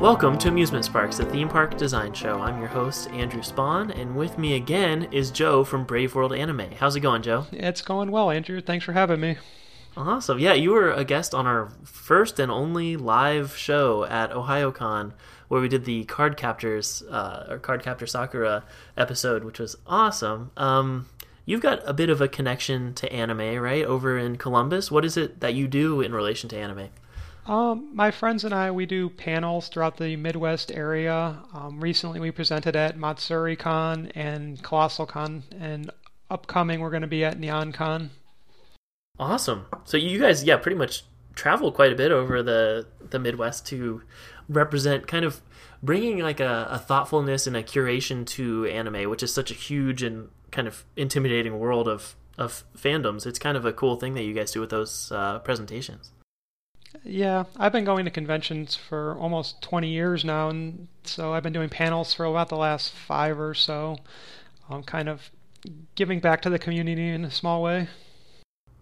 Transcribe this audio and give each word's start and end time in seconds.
Welcome 0.00 0.38
to 0.38 0.48
Amusement 0.48 0.86
Sparks, 0.86 1.18
the 1.18 1.26
theme 1.26 1.50
park 1.50 1.76
design 1.76 2.14
show. 2.14 2.40
I'm 2.40 2.58
your 2.58 2.68
host, 2.68 3.10
Andrew 3.10 3.42
Spawn, 3.42 3.90
and 3.90 4.16
with 4.16 4.38
me 4.38 4.54
again 4.54 5.06
is 5.12 5.30
Joe 5.30 5.62
from 5.62 5.84
Brave 5.84 6.14
World 6.14 6.32
Anime. 6.32 6.70
How's 6.78 6.96
it 6.96 7.00
going, 7.00 7.20
Joe? 7.20 7.44
It's 7.52 7.82
going 7.82 8.10
well, 8.10 8.30
Andrew. 8.30 8.62
Thanks 8.62 8.86
for 8.86 8.94
having 8.94 9.20
me. 9.20 9.36
Awesome. 9.98 10.38
Yeah, 10.38 10.54
you 10.54 10.70
were 10.70 10.90
a 10.90 11.04
guest 11.04 11.34
on 11.34 11.46
our 11.46 11.68
first 11.84 12.38
and 12.38 12.50
only 12.50 12.96
live 12.96 13.54
show 13.54 14.04
at 14.04 14.30
OhioCon 14.30 15.12
where 15.48 15.60
we 15.60 15.68
did 15.68 15.84
the 15.84 16.04
Card 16.04 16.38
Captors 16.38 17.02
uh, 17.10 17.48
or 17.50 17.58
Card 17.58 17.82
Captor 17.82 18.06
Sakura 18.06 18.64
episode, 18.96 19.44
which 19.44 19.58
was 19.58 19.76
awesome. 19.86 20.50
Um, 20.56 21.08
you've 21.44 21.60
got 21.60 21.82
a 21.84 21.92
bit 21.92 22.08
of 22.08 22.22
a 22.22 22.26
connection 22.26 22.94
to 22.94 23.12
anime, 23.12 23.58
right? 23.58 23.84
Over 23.84 24.16
in 24.16 24.36
Columbus. 24.36 24.90
What 24.90 25.04
is 25.04 25.18
it 25.18 25.40
that 25.40 25.52
you 25.52 25.68
do 25.68 26.00
in 26.00 26.14
relation 26.14 26.48
to 26.48 26.56
anime? 26.56 26.88
Um, 27.50 27.90
my 27.92 28.12
friends 28.12 28.44
and 28.44 28.54
I, 28.54 28.70
we 28.70 28.86
do 28.86 29.08
panels 29.08 29.68
throughout 29.68 29.96
the 29.96 30.14
Midwest 30.14 30.70
area. 30.70 31.42
Um, 31.52 31.80
recently, 31.80 32.20
we 32.20 32.30
presented 32.30 32.76
at 32.76 32.96
Matsuri 32.96 33.56
Con 33.56 34.12
and 34.14 34.62
Colossal 34.62 35.04
Con, 35.04 35.42
and 35.58 35.90
upcoming, 36.30 36.78
we're 36.78 36.90
going 36.90 37.02
to 37.02 37.08
be 37.08 37.24
at 37.24 37.40
Neon 37.40 37.72
Con. 37.72 38.10
Awesome. 39.18 39.66
So 39.82 39.96
you 39.96 40.20
guys, 40.20 40.44
yeah, 40.44 40.58
pretty 40.58 40.78
much 40.78 41.02
travel 41.34 41.72
quite 41.72 41.92
a 41.92 41.96
bit 41.96 42.12
over 42.12 42.40
the 42.40 42.86
the 43.00 43.18
Midwest 43.18 43.66
to 43.66 44.02
represent 44.48 45.08
kind 45.08 45.24
of 45.24 45.40
bringing 45.82 46.20
like 46.20 46.38
a, 46.38 46.68
a 46.70 46.78
thoughtfulness 46.78 47.48
and 47.48 47.56
a 47.56 47.64
curation 47.64 48.24
to 48.26 48.66
anime, 48.66 49.10
which 49.10 49.24
is 49.24 49.34
such 49.34 49.50
a 49.50 49.54
huge 49.54 50.04
and 50.04 50.28
kind 50.52 50.68
of 50.68 50.84
intimidating 50.96 51.58
world 51.58 51.88
of 51.88 52.14
of 52.38 52.62
fandoms. 52.78 53.26
It's 53.26 53.40
kind 53.40 53.56
of 53.56 53.64
a 53.64 53.72
cool 53.72 53.96
thing 53.96 54.14
that 54.14 54.22
you 54.22 54.34
guys 54.34 54.52
do 54.52 54.60
with 54.60 54.70
those 54.70 55.10
uh, 55.10 55.40
presentations. 55.40 56.12
Yeah, 57.04 57.44
I've 57.56 57.72
been 57.72 57.84
going 57.84 58.04
to 58.04 58.10
conventions 58.10 58.74
for 58.74 59.16
almost 59.16 59.62
20 59.62 59.88
years 59.88 60.24
now, 60.24 60.48
and 60.48 60.88
so 61.04 61.32
I've 61.32 61.42
been 61.42 61.52
doing 61.52 61.68
panels 61.68 62.12
for 62.12 62.24
about 62.24 62.48
the 62.48 62.56
last 62.56 62.92
five 62.92 63.38
or 63.38 63.54
so. 63.54 63.98
I'm 64.68 64.82
kind 64.82 65.08
of 65.08 65.30
giving 65.94 66.20
back 66.20 66.42
to 66.42 66.50
the 66.50 66.58
community 66.58 67.08
in 67.08 67.24
a 67.24 67.30
small 67.30 67.62
way. 67.62 67.88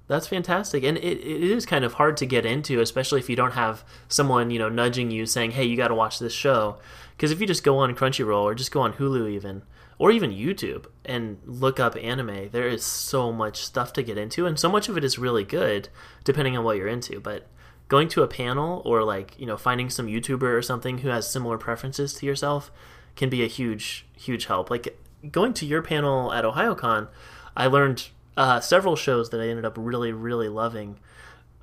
That's 0.06 0.26
fantastic, 0.26 0.84
and 0.84 0.96
it, 0.96 1.18
it 1.18 1.42
is 1.42 1.66
kind 1.66 1.84
of 1.84 1.94
hard 1.94 2.16
to 2.16 2.26
get 2.26 2.46
into, 2.46 2.80
especially 2.80 3.20
if 3.20 3.28
you 3.28 3.36
don't 3.36 3.52
have 3.52 3.84
someone 4.08 4.50
you 4.50 4.58
know 4.58 4.70
nudging 4.70 5.10
you, 5.10 5.26
saying, 5.26 5.50
"Hey, 5.50 5.64
you 5.64 5.76
got 5.76 5.88
to 5.88 5.94
watch 5.94 6.18
this 6.18 6.32
show." 6.32 6.78
Because 7.14 7.30
if 7.30 7.40
you 7.40 7.46
just 7.46 7.62
go 7.62 7.78
on 7.78 7.94
Crunchyroll 7.94 8.42
or 8.42 8.54
just 8.54 8.72
go 8.72 8.80
on 8.80 8.94
Hulu, 8.94 9.30
even 9.30 9.62
or 9.98 10.10
even 10.10 10.30
YouTube, 10.30 10.86
and 11.04 11.38
look 11.44 11.78
up 11.78 11.94
anime, 12.00 12.48
there 12.52 12.68
is 12.68 12.84
so 12.84 13.32
much 13.32 13.62
stuff 13.62 13.92
to 13.94 14.02
get 14.02 14.16
into, 14.16 14.46
and 14.46 14.58
so 14.58 14.70
much 14.70 14.88
of 14.88 14.96
it 14.96 15.04
is 15.04 15.18
really 15.18 15.44
good, 15.44 15.90
depending 16.24 16.56
on 16.56 16.64
what 16.64 16.78
you're 16.78 16.88
into. 16.88 17.20
But 17.20 17.46
going 17.88 18.08
to 18.08 18.22
a 18.22 18.28
panel 18.28 18.82
or 18.84 19.02
like 19.02 19.34
you 19.38 19.46
know 19.46 19.56
finding 19.56 19.90
some 19.90 20.06
YouTuber 20.06 20.42
or 20.42 20.62
something 20.62 20.98
who 20.98 21.08
has 21.08 21.30
similar 21.30 21.58
preferences 21.58 22.14
to 22.14 22.26
yourself 22.26 22.70
can 23.16 23.28
be 23.28 23.42
a 23.42 23.48
huge 23.48 24.06
huge 24.16 24.46
help. 24.46 24.70
Like 24.70 24.98
going 25.30 25.52
to 25.54 25.66
your 25.66 25.82
panel 25.82 26.32
at 26.32 26.44
OhioCon, 26.44 27.08
I 27.56 27.66
learned 27.66 28.08
uh, 28.36 28.60
several 28.60 28.94
shows 28.94 29.30
that 29.30 29.40
I 29.40 29.48
ended 29.48 29.64
up 29.64 29.74
really, 29.76 30.12
really 30.12 30.48
loving. 30.48 30.98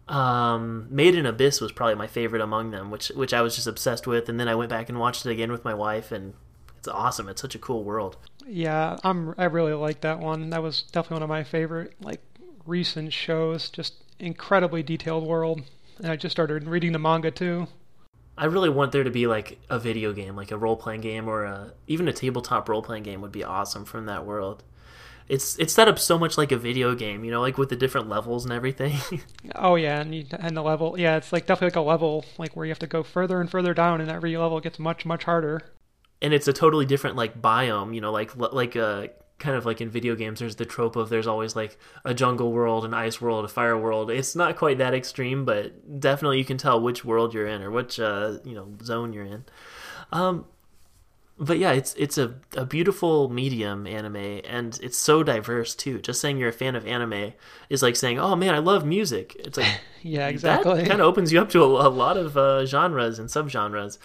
Um, 0.08 0.88
Made 0.90 1.16
in 1.16 1.26
Abyss 1.26 1.62
was 1.62 1.72
probably 1.72 1.96
my 1.96 2.06
favorite 2.06 2.42
among 2.42 2.72
them, 2.72 2.92
which 2.92 3.08
which 3.10 3.34
I 3.34 3.42
was 3.42 3.56
just 3.56 3.66
obsessed 3.66 4.06
with, 4.06 4.30
and 4.30 4.40
then 4.40 4.48
I 4.48 4.56
went 4.56 4.70
back 4.70 4.90
and 4.90 5.00
watched 5.00 5.26
it 5.26 5.32
again 5.32 5.52
with 5.52 5.64
my 5.64 5.74
wife, 5.74 6.12
and 6.12 6.34
it's 6.78 6.88
awesome. 6.88 7.30
It's 7.30 7.42
such 7.42 7.56
a 7.56 7.60
cool 7.60 7.84
world. 7.84 8.18
Yeah, 8.46 8.98
I'm 9.04 9.34
I 9.38 9.46
really 9.46 9.74
like 9.74 10.02
that 10.02 10.20
one. 10.20 10.50
That 10.52 10.62
was 10.62 10.84
definitely 10.84 11.16
one 11.16 11.24
of 11.24 11.30
my 11.30 11.44
favorite 11.44 11.94
like 12.02 12.22
recent 12.66 13.14
shows. 13.14 13.70
Just 13.70 13.96
incredibly 14.20 14.84
detailed 14.84 15.26
world, 15.26 15.64
and 15.98 16.08
I 16.08 16.16
just 16.16 16.32
started 16.34 16.68
reading 16.68 16.92
the 16.92 17.00
manga 17.00 17.32
too. 17.32 17.68
I 18.38 18.46
really 18.46 18.70
want 18.70 18.92
there 18.92 19.04
to 19.04 19.12
be 19.12 19.28
like 19.28 19.60
a 19.70 19.80
video 19.80 20.12
game, 20.12 20.36
like 20.36 20.52
a 20.52 20.58
role 20.58 20.76
playing 20.76 21.02
game, 21.02 21.28
or 21.28 21.46
a, 21.46 21.74
even 21.88 22.08
a 22.08 22.14
tabletop 22.14 22.68
role 22.68 22.82
playing 22.82 23.04
game 23.04 23.22
would 23.22 23.32
be 23.32 23.44
awesome 23.44 23.86
from 23.86 24.08
that 24.08 24.26
world 24.26 24.64
it's 25.28 25.58
it's 25.58 25.74
set 25.74 25.88
up 25.88 25.98
so 25.98 26.20
much 26.20 26.38
like 26.38 26.52
a 26.52 26.58
video 26.58 26.94
game, 26.94 27.24
you 27.24 27.32
know, 27.32 27.42
like 27.42 27.58
with 27.58 27.70
the 27.70 27.76
different 27.76 28.08
levels 28.08 28.46
and 28.46 28.54
everything. 28.54 28.96
oh 29.56 29.76
yeah, 29.76 30.00
and 30.00 30.14
you, 30.14 30.26
and 30.40 30.56
the 30.56 30.62
level, 30.62 31.00
yeah, 31.00 31.18
it's 31.18 31.34
like 31.34 31.48
definitely 31.48 31.68
like 31.68 31.76
a 31.78 31.82
level 31.82 32.26
like 32.38 32.56
where 32.56 32.66
you 32.66 32.72
have 32.72 32.80
to 32.80 32.88
go 32.88 33.02
further 33.02 33.42
and 33.42 33.50
further 33.50 33.74
down, 33.74 34.02
and 34.02 34.12
every 34.12 34.38
level 34.38 34.60
gets 34.60 34.78
much 34.78 35.06
much 35.06 35.24
harder. 35.24 35.62
And 36.22 36.34
it's 36.34 36.48
a 36.48 36.54
totally 36.54 36.86
different 36.86 37.16
like 37.16 37.42
biome, 37.42 37.96
you 37.96 38.02
know, 38.02 38.12
like 38.12 38.36
like 38.36 38.76
a 38.76 38.86
uh, 38.86 39.08
kind 39.38 39.56
of 39.56 39.66
like 39.66 39.82
in 39.82 39.90
video 39.90 40.16
games. 40.16 40.40
There's 40.40 40.56
the 40.56 40.66
trope 40.66 40.96
of 40.96 41.10
there's 41.10 41.28
always 41.28 41.56
like 41.56 41.78
a 42.04 42.14
jungle 42.14 42.52
world, 42.52 42.86
an 42.86 42.94
ice 42.94 43.20
world, 43.20 43.46
a 43.46 43.50
fire 43.50 43.78
world. 43.78 44.10
It's 44.10 44.36
not 44.36 44.56
quite 44.56 44.78
that 44.78 44.94
extreme, 44.94 45.46
but 45.46 46.00
definitely 46.00 46.38
you 46.38 46.46
can 46.46 46.58
tell 46.58 46.80
which 46.82 47.04
world 47.04 47.34
you're 47.34 47.48
in 47.48 47.62
or 47.62 47.72
which 47.72 48.00
uh, 48.00 48.38
you 48.44 48.56
know 48.56 48.74
zone 48.84 49.14
you're 49.14 49.26
in. 49.26 49.46
Um, 50.12 50.46
but 51.38 51.58
yeah, 51.58 51.74
it's 51.74 51.94
it's 51.96 52.18
a, 52.18 52.36
a 52.56 52.66
beautiful 52.66 53.28
medium 53.28 53.86
anime 53.88 54.42
and 54.46 54.80
it's 54.82 54.98
so 54.98 55.22
diverse 55.22 55.76
too. 55.76 56.00
Just 56.00 56.22
saying 56.22 56.38
you're 56.38 56.50
a 56.50 56.54
fan 56.54 56.76
of 56.76 56.88
anime 56.88 57.34
is 57.70 57.84
like 57.84 57.98
saying, 57.98 58.20
"Oh 58.20 58.36
man, 58.38 58.56
I 58.56 58.60
love 58.60 58.86
music." 58.86 59.36
It's 59.40 59.58
like 59.58 59.82
yeah, 60.02 60.30
exactly. 60.30 60.76
That 60.76 60.88
kind 60.88 61.02
of 61.02 61.08
opens 61.08 61.34
you 61.34 61.42
up 61.42 61.50
to 61.50 61.62
a, 61.64 61.88
a 61.88 61.90
lot 61.90 62.16
of 62.16 62.38
uh, 62.38 62.66
genres 62.66 63.20
and 63.20 63.28
subgenres. 63.28 63.98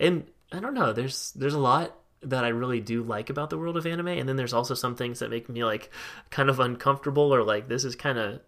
And 0.00 0.24
I 0.50 0.60
don't 0.60 0.74
know, 0.74 0.94
there's 0.94 1.32
there's 1.32 1.54
a 1.54 1.58
lot 1.58 1.94
that 2.22 2.44
I 2.44 2.48
really 2.48 2.80
do 2.80 3.02
like 3.02 3.30
about 3.30 3.50
the 3.50 3.58
world 3.58 3.76
of 3.76 3.86
anime 3.86 4.08
and 4.08 4.28
then 4.28 4.36
there's 4.36 4.52
also 4.52 4.74
some 4.74 4.96
things 4.96 5.20
that 5.20 5.30
make 5.30 5.48
me 5.48 5.64
like 5.64 5.90
kind 6.30 6.50
of 6.50 6.58
uncomfortable 6.58 7.32
or 7.32 7.42
like 7.42 7.68
this 7.68 7.84
is 7.84 7.94
kind 7.94 8.18
of 8.18 8.40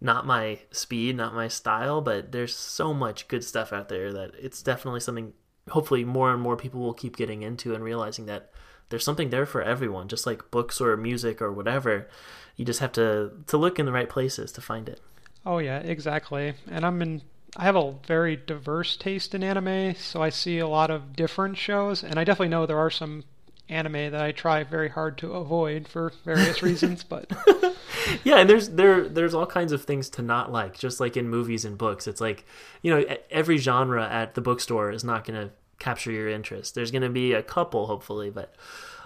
not 0.00 0.26
my 0.26 0.58
speed, 0.70 1.16
not 1.16 1.34
my 1.34 1.48
style, 1.48 2.00
but 2.00 2.32
there's 2.32 2.54
so 2.54 2.92
much 2.92 3.28
good 3.28 3.42
stuff 3.42 3.72
out 3.72 3.88
there 3.88 4.12
that 4.12 4.32
it's 4.38 4.62
definitely 4.62 5.00
something 5.00 5.32
hopefully 5.70 6.04
more 6.04 6.32
and 6.32 6.42
more 6.42 6.56
people 6.56 6.80
will 6.80 6.94
keep 6.94 7.16
getting 7.16 7.42
into 7.42 7.74
and 7.74 7.82
realizing 7.82 8.26
that 8.26 8.50
there's 8.90 9.04
something 9.04 9.30
there 9.30 9.46
for 9.46 9.62
everyone, 9.62 10.08
just 10.08 10.26
like 10.26 10.50
books 10.50 10.80
or 10.80 10.96
music 10.96 11.40
or 11.40 11.52
whatever. 11.52 12.08
You 12.56 12.64
just 12.64 12.80
have 12.80 12.92
to 12.92 13.32
to 13.46 13.56
look 13.56 13.78
in 13.78 13.86
the 13.86 13.92
right 13.92 14.08
places 14.08 14.52
to 14.52 14.60
find 14.60 14.88
it. 14.88 15.00
Oh 15.46 15.58
yeah, 15.58 15.78
exactly. 15.78 16.54
And 16.70 16.84
I'm 16.84 17.00
in 17.00 17.22
I 17.56 17.64
have 17.64 17.76
a 17.76 17.94
very 18.06 18.36
diverse 18.36 18.96
taste 18.96 19.34
in 19.34 19.44
anime, 19.44 19.94
so 19.94 20.22
I 20.22 20.30
see 20.30 20.58
a 20.58 20.66
lot 20.66 20.90
of 20.90 21.14
different 21.14 21.56
shows, 21.56 22.02
and 22.02 22.18
I 22.18 22.24
definitely 22.24 22.48
know 22.48 22.66
there 22.66 22.78
are 22.78 22.90
some 22.90 23.24
anime 23.68 24.10
that 24.10 24.20
I 24.20 24.32
try 24.32 24.62
very 24.62 24.88
hard 24.88 25.16
to 25.18 25.32
avoid 25.32 25.88
for 25.88 26.12
various 26.24 26.62
reasons, 26.64 27.04
but 27.04 27.30
yeah, 28.24 28.38
and 28.38 28.50
there's 28.50 28.70
there 28.70 29.08
there's 29.08 29.34
all 29.34 29.46
kinds 29.46 29.72
of 29.72 29.84
things 29.84 30.10
to 30.10 30.22
not 30.22 30.52
like, 30.52 30.78
just 30.78 31.00
like 31.00 31.16
in 31.16 31.28
movies 31.28 31.64
and 31.64 31.78
books. 31.78 32.06
It's 32.06 32.20
like 32.20 32.44
you 32.82 32.90
know 32.90 33.04
every 33.30 33.58
genre 33.58 34.06
at 34.06 34.34
the 34.34 34.40
bookstore 34.40 34.90
is 34.90 35.04
not 35.04 35.24
going 35.24 35.40
to 35.40 35.54
capture 35.78 36.10
your 36.10 36.28
interest. 36.28 36.74
There's 36.74 36.90
going 36.90 37.02
to 37.02 37.08
be 37.08 37.32
a 37.32 37.42
couple, 37.42 37.86
hopefully, 37.86 38.30
but 38.30 38.54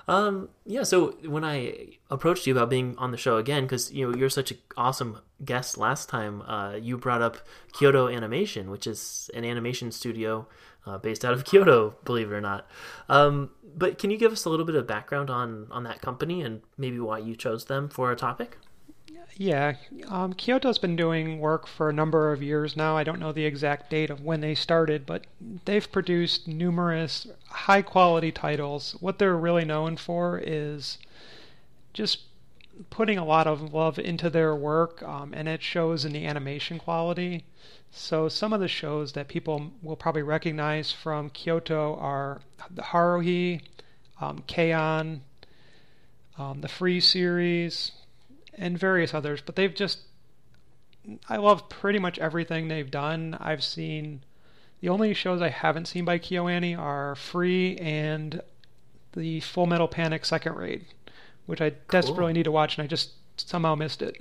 um, 0.08 0.48
yeah. 0.64 0.82
So 0.82 1.12
when 1.24 1.44
I 1.44 1.90
approached 2.10 2.46
you 2.46 2.54
about 2.54 2.70
being 2.70 2.96
on 2.96 3.10
the 3.10 3.16
show 3.16 3.36
again, 3.36 3.64
because 3.64 3.92
you 3.92 4.10
know 4.10 4.16
you're 4.16 4.30
such 4.30 4.50
an 4.50 4.58
awesome 4.76 5.20
guest 5.44 5.76
last 5.76 6.08
time, 6.08 6.42
uh, 6.42 6.76
you 6.80 6.96
brought 6.96 7.20
up 7.20 7.36
Kyoto 7.72 8.08
Animation, 8.08 8.70
which 8.70 8.86
is 8.86 9.30
an 9.34 9.44
animation 9.44 9.92
studio 9.92 10.48
uh, 10.86 10.96
based 10.96 11.24
out 11.24 11.34
of 11.34 11.44
Kyoto, 11.46 11.94
believe 12.04 12.32
it 12.32 12.34
or 12.34 12.40
not. 12.40 12.66
Um, 13.08 13.50
but 13.76 13.98
can 13.98 14.10
you 14.10 14.16
give 14.16 14.32
us 14.32 14.46
a 14.46 14.50
little 14.50 14.66
bit 14.66 14.74
of 14.74 14.86
background 14.86 15.28
on 15.28 15.68
on 15.70 15.84
that 15.84 16.00
company 16.00 16.42
and 16.42 16.62
maybe 16.78 16.98
why 16.98 17.18
you 17.18 17.36
chose 17.36 17.66
them 17.66 17.88
for 17.88 18.10
a 18.10 18.16
topic? 18.16 18.56
Yeah, 19.40 19.76
um, 20.08 20.32
Kyoto's 20.32 20.78
been 20.78 20.96
doing 20.96 21.38
work 21.38 21.68
for 21.68 21.88
a 21.88 21.92
number 21.92 22.32
of 22.32 22.42
years 22.42 22.76
now. 22.76 22.96
I 22.96 23.04
don't 23.04 23.20
know 23.20 23.30
the 23.30 23.44
exact 23.44 23.88
date 23.88 24.10
of 24.10 24.24
when 24.24 24.40
they 24.40 24.56
started, 24.56 25.06
but 25.06 25.28
they've 25.64 25.92
produced 25.92 26.48
numerous 26.48 27.28
high 27.48 27.82
quality 27.82 28.32
titles. 28.32 28.96
What 28.98 29.20
they're 29.20 29.36
really 29.36 29.64
known 29.64 29.96
for 29.96 30.40
is 30.42 30.98
just 31.92 32.22
putting 32.90 33.16
a 33.16 33.24
lot 33.24 33.46
of 33.46 33.72
love 33.72 33.98
into 33.98 34.28
their 34.28 34.56
work, 34.56 35.02
um, 35.04 35.32
and 35.32 35.46
it 35.46 35.62
shows 35.62 36.04
in 36.04 36.12
the 36.12 36.26
animation 36.26 36.80
quality. 36.80 37.44
So 37.90 38.28
some 38.28 38.52
of 38.52 38.58
the 38.60 38.68
shows 38.68 39.12
that 39.12 39.28
people 39.28 39.72
will 39.82 39.96
probably 39.96 40.22
recognize 40.22 40.90
from 40.92 41.30
Kyoto 41.30 41.96
are 41.96 42.40
the 42.70 42.82
Haruhi, 42.82 43.62
um, 44.20 44.42
K-On, 44.46 45.22
um, 46.36 46.60
the 46.60 46.68
Free 46.68 47.00
series, 47.00 47.92
and 48.58 48.78
various 48.78 49.14
others. 49.14 49.40
But 49.44 49.56
they've 49.56 49.74
just, 49.74 50.00
I 51.28 51.36
love 51.36 51.68
pretty 51.68 51.98
much 51.98 52.18
everything 52.18 52.68
they've 52.68 52.90
done. 52.90 53.36
I've 53.40 53.64
seen, 53.64 54.24
the 54.80 54.88
only 54.88 55.14
shows 55.14 55.40
I 55.40 55.48
haven't 55.48 55.88
seen 55.88 56.04
by 56.04 56.18
KyoAni 56.18 56.78
are 56.78 57.14
Free 57.14 57.76
and 57.76 58.42
the 59.12 59.40
Full 59.40 59.66
Metal 59.66 59.88
Panic 59.88 60.24
Second 60.24 60.56
Raid, 60.56 60.84
which 61.46 61.60
I 61.60 61.70
cool. 61.70 61.78
desperately 61.88 62.32
need 62.34 62.44
to 62.44 62.52
watch, 62.52 62.76
and 62.76 62.84
I 62.84 62.86
just 62.86 63.12
somehow 63.36 63.74
missed 63.74 64.02
it. 64.02 64.20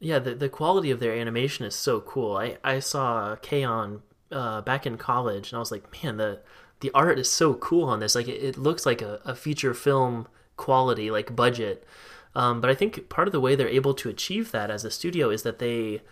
Yeah, 0.00 0.18
the 0.18 0.34
the 0.34 0.48
quality 0.48 0.90
of 0.90 1.00
their 1.00 1.12
animation 1.12 1.66
is 1.66 1.74
so 1.74 2.00
cool. 2.00 2.36
I 2.36 2.56
I 2.62 2.78
saw 2.78 3.36
K-On 3.36 4.00
uh, 4.30 4.60
back 4.62 4.86
in 4.86 4.96
college, 4.96 5.50
and 5.50 5.56
I 5.56 5.58
was 5.58 5.72
like, 5.72 6.02
man, 6.02 6.16
the 6.16 6.40
the 6.80 6.90
art 6.94 7.18
is 7.18 7.28
so 7.28 7.54
cool 7.54 7.84
on 7.88 8.00
this. 8.00 8.14
Like, 8.14 8.28
it, 8.28 8.42
it 8.42 8.56
looks 8.56 8.86
like 8.86 9.02
a, 9.02 9.20
a 9.24 9.34
feature 9.34 9.74
film 9.74 10.28
quality, 10.56 11.10
like 11.10 11.34
budget. 11.34 11.86
Um, 12.34 12.60
but 12.60 12.70
I 12.70 12.74
think 12.74 13.08
part 13.08 13.28
of 13.28 13.32
the 13.32 13.40
way 13.40 13.54
they're 13.54 13.68
able 13.68 13.94
to 13.94 14.08
achieve 14.08 14.52
that 14.52 14.70
as 14.70 14.84
a 14.84 14.90
studio 14.90 15.30
is 15.30 15.42
that 15.42 15.58
they 15.58 16.02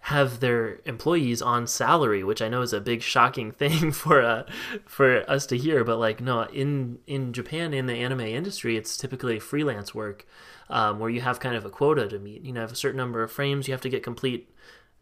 have 0.00 0.40
their 0.40 0.80
employees 0.84 1.42
on 1.42 1.66
salary, 1.66 2.22
which 2.22 2.40
I 2.40 2.48
know 2.48 2.62
is 2.62 2.72
a 2.72 2.80
big 2.80 3.02
shocking 3.02 3.52
thing 3.52 3.92
for 3.92 4.22
uh, 4.22 4.44
for 4.86 5.28
us 5.28 5.46
to 5.46 5.58
hear. 5.58 5.84
But 5.84 5.98
like, 5.98 6.20
no, 6.20 6.42
in 6.44 6.98
in 7.06 7.32
Japan, 7.32 7.74
in 7.74 7.86
the 7.86 7.94
anime 7.94 8.20
industry, 8.20 8.76
it's 8.76 8.96
typically 8.96 9.38
freelance 9.38 9.94
work 9.94 10.26
um, 10.70 10.98
where 10.98 11.10
you 11.10 11.20
have 11.20 11.40
kind 11.40 11.56
of 11.56 11.64
a 11.64 11.70
quota 11.70 12.08
to 12.08 12.18
meet. 12.18 12.42
You 12.42 12.52
know, 12.52 12.60
have 12.60 12.72
a 12.72 12.76
certain 12.76 12.98
number 12.98 13.22
of 13.22 13.32
frames 13.32 13.68
you 13.68 13.74
have 13.74 13.80
to 13.82 13.88
get 13.88 14.02
complete. 14.02 14.52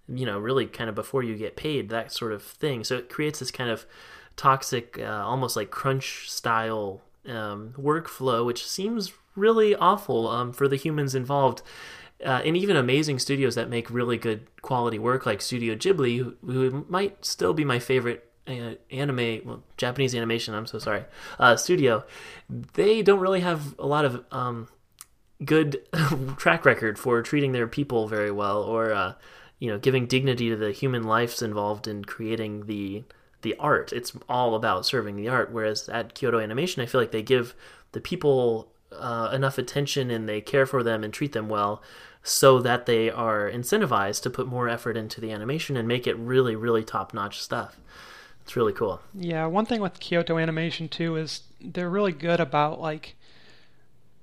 You 0.08 0.24
know, 0.24 0.38
really 0.38 0.66
kind 0.66 0.88
of 0.88 0.94
before 0.94 1.24
you 1.24 1.36
get 1.36 1.56
paid, 1.56 1.88
that 1.88 2.12
sort 2.12 2.32
of 2.32 2.42
thing. 2.42 2.84
So 2.84 2.96
it 2.96 3.08
creates 3.08 3.40
this 3.40 3.50
kind 3.50 3.70
of 3.70 3.86
toxic, 4.36 4.98
uh, 5.00 5.24
almost 5.26 5.56
like 5.56 5.72
crunch 5.72 6.30
style 6.30 7.02
um, 7.26 7.74
workflow, 7.76 8.46
which 8.46 8.64
seems 8.64 9.12
really 9.36 9.74
awful 9.74 10.28
um, 10.28 10.52
for 10.52 10.68
the 10.68 10.76
humans 10.76 11.14
involved 11.14 11.62
uh, 12.24 12.40
and 12.44 12.56
even 12.56 12.76
amazing 12.76 13.18
studios 13.18 13.54
that 13.56 13.68
make 13.68 13.90
really 13.90 14.16
good 14.16 14.46
quality 14.62 14.98
work, 14.98 15.26
like 15.26 15.42
Studio 15.42 15.74
Ghibli, 15.74 16.18
who, 16.18 16.36
who 16.44 16.86
might 16.88 17.24
still 17.24 17.52
be 17.52 17.64
my 17.64 17.78
favorite 17.78 18.30
uh, 18.46 18.74
anime, 18.90 19.40
well, 19.44 19.62
Japanese 19.76 20.14
animation. 20.14 20.54
I'm 20.54 20.66
so 20.66 20.78
sorry. 20.78 21.04
Uh, 21.38 21.56
studio, 21.56 22.04
they 22.74 23.02
don't 23.02 23.20
really 23.20 23.40
have 23.40 23.78
a 23.78 23.86
lot 23.86 24.04
of 24.04 24.24
um, 24.30 24.68
good 25.44 25.82
track 26.36 26.64
record 26.64 26.98
for 26.98 27.20
treating 27.22 27.52
their 27.52 27.66
people 27.66 28.08
very 28.08 28.30
well, 28.30 28.62
or 28.62 28.92
uh, 28.92 29.14
you 29.58 29.70
know, 29.70 29.78
giving 29.78 30.06
dignity 30.06 30.48
to 30.48 30.56
the 30.56 30.72
human 30.72 31.02
lives 31.02 31.42
involved 31.42 31.86
in 31.86 32.04
creating 32.04 32.66
the 32.66 33.04
the 33.42 33.54
art. 33.58 33.92
It's 33.92 34.12
all 34.28 34.54
about 34.54 34.86
serving 34.86 35.16
the 35.16 35.28
art. 35.28 35.52
Whereas 35.52 35.88
at 35.90 36.14
Kyoto 36.14 36.40
Animation, 36.40 36.82
I 36.82 36.86
feel 36.86 37.00
like 37.00 37.12
they 37.12 37.22
give 37.22 37.54
the 37.92 38.00
people 38.00 38.72
uh, 38.92 39.30
enough 39.32 39.58
attention 39.58 40.10
and 40.10 40.28
they 40.28 40.40
care 40.40 40.66
for 40.66 40.82
them 40.82 41.02
and 41.04 41.12
treat 41.12 41.32
them 41.32 41.48
well 41.48 41.82
so 42.22 42.60
that 42.60 42.86
they 42.86 43.10
are 43.10 43.50
incentivized 43.50 44.22
to 44.22 44.30
put 44.30 44.46
more 44.46 44.68
effort 44.68 44.96
into 44.96 45.20
the 45.20 45.30
animation 45.30 45.76
and 45.76 45.86
make 45.86 46.06
it 46.06 46.16
really, 46.16 46.56
really 46.56 46.82
top 46.82 47.14
notch 47.14 47.40
stuff. 47.40 47.78
It's 48.42 48.56
really 48.56 48.72
cool. 48.72 49.00
Yeah, 49.14 49.46
one 49.46 49.66
thing 49.66 49.80
with 49.80 50.00
Kyoto 50.00 50.38
Animation 50.38 50.88
too 50.88 51.16
is 51.16 51.42
they're 51.60 51.90
really 51.90 52.12
good 52.12 52.40
about 52.40 52.80
like 52.80 53.16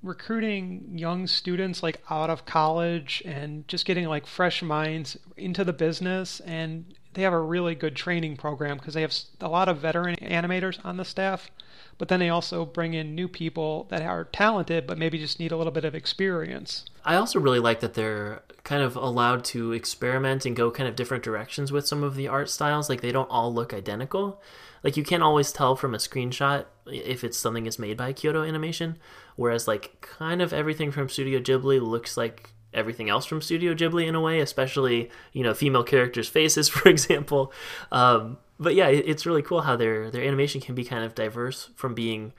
recruiting 0.02 0.92
young 0.94 1.26
students 1.26 1.82
like 1.82 2.02
out 2.10 2.28
of 2.28 2.44
college 2.44 3.22
and 3.24 3.66
just 3.68 3.86
getting 3.86 4.06
like 4.06 4.26
fresh 4.26 4.62
minds 4.62 5.16
into 5.36 5.64
the 5.64 5.72
business 5.72 6.40
and 6.40 6.94
they 7.14 7.22
have 7.22 7.32
a 7.32 7.40
really 7.40 7.74
good 7.74 7.96
training 7.96 8.36
program 8.36 8.76
because 8.78 8.94
they 8.94 9.02
have 9.02 9.14
a 9.40 9.48
lot 9.48 9.68
of 9.68 9.78
veteran 9.78 10.16
animators 10.16 10.78
on 10.84 10.96
the 10.96 11.04
staff 11.04 11.50
but 11.98 12.08
then 12.08 12.20
they 12.20 12.28
also 12.28 12.64
bring 12.64 12.94
in 12.94 13.14
new 13.14 13.28
people 13.28 13.86
that 13.90 14.02
are 14.02 14.24
talented 14.24 14.86
but 14.86 14.98
maybe 14.98 15.18
just 15.18 15.38
need 15.38 15.52
a 15.52 15.56
little 15.56 15.72
bit 15.72 15.84
of 15.84 15.94
experience. 15.94 16.84
I 17.04 17.16
also 17.16 17.38
really 17.38 17.58
like 17.58 17.80
that 17.80 17.94
they're 17.94 18.42
kind 18.64 18.82
of 18.82 18.96
allowed 18.96 19.44
to 19.44 19.72
experiment 19.72 20.46
and 20.46 20.56
go 20.56 20.70
kind 20.70 20.88
of 20.88 20.96
different 20.96 21.22
directions 21.22 21.70
with 21.70 21.86
some 21.86 22.02
of 22.02 22.14
the 22.14 22.28
art 22.28 22.50
styles. 22.50 22.88
Like 22.88 23.00
they 23.00 23.12
don't 23.12 23.30
all 23.30 23.52
look 23.52 23.74
identical. 23.74 24.42
Like 24.82 24.96
you 24.96 25.04
can't 25.04 25.22
always 25.22 25.52
tell 25.52 25.76
from 25.76 25.94
a 25.94 25.98
screenshot 25.98 26.66
if 26.86 27.24
it's 27.24 27.38
something 27.38 27.64
that's 27.64 27.78
made 27.78 27.96
by 27.96 28.12
Kyoto 28.12 28.42
Animation, 28.42 28.98
whereas 29.36 29.68
like 29.68 30.00
kind 30.00 30.42
of 30.42 30.52
everything 30.52 30.90
from 30.90 31.08
Studio 31.08 31.40
Ghibli 31.40 31.80
looks 31.80 32.16
like 32.16 32.53
everything 32.74 33.08
else 33.08 33.26
from 33.26 33.40
Studio 33.40 33.74
Ghibli 33.74 34.06
in 34.06 34.14
a 34.14 34.20
way, 34.20 34.40
especially 34.40 35.10
you 35.32 35.42
know 35.42 35.54
female 35.54 35.84
characters' 35.84 36.28
faces, 36.28 36.68
for 36.74 36.88
example. 36.88 37.52
Um, 37.92 38.38
but 38.58 38.74
yeah, 38.74 38.88
it's 38.88 39.26
really 39.26 39.42
cool 39.42 39.62
how 39.62 39.76
their 39.76 40.10
their 40.10 40.22
animation 40.22 40.60
can 40.60 40.74
be 40.74 40.84
kind 40.84 41.04
of 41.04 41.14
diverse 41.14 41.70
from 41.74 41.94
being 41.94 42.32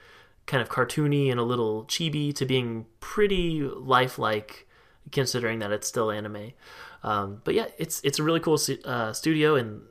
kind 0.46 0.62
of 0.62 0.70
cartoony 0.70 1.32
and 1.32 1.40
a 1.40 1.44
little 1.44 1.86
chibi 1.86 2.34
to 2.36 2.46
being 2.46 2.86
pretty 3.00 3.62
lifelike, 3.62 4.68
considering 5.12 5.60
that 5.60 5.72
it's 5.72 5.88
still 5.88 6.12
anime. 6.12 6.52
Um, 7.04 7.42
but 7.44 7.54
yeah, 7.54 7.68
it's 7.78 8.02
it's 8.04 8.20
a 8.20 8.24
really 8.24 8.40
cool 8.40 8.60
uh, 8.86 9.14
studio, 9.14 9.56
and 9.56 9.82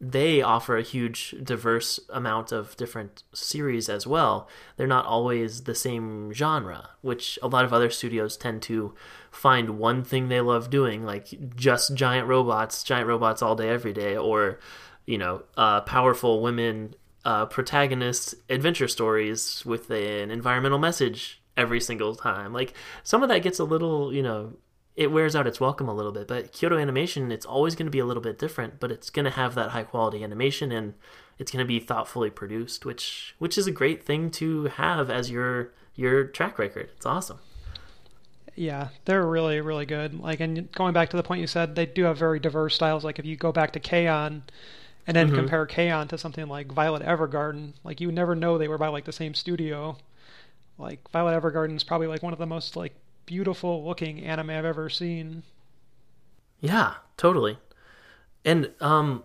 they 0.00 0.42
offer 0.42 0.76
a 0.76 0.82
huge 0.82 1.34
diverse 1.42 1.98
amount 2.10 2.52
of 2.52 2.76
different 2.76 3.24
series 3.32 3.88
as 3.88 4.06
well. 4.06 4.48
They're 4.76 4.86
not 4.86 5.06
always 5.06 5.64
the 5.64 5.74
same 5.74 6.32
genre, 6.32 6.90
which 7.00 7.38
a 7.42 7.48
lot 7.48 7.64
of 7.64 7.72
other 7.72 7.90
studios 7.90 8.36
tend 8.36 8.62
to 8.62 8.94
find 9.38 9.78
one 9.78 10.02
thing 10.02 10.28
they 10.28 10.40
love 10.40 10.68
doing, 10.68 11.04
like 11.04 11.28
just 11.54 11.94
giant 11.94 12.26
robots, 12.26 12.82
giant 12.82 13.06
robots 13.06 13.40
all 13.40 13.54
day 13.54 13.68
every 13.68 13.92
day, 13.92 14.16
or 14.16 14.58
you 15.06 15.16
know, 15.16 15.42
uh, 15.56 15.80
powerful 15.82 16.42
women 16.42 16.94
uh, 17.24 17.46
protagonist 17.46 18.34
adventure 18.50 18.88
stories 18.88 19.64
with 19.64 19.90
an 19.90 20.30
environmental 20.30 20.78
message 20.78 21.40
every 21.56 21.80
single 21.80 22.14
time. 22.14 22.52
Like 22.52 22.74
some 23.04 23.22
of 23.22 23.28
that 23.28 23.42
gets 23.42 23.58
a 23.58 23.64
little, 23.64 24.12
you 24.12 24.22
know, 24.22 24.54
it 24.96 25.12
wears 25.12 25.36
out 25.36 25.46
its 25.46 25.60
welcome 25.60 25.88
a 25.88 25.94
little 25.94 26.12
bit. 26.12 26.26
But 26.26 26.52
Kyoto 26.52 26.76
Animation, 26.76 27.30
it's 27.30 27.46
always 27.46 27.76
going 27.76 27.86
to 27.86 27.92
be 27.92 28.00
a 28.00 28.04
little 28.04 28.22
bit 28.22 28.38
different, 28.38 28.80
but 28.80 28.90
it's 28.90 29.10
going 29.10 29.24
to 29.24 29.30
have 29.30 29.54
that 29.54 29.70
high 29.70 29.84
quality 29.84 30.24
animation 30.24 30.72
and 30.72 30.94
it's 31.38 31.52
going 31.52 31.64
to 31.64 31.68
be 31.68 31.78
thoughtfully 31.78 32.30
produced, 32.30 32.84
which 32.84 33.36
which 33.38 33.56
is 33.56 33.68
a 33.68 33.72
great 33.72 34.02
thing 34.04 34.30
to 34.32 34.64
have 34.64 35.08
as 35.08 35.30
your 35.30 35.72
your 35.94 36.24
track 36.24 36.58
record. 36.58 36.90
It's 36.96 37.06
awesome. 37.06 37.38
Yeah, 38.58 38.88
they're 39.04 39.26
really 39.26 39.60
really 39.60 39.86
good. 39.86 40.18
Like 40.18 40.40
and 40.40 40.70
going 40.72 40.92
back 40.92 41.10
to 41.10 41.16
the 41.16 41.22
point 41.22 41.40
you 41.40 41.46
said, 41.46 41.76
they 41.76 41.86
do 41.86 42.04
have 42.04 42.18
very 42.18 42.40
diverse 42.40 42.74
styles. 42.74 43.04
Like 43.04 43.18
if 43.18 43.24
you 43.24 43.36
go 43.36 43.52
back 43.52 43.72
to 43.72 43.80
K-On! 43.80 44.42
and 45.06 45.16
then 45.16 45.28
mm-hmm. 45.28 45.36
compare 45.36 45.64
K-On! 45.64 46.08
to 46.08 46.18
something 46.18 46.48
like 46.48 46.72
Violet 46.72 47.02
Evergarden, 47.02 47.74
like 47.84 48.00
you 48.00 48.10
never 48.10 48.34
know 48.34 48.58
they 48.58 48.68
were 48.68 48.76
by 48.76 48.88
like 48.88 49.04
the 49.04 49.12
same 49.12 49.34
studio. 49.34 49.96
Like 50.76 51.08
Violet 51.12 51.40
Evergarden 51.40 51.76
is 51.76 51.84
probably 51.84 52.08
like 52.08 52.22
one 52.22 52.32
of 52.32 52.38
the 52.38 52.46
most 52.46 52.76
like 52.76 52.94
beautiful 53.26 53.84
looking 53.84 54.24
anime 54.24 54.50
I've 54.50 54.64
ever 54.64 54.90
seen. 54.90 55.44
Yeah, 56.60 56.94
totally. 57.16 57.58
And 58.44 58.70
um 58.80 59.22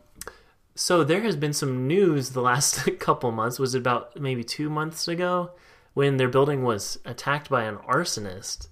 so 0.76 1.04
there 1.04 1.22
has 1.22 1.36
been 1.36 1.54
some 1.54 1.88
news 1.88 2.32
the 2.32 2.42
last 2.42 2.88
couple 3.00 3.32
months 3.32 3.58
was 3.58 3.74
about 3.74 4.20
maybe 4.20 4.44
2 4.44 4.70
months 4.70 5.08
ago 5.08 5.52
when 5.96 6.18
their 6.18 6.30
building 6.30 6.64
was 6.64 7.00
attacked 7.04 7.50
by 7.50 7.64
an 7.64 7.78
arsonist. 7.78 8.68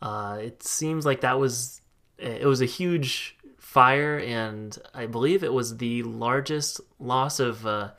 Uh, 0.00 0.38
it 0.40 0.62
seems 0.62 1.04
like 1.04 1.22
that 1.22 1.38
was 1.38 1.80
it 2.18 2.46
was 2.46 2.60
a 2.60 2.66
huge 2.66 3.36
fire, 3.58 4.18
and 4.18 4.76
I 4.94 5.06
believe 5.06 5.42
it 5.42 5.52
was 5.52 5.76
the 5.76 6.02
largest 6.02 6.80
loss 6.98 7.40
of 7.40 7.66
uh, 7.66 7.90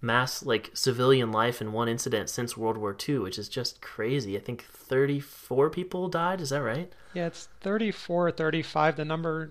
mass 0.00 0.44
like 0.44 0.70
civilian 0.74 1.30
life 1.32 1.60
in 1.60 1.72
one 1.72 1.88
incident 1.88 2.30
since 2.30 2.56
World 2.56 2.78
War 2.78 2.96
II, 3.08 3.18
which 3.18 3.38
is 3.38 3.48
just 3.48 3.80
crazy. 3.80 4.36
I 4.36 4.40
think 4.40 4.64
34 4.64 5.70
people 5.70 6.08
died. 6.08 6.40
Is 6.40 6.50
that 6.50 6.62
right? 6.62 6.92
Yeah, 7.14 7.26
it's 7.26 7.48
34 7.60 8.28
or 8.28 8.30
35. 8.30 8.96
The 8.96 9.04
number 9.04 9.50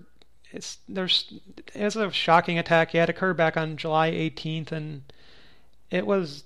it's 0.52 0.78
there's 0.88 1.32
it's 1.74 1.96
a 1.96 2.10
shocking 2.10 2.58
attack. 2.58 2.94
Yeah, 2.94 3.04
it 3.04 3.10
occurred 3.10 3.36
back 3.36 3.56
on 3.56 3.76
July 3.76 4.10
18th, 4.10 4.72
and 4.72 5.02
it 5.90 6.06
was 6.06 6.44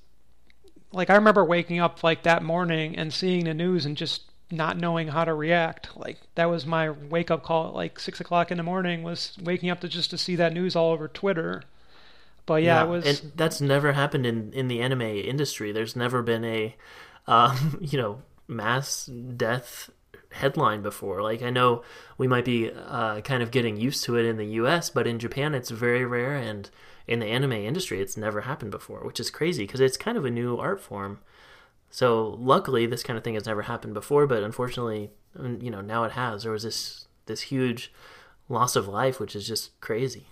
like 0.92 1.10
I 1.10 1.14
remember 1.14 1.44
waking 1.44 1.80
up 1.80 2.02
like 2.04 2.22
that 2.24 2.42
morning 2.42 2.96
and 2.96 3.12
seeing 3.12 3.44
the 3.44 3.54
news 3.54 3.86
and 3.86 3.96
just 3.96 4.22
not 4.54 4.78
knowing 4.78 5.08
how 5.08 5.24
to 5.24 5.34
react. 5.34 5.96
Like 5.96 6.18
that 6.34 6.46
was 6.46 6.66
my 6.66 6.90
wake 6.90 7.30
up 7.30 7.42
call 7.42 7.68
at 7.68 7.74
like 7.74 7.98
six 7.98 8.20
o'clock 8.20 8.50
in 8.50 8.56
the 8.56 8.62
morning 8.62 9.02
was 9.02 9.36
waking 9.42 9.70
up 9.70 9.80
to 9.80 9.88
just 9.88 10.10
to 10.10 10.18
see 10.18 10.36
that 10.36 10.52
news 10.52 10.76
all 10.76 10.92
over 10.92 11.08
Twitter. 11.08 11.62
But 12.46 12.62
yeah, 12.62 12.80
yeah 12.80 12.84
it 12.84 12.88
was 12.88 13.06
and 13.06 13.32
that's 13.36 13.60
never 13.60 13.92
happened 13.92 14.26
in 14.26 14.52
in 14.52 14.68
the 14.68 14.80
anime 14.80 15.02
industry. 15.02 15.72
There's 15.72 15.96
never 15.96 16.22
been 16.22 16.44
a 16.44 16.74
um, 17.26 17.78
you 17.80 17.98
know, 17.98 18.22
mass 18.48 19.06
death 19.06 19.90
headline 20.30 20.82
before. 20.82 21.22
Like 21.22 21.42
I 21.42 21.50
know 21.50 21.82
we 22.18 22.28
might 22.28 22.44
be 22.44 22.70
uh, 22.70 23.20
kind 23.20 23.42
of 23.42 23.50
getting 23.50 23.76
used 23.76 24.04
to 24.04 24.16
it 24.16 24.26
in 24.26 24.36
the 24.36 24.46
US, 24.46 24.90
but 24.90 25.06
in 25.06 25.18
Japan 25.18 25.54
it's 25.54 25.70
very 25.70 26.04
rare 26.04 26.34
and 26.34 26.68
in 27.06 27.20
the 27.20 27.26
anime 27.26 27.52
industry 27.52 28.00
it's 28.00 28.16
never 28.16 28.42
happened 28.42 28.70
before, 28.70 29.04
which 29.04 29.20
is 29.20 29.30
crazy 29.30 29.64
because 29.64 29.80
it's 29.80 29.96
kind 29.96 30.18
of 30.18 30.24
a 30.24 30.30
new 30.30 30.56
art 30.56 30.80
form. 30.80 31.20
So 31.94 32.36
luckily, 32.40 32.86
this 32.86 33.04
kind 33.04 33.16
of 33.16 33.22
thing 33.22 33.34
has 33.34 33.46
never 33.46 33.62
happened 33.62 33.94
before, 33.94 34.26
but 34.26 34.42
unfortunately, 34.42 35.12
you 35.60 35.70
know, 35.70 35.80
now 35.80 36.02
it 36.02 36.10
has. 36.10 36.42
There 36.42 36.50
was 36.50 36.64
this 36.64 37.06
this 37.26 37.42
huge 37.42 37.92
loss 38.48 38.74
of 38.74 38.88
life, 38.88 39.20
which 39.20 39.36
is 39.36 39.46
just 39.46 39.80
crazy. 39.80 40.26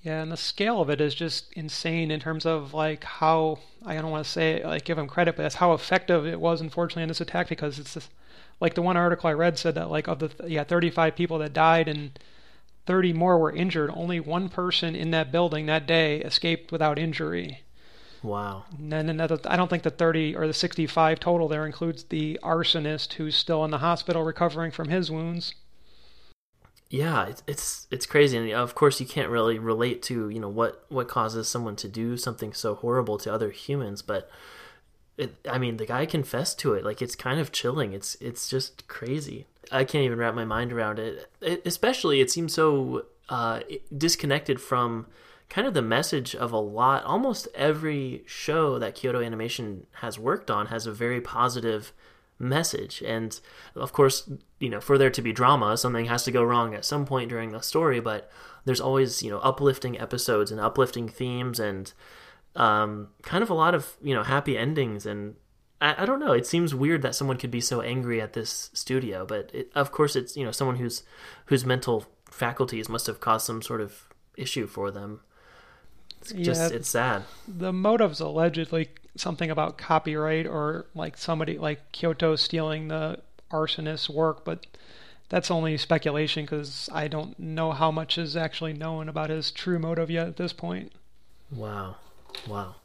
Yeah, 0.00 0.22
and 0.22 0.30
the 0.30 0.36
scale 0.36 0.80
of 0.80 0.90
it 0.90 1.00
is 1.00 1.16
just 1.16 1.52
insane 1.54 2.12
in 2.12 2.20
terms 2.20 2.46
of 2.46 2.72
like 2.72 3.02
how 3.02 3.58
I 3.84 3.94
don't 3.94 4.12
want 4.12 4.26
to 4.26 4.30
say 4.30 4.64
like 4.64 4.84
give 4.84 4.96
them 4.96 5.08
credit, 5.08 5.34
but 5.34 5.42
that's 5.42 5.56
how 5.56 5.72
effective 5.72 6.24
it 6.24 6.38
was. 6.38 6.60
Unfortunately, 6.60 7.02
in 7.02 7.08
this 7.08 7.20
attack 7.20 7.48
because 7.48 7.80
it's 7.80 7.94
just, 7.94 8.10
like 8.60 8.74
the 8.74 8.82
one 8.82 8.96
article 8.96 9.28
I 9.28 9.32
read 9.32 9.58
said 9.58 9.74
that 9.74 9.90
like 9.90 10.06
of 10.06 10.20
the 10.20 10.30
yeah 10.46 10.62
35 10.62 11.16
people 11.16 11.38
that 11.38 11.52
died 11.52 11.88
and 11.88 12.16
30 12.86 13.12
more 13.12 13.36
were 13.40 13.50
injured, 13.50 13.90
only 13.92 14.20
one 14.20 14.48
person 14.48 14.94
in 14.94 15.10
that 15.10 15.32
building 15.32 15.66
that 15.66 15.84
day 15.84 16.20
escaped 16.20 16.70
without 16.70 16.96
injury. 16.96 17.64
Wow. 18.22 18.64
And 18.78 18.92
then 18.92 19.20
I 19.20 19.56
don't 19.56 19.68
think 19.68 19.82
the 19.82 19.90
30 19.90 20.36
or 20.36 20.46
the 20.46 20.54
65 20.54 21.20
total 21.20 21.48
there 21.48 21.66
includes 21.66 22.04
the 22.04 22.38
arsonist 22.42 23.14
who's 23.14 23.36
still 23.36 23.64
in 23.64 23.70
the 23.70 23.78
hospital 23.78 24.24
recovering 24.24 24.70
from 24.70 24.88
his 24.88 25.10
wounds. 25.10 25.54
Yeah, 26.90 27.26
it's 27.26 27.42
it's, 27.46 27.86
it's 27.90 28.06
crazy, 28.06 28.38
and 28.38 28.50
of 28.50 28.74
course 28.74 28.98
you 28.98 29.04
can't 29.04 29.28
really 29.28 29.58
relate 29.58 30.02
to 30.04 30.30
you 30.30 30.40
know 30.40 30.48
what 30.48 30.86
what 30.88 31.06
causes 31.06 31.46
someone 31.46 31.76
to 31.76 31.88
do 31.88 32.16
something 32.16 32.54
so 32.54 32.74
horrible 32.74 33.18
to 33.18 33.32
other 33.32 33.50
humans, 33.50 34.00
but 34.00 34.30
it, 35.18 35.34
I 35.46 35.58
mean 35.58 35.76
the 35.76 35.84
guy 35.84 36.06
confessed 36.06 36.58
to 36.60 36.72
it. 36.72 36.84
Like 36.84 37.02
it's 37.02 37.14
kind 37.14 37.40
of 37.40 37.52
chilling. 37.52 37.92
It's 37.92 38.14
it's 38.22 38.48
just 38.48 38.88
crazy. 38.88 39.46
I 39.70 39.84
can't 39.84 40.04
even 40.04 40.18
wrap 40.18 40.34
my 40.34 40.46
mind 40.46 40.72
around 40.72 40.98
it. 40.98 41.30
it 41.42 41.62
especially, 41.66 42.22
it 42.22 42.30
seems 42.30 42.54
so 42.54 43.04
uh, 43.28 43.60
disconnected 43.94 44.58
from 44.58 45.06
kind 45.48 45.66
of 45.66 45.74
the 45.74 45.82
message 45.82 46.34
of 46.34 46.52
a 46.52 46.58
lot. 46.58 47.04
Almost 47.04 47.48
every 47.54 48.22
show 48.26 48.78
that 48.78 48.94
Kyoto 48.94 49.20
Animation 49.20 49.86
has 50.00 50.18
worked 50.18 50.50
on 50.50 50.66
has 50.66 50.86
a 50.86 50.92
very 50.92 51.20
positive 51.20 51.92
message. 52.38 53.02
And 53.02 53.38
of 53.74 53.92
course, 53.92 54.30
you 54.60 54.68
know, 54.68 54.80
for 54.80 54.98
there 54.98 55.10
to 55.10 55.22
be 55.22 55.32
drama, 55.32 55.76
something 55.76 56.06
has 56.06 56.24
to 56.24 56.30
go 56.30 56.42
wrong 56.42 56.74
at 56.74 56.84
some 56.84 57.04
point 57.04 57.30
during 57.30 57.52
the 57.52 57.60
story, 57.60 58.00
but 58.00 58.30
there's 58.64 58.80
always, 58.80 59.22
you 59.22 59.30
know, 59.30 59.38
uplifting 59.38 59.98
episodes 59.98 60.50
and 60.50 60.60
uplifting 60.60 61.08
themes 61.08 61.58
and 61.58 61.92
um, 62.54 63.08
kind 63.22 63.42
of 63.42 63.50
a 63.50 63.54
lot 63.54 63.74
of, 63.74 63.96
you 64.02 64.14
know, 64.14 64.22
happy 64.22 64.56
endings. 64.56 65.06
And 65.06 65.36
I, 65.80 66.02
I, 66.02 66.06
don't 66.06 66.20
know, 66.20 66.32
it 66.32 66.46
seems 66.46 66.74
weird 66.74 67.02
that 67.02 67.14
someone 67.14 67.38
could 67.38 67.50
be 67.50 67.60
so 67.60 67.80
angry 67.80 68.20
at 68.20 68.32
this 68.32 68.70
studio, 68.72 69.24
but 69.24 69.50
it, 69.54 69.70
of 69.74 69.92
course 69.92 70.16
it's, 70.16 70.36
you 70.36 70.44
know, 70.44 70.50
someone 70.50 70.76
whose, 70.76 71.02
whose 71.46 71.64
mental 71.64 72.06
faculties 72.30 72.88
must 72.88 73.06
have 73.06 73.20
caused 73.20 73.46
some 73.46 73.62
sort 73.62 73.80
of 73.80 74.08
issue 74.36 74.66
for 74.66 74.90
them. 74.90 75.20
It's 76.20 76.32
just, 76.32 76.70
yeah, 76.70 76.76
it's 76.76 76.88
sad. 76.88 77.22
The 77.46 77.72
motive's 77.72 78.20
allegedly 78.20 78.88
something 79.16 79.50
about 79.50 79.78
copyright 79.78 80.46
or 80.46 80.86
like 80.94 81.16
somebody 81.16 81.58
like 81.58 81.92
Kyoto 81.92 82.36
stealing 82.36 82.88
the 82.88 83.20
arsonist's 83.50 84.10
work, 84.10 84.44
but 84.44 84.66
that's 85.28 85.50
only 85.50 85.76
speculation 85.76 86.44
because 86.44 86.88
I 86.92 87.08
don't 87.08 87.38
know 87.38 87.72
how 87.72 87.90
much 87.90 88.18
is 88.18 88.36
actually 88.36 88.72
known 88.72 89.08
about 89.08 89.30
his 89.30 89.50
true 89.50 89.78
motive 89.78 90.10
yet 90.10 90.28
at 90.28 90.36
this 90.36 90.52
point. 90.52 90.92
Wow, 91.50 91.96
wow. 92.46 92.76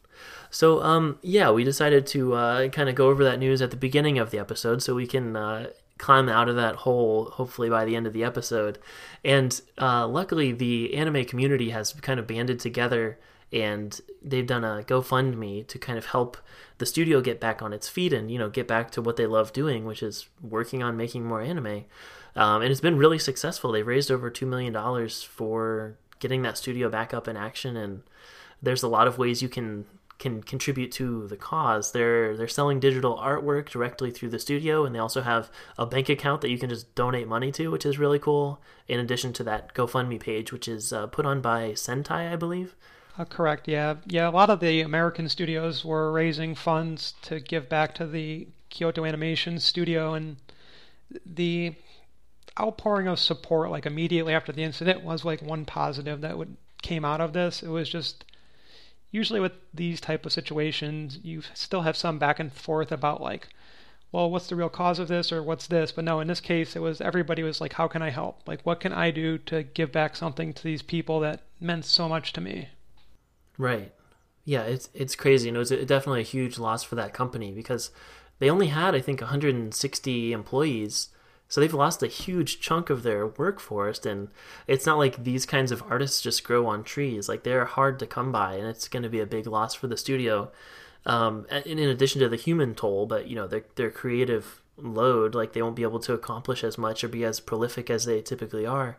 So, 0.49 0.83
um, 0.83 1.17
yeah, 1.21 1.49
we 1.51 1.63
decided 1.63 2.05
to 2.07 2.33
uh, 2.33 2.67
kind 2.69 2.87
of 2.87 2.95
go 2.95 3.09
over 3.09 3.23
that 3.23 3.39
news 3.39 3.61
at 3.61 3.71
the 3.71 3.77
beginning 3.77 4.19
of 4.19 4.29
the 4.29 4.39
episode 4.39 4.83
so 4.83 4.93
we 4.93 5.07
can 5.07 5.35
uh, 5.35 5.67
climb 6.03 6.27
out 6.27 6.49
of 6.49 6.57
that 6.57 6.75
hole 6.75 7.29
hopefully 7.31 7.69
by 7.69 7.85
the 7.85 7.95
end 7.95 8.05
of 8.05 8.11
the 8.11 8.25
episode. 8.25 8.77
And 9.23 9.59
uh, 9.79 10.05
luckily, 10.05 10.51
the 10.51 10.95
anime 10.95 11.23
community 11.23 11.69
has 11.69 11.93
kind 11.93 12.19
of 12.19 12.27
banded 12.27 12.59
together 12.59 13.17
and 13.53 14.01
they've 14.21 14.45
done 14.45 14.65
a 14.65 14.83
GoFundMe 14.83 15.65
to 15.67 15.79
kind 15.79 15.97
of 15.97 16.07
help 16.07 16.37
the 16.79 16.85
studio 16.85 17.21
get 17.21 17.39
back 17.39 17.61
on 17.61 17.71
its 17.71 17.87
feet 17.87 18.11
and 18.11 18.29
you 18.29 18.37
know 18.37 18.49
get 18.49 18.67
back 18.67 18.91
to 18.91 19.01
what 19.01 19.15
they 19.15 19.25
love 19.25 19.53
doing, 19.53 19.85
which 19.85 20.03
is 20.03 20.27
working 20.41 20.83
on 20.83 20.97
making 20.97 21.23
more 21.23 21.41
anime. 21.41 21.85
Um, 22.35 22.61
and 22.61 22.71
it's 22.71 22.81
been 22.81 22.97
really 22.97 23.19
successful. 23.19 23.71
They've 23.71 23.87
raised 23.87 24.11
over 24.11 24.29
two 24.29 24.45
million 24.45 24.73
dollars 24.73 25.23
for 25.23 25.95
getting 26.19 26.41
that 26.41 26.57
studio 26.57 26.89
back 26.89 27.13
up 27.13 27.29
in 27.29 27.37
action, 27.37 27.77
and 27.77 28.03
there's 28.61 28.83
a 28.83 28.89
lot 28.89 29.07
of 29.07 29.17
ways 29.17 29.41
you 29.41 29.49
can 29.49 29.85
can 30.19 30.41
contribute 30.43 30.91
to 30.93 31.27
the 31.27 31.37
cause. 31.37 31.91
They're 31.91 32.35
they're 32.37 32.47
selling 32.47 32.79
digital 32.79 33.17
artwork 33.17 33.69
directly 33.69 34.11
through 34.11 34.29
the 34.29 34.39
studio, 34.39 34.85
and 34.85 34.93
they 34.93 34.99
also 34.99 35.21
have 35.21 35.51
a 35.77 35.85
bank 35.85 36.09
account 36.09 36.41
that 36.41 36.49
you 36.49 36.57
can 36.57 36.69
just 36.69 36.93
donate 36.95 37.27
money 37.27 37.51
to, 37.53 37.69
which 37.69 37.85
is 37.85 37.99
really 37.99 38.19
cool. 38.19 38.61
In 38.87 38.99
addition 38.99 39.33
to 39.33 39.43
that 39.45 39.73
GoFundMe 39.73 40.19
page, 40.19 40.51
which 40.51 40.67
is 40.67 40.93
uh, 40.93 41.07
put 41.07 41.25
on 41.25 41.41
by 41.41 41.71
Sentai, 41.71 42.31
I 42.31 42.35
believe. 42.35 42.75
Uh, 43.17 43.25
correct. 43.25 43.67
Yeah, 43.67 43.95
yeah. 44.05 44.27
A 44.27 44.31
lot 44.31 44.49
of 44.49 44.59
the 44.59 44.81
American 44.81 45.29
studios 45.29 45.85
were 45.85 46.11
raising 46.11 46.55
funds 46.55 47.13
to 47.23 47.39
give 47.39 47.69
back 47.69 47.93
to 47.95 48.07
the 48.07 48.47
Kyoto 48.69 49.05
Animation 49.05 49.59
Studio, 49.59 50.13
and 50.13 50.37
the 51.25 51.75
outpouring 52.59 53.07
of 53.07 53.19
support, 53.19 53.71
like 53.71 53.85
immediately 53.85 54.33
after 54.33 54.51
the 54.51 54.63
incident, 54.63 55.03
was 55.03 55.25
like 55.25 55.41
one 55.41 55.65
positive 55.65 56.21
that 56.21 56.37
would 56.37 56.57
came 56.81 57.05
out 57.05 57.21
of 57.21 57.33
this. 57.33 57.63
It 57.63 57.69
was 57.69 57.89
just 57.89 58.25
usually 59.13 59.39
with 59.39 59.53
these 59.73 60.01
type 60.01 60.25
of 60.25 60.33
situations, 60.33 61.19
you 61.23 61.43
still 61.53 61.83
have 61.83 61.95
some 61.95 62.17
back 62.17 62.39
and 62.39 62.51
forth 62.51 62.91
about 62.91 63.21
like, 63.21 63.47
well, 64.11 64.29
what's 64.29 64.47
the 64.47 64.55
real 64.55 64.69
cause 64.69 64.99
of 64.99 65.07
this 65.07 65.31
or 65.31 65.41
what's 65.41 65.67
this? 65.67 65.91
But 65.91 66.03
no, 66.03 66.19
in 66.19 66.27
this 66.27 66.41
case, 66.41 66.75
it 66.75 66.81
was 66.81 66.99
everybody 66.99 67.43
was 67.43 67.61
like, 67.61 67.73
how 67.73 67.87
can 67.87 68.01
I 68.01 68.09
help? 68.09 68.41
Like, 68.47 68.61
what 68.63 68.79
can 68.79 68.91
I 68.91 69.11
do 69.11 69.37
to 69.37 69.63
give 69.63 69.91
back 69.91 70.15
something 70.15 70.51
to 70.51 70.63
these 70.63 70.81
people 70.81 71.19
that 71.21 71.41
meant 71.61 71.85
so 71.85 72.09
much 72.09 72.33
to 72.33 72.41
me? 72.41 72.69
Right. 73.57 73.93
Yeah, 74.45 74.63
it's 74.63 74.89
it's 74.93 75.15
crazy, 75.15 75.47
and 75.47 75.55
it 75.55 75.59
was 75.59 75.69
definitely 75.69 76.21
a 76.21 76.23
huge 76.23 76.59
loss 76.59 76.83
for 76.83 76.95
that 76.95 77.13
company 77.13 77.51
because 77.51 77.91
they 78.39 78.49
only 78.49 78.67
had, 78.67 78.93
I 78.93 78.99
think, 78.99 79.21
160 79.21 80.33
employees. 80.33 81.09
So 81.49 81.61
they've 81.61 81.73
lost 81.73 82.01
a 82.01 82.07
huge 82.07 82.59
chunk 82.59 82.89
of 82.89 83.03
their 83.03 83.27
workforce, 83.27 84.05
and 84.05 84.29
it's 84.67 84.85
not 84.85 84.97
like 84.97 85.23
these 85.23 85.45
kinds 85.45 85.71
of 85.71 85.83
artists 85.89 86.21
just 86.21 86.43
grow 86.43 86.65
on 86.65 86.83
trees. 86.83 87.29
Like 87.29 87.43
they're 87.43 87.65
hard 87.65 87.99
to 87.99 88.07
come 88.07 88.31
by, 88.31 88.55
and 88.55 88.67
it's 88.67 88.87
going 88.87 89.03
to 89.03 89.09
be 89.09 89.19
a 89.19 89.25
big 89.25 89.45
loss 89.45 89.73
for 89.73 89.87
the 89.87 89.97
studio. 89.97 90.51
Um, 91.05 91.45
and 91.49 91.65
in 91.65 91.89
addition 91.89 92.21
to 92.21 92.29
the 92.29 92.37
human 92.37 92.75
toll, 92.75 93.05
but 93.05 93.27
you 93.27 93.35
know 93.35 93.47
their 93.47 93.65
their 93.75 93.91
creative 93.91 94.61
load, 94.77 95.35
like 95.35 95.53
they 95.53 95.61
won't 95.61 95.75
be 95.75 95.83
able 95.83 95.99
to 95.99 96.13
accomplish 96.13 96.63
as 96.63 96.77
much 96.77 97.03
or 97.03 97.07
be 97.07 97.23
as 97.23 97.39
prolific 97.39 97.89
as 97.89 98.05
they 98.05 98.21
typically 98.21 98.65
are. 98.65 98.97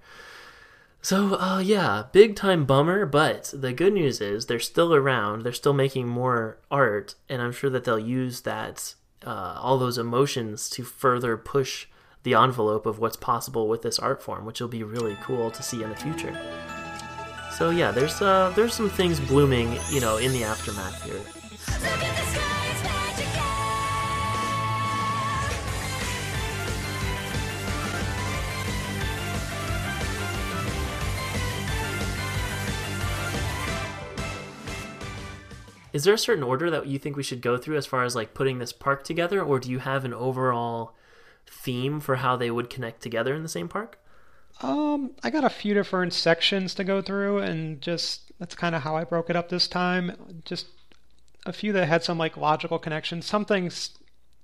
So, 1.05 1.39
uh, 1.39 1.59
yeah, 1.59 2.05
big 2.13 2.35
time 2.35 2.65
bummer, 2.65 3.05
but 3.05 3.53
the 3.55 3.75
good 3.75 3.93
news 3.93 4.23
is 4.23 4.47
they're 4.47 4.59
still 4.59 4.95
around. 4.95 5.43
They're 5.43 5.53
still 5.53 5.75
making 5.75 6.09
more 6.09 6.57
art, 6.71 7.15
and 7.29 7.43
I'm 7.43 7.53
sure 7.53 7.69
that 7.69 7.85
they'll 7.85 7.99
use 7.99 8.41
that, 8.43 8.95
uh, 9.27 9.59
all 9.61 9.77
those 9.77 9.99
emotions 9.99 10.71
to 10.71 10.83
further 10.83 11.37
push 11.37 11.89
the 12.25 12.35
envelope 12.35 12.87
of 12.87 12.99
what's 12.99 13.17
possible 13.17 13.69
with 13.69 13.83
this 13.83 13.99
art 13.99 14.23
form, 14.23 14.45
which 14.45 14.61
will 14.61 14.69
be 14.69 14.83
really 14.83 15.17
cool 15.23 15.51
to 15.51 15.63
see 15.63 15.83
in 15.83 15.91
the 15.91 15.97
future. 15.97 16.37
So 17.53 17.71
yeah, 17.71 17.93
there's 17.93 18.21
uh, 18.21 18.53
there's 18.57 18.75
some 18.75 18.91
things 18.91 19.21
blooming, 19.21 19.79
you 19.91 20.01
know, 20.01 20.17
in 20.17 20.33
the 20.33 20.43
aftermath 20.43 21.05
here. 21.05 21.21
Is 35.93 36.03
there 36.03 36.15
a 36.15 36.19
certain 36.19 36.43
order 36.43 36.71
that 36.71 36.87
you 36.89 36.99
think 36.99 37.17
we 37.17 37.23
should 37.23 37.41
go 37.41 37.57
through 37.57 37.77
as 37.77 37.87
far 37.87 38.03
as 38.03 38.17
like 38.17 38.35
putting 38.35 38.59
this 38.59 38.73
park 38.73 39.05
together, 39.05 39.41
or 39.41 39.61
do 39.61 39.71
you 39.71 39.79
have 39.79 40.05
an 40.05 40.13
overall 40.13 40.97
theme 41.65 41.99
for 41.99 42.17
how 42.17 42.37
they 42.37 42.51
would 42.51 42.71
connect 42.71 43.03
together 43.03 43.35
in 43.35 43.43
the 43.43 43.49
same 43.49 43.69
park? 43.69 43.99
Um, 44.63 45.13
I 45.23 45.31
got 45.31 45.45
a 45.45 45.51
few 45.51 45.75
different 45.75 46.13
sections 46.13 46.75
to 46.75 46.85
go 46.85 47.03
through, 47.03 47.39
and 47.39 47.81
just 47.81 48.31
that's 48.39 48.55
kind 48.55 48.75
of 48.75 48.83
how 48.83 48.97
I 48.97 49.05
broke 49.05 49.31
it 49.31 49.37
up 49.37 49.49
this 49.49 49.67
time. 49.67 50.43
Just 50.45 50.67
a 51.47 51.53
few 51.53 51.73
that 51.73 51.87
had 51.87 52.05
some 52.05 52.19
like 52.19 52.37
logical 52.37 52.79
connections. 52.79 53.27
Some 53.27 53.45
things, 53.45 53.91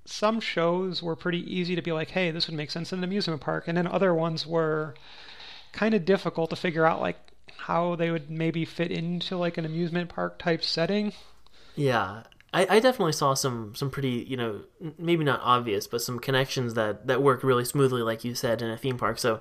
some 0.05 0.41
shows 0.41 1.03
were 1.03 1.15
pretty 1.15 1.43
easy 1.55 1.77
to 1.77 1.83
be 1.83 1.93
like, 1.93 2.11
hey, 2.11 2.31
this 2.31 2.49
would 2.49 2.57
make 2.57 2.71
sense 2.71 2.93
in 2.93 2.99
an 2.99 3.05
amusement 3.05 3.41
park, 3.41 3.69
and 3.69 3.77
then 3.77 3.87
other 3.87 4.15
ones 4.15 4.47
were 4.47 4.95
kind 5.73 5.95
of 5.95 6.05
difficult 6.05 6.51
to 6.51 6.57
figure 6.57 6.85
out 6.85 7.01
like 7.01 7.17
how 7.57 7.95
they 7.95 8.11
would 8.11 8.31
maybe 8.31 8.65
fit 8.65 8.91
into 8.91 9.37
like 9.37 9.59
an 9.59 9.65
amusement 9.65 10.09
park 10.09 10.39
type 10.39 10.65
setting. 10.65 11.13
Yeah, 11.77 12.25
I, 12.53 12.67
I 12.77 12.81
definitely 12.81 13.13
saw 13.13 13.35
some 13.35 13.75
some 13.75 13.91
pretty 13.91 14.27
you 14.29 14.37
know 14.37 14.63
maybe 14.99 15.25
not 15.25 15.41
obvious 15.43 15.87
but 15.87 16.03
some 16.03 16.19
connections 16.19 16.75
that 16.75 17.07
that 17.07 17.23
work 17.23 17.45
really 17.45 17.65
smoothly 17.65 18.03
like 18.03 18.25
you 18.25 18.35
said 18.35 18.63
in 18.63 18.71
a 18.71 18.77
theme 18.77 18.99
park. 18.99 19.19
So 19.19 19.41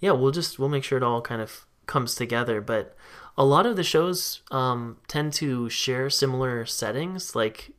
yeah, 0.00 0.12
we'll 0.12 0.32
just 0.32 0.58
we'll 0.58 0.68
make 0.68 0.84
sure 0.84 0.98
it 0.98 1.04
all 1.04 1.20
kind 1.20 1.42
of 1.42 1.66
comes 1.86 2.14
together. 2.14 2.60
But 2.60 2.96
a 3.38 3.44
lot 3.44 3.66
of 3.66 3.76
the 3.76 3.82
shows 3.82 4.42
um, 4.50 4.98
tend 5.08 5.32
to 5.34 5.68
share 5.68 6.10
similar 6.10 6.64
settings, 6.64 7.34
like 7.34 7.72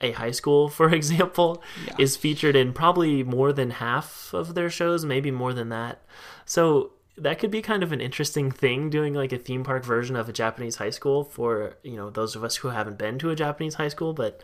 a 0.00 0.12
high 0.12 0.30
school, 0.30 0.68
for 0.80 0.92
example, 0.92 1.62
yeah. 1.86 1.94
is 1.98 2.16
featured 2.16 2.56
in 2.56 2.72
probably 2.72 3.22
more 3.22 3.52
than 3.52 3.70
half 3.70 4.32
of 4.32 4.54
their 4.54 4.70
shows, 4.70 5.04
maybe 5.04 5.30
more 5.30 5.52
than 5.52 5.68
that. 5.68 6.02
So 6.44 6.92
that 7.22 7.38
could 7.38 7.50
be 7.50 7.62
kind 7.62 7.82
of 7.82 7.92
an 7.92 8.00
interesting 8.00 8.50
thing 8.50 8.90
doing 8.90 9.14
like 9.14 9.32
a 9.32 9.38
theme 9.38 9.64
park 9.64 9.84
version 9.84 10.16
of 10.16 10.28
a 10.28 10.32
Japanese 10.32 10.76
high 10.76 10.90
school 10.90 11.24
for 11.24 11.76
you 11.82 11.96
know 11.96 12.10
those 12.10 12.34
of 12.36 12.44
us 12.44 12.56
who 12.56 12.68
haven't 12.68 12.98
been 12.98 13.18
to 13.18 13.30
a 13.30 13.36
Japanese 13.36 13.74
high 13.74 13.88
school 13.88 14.12
but 14.12 14.40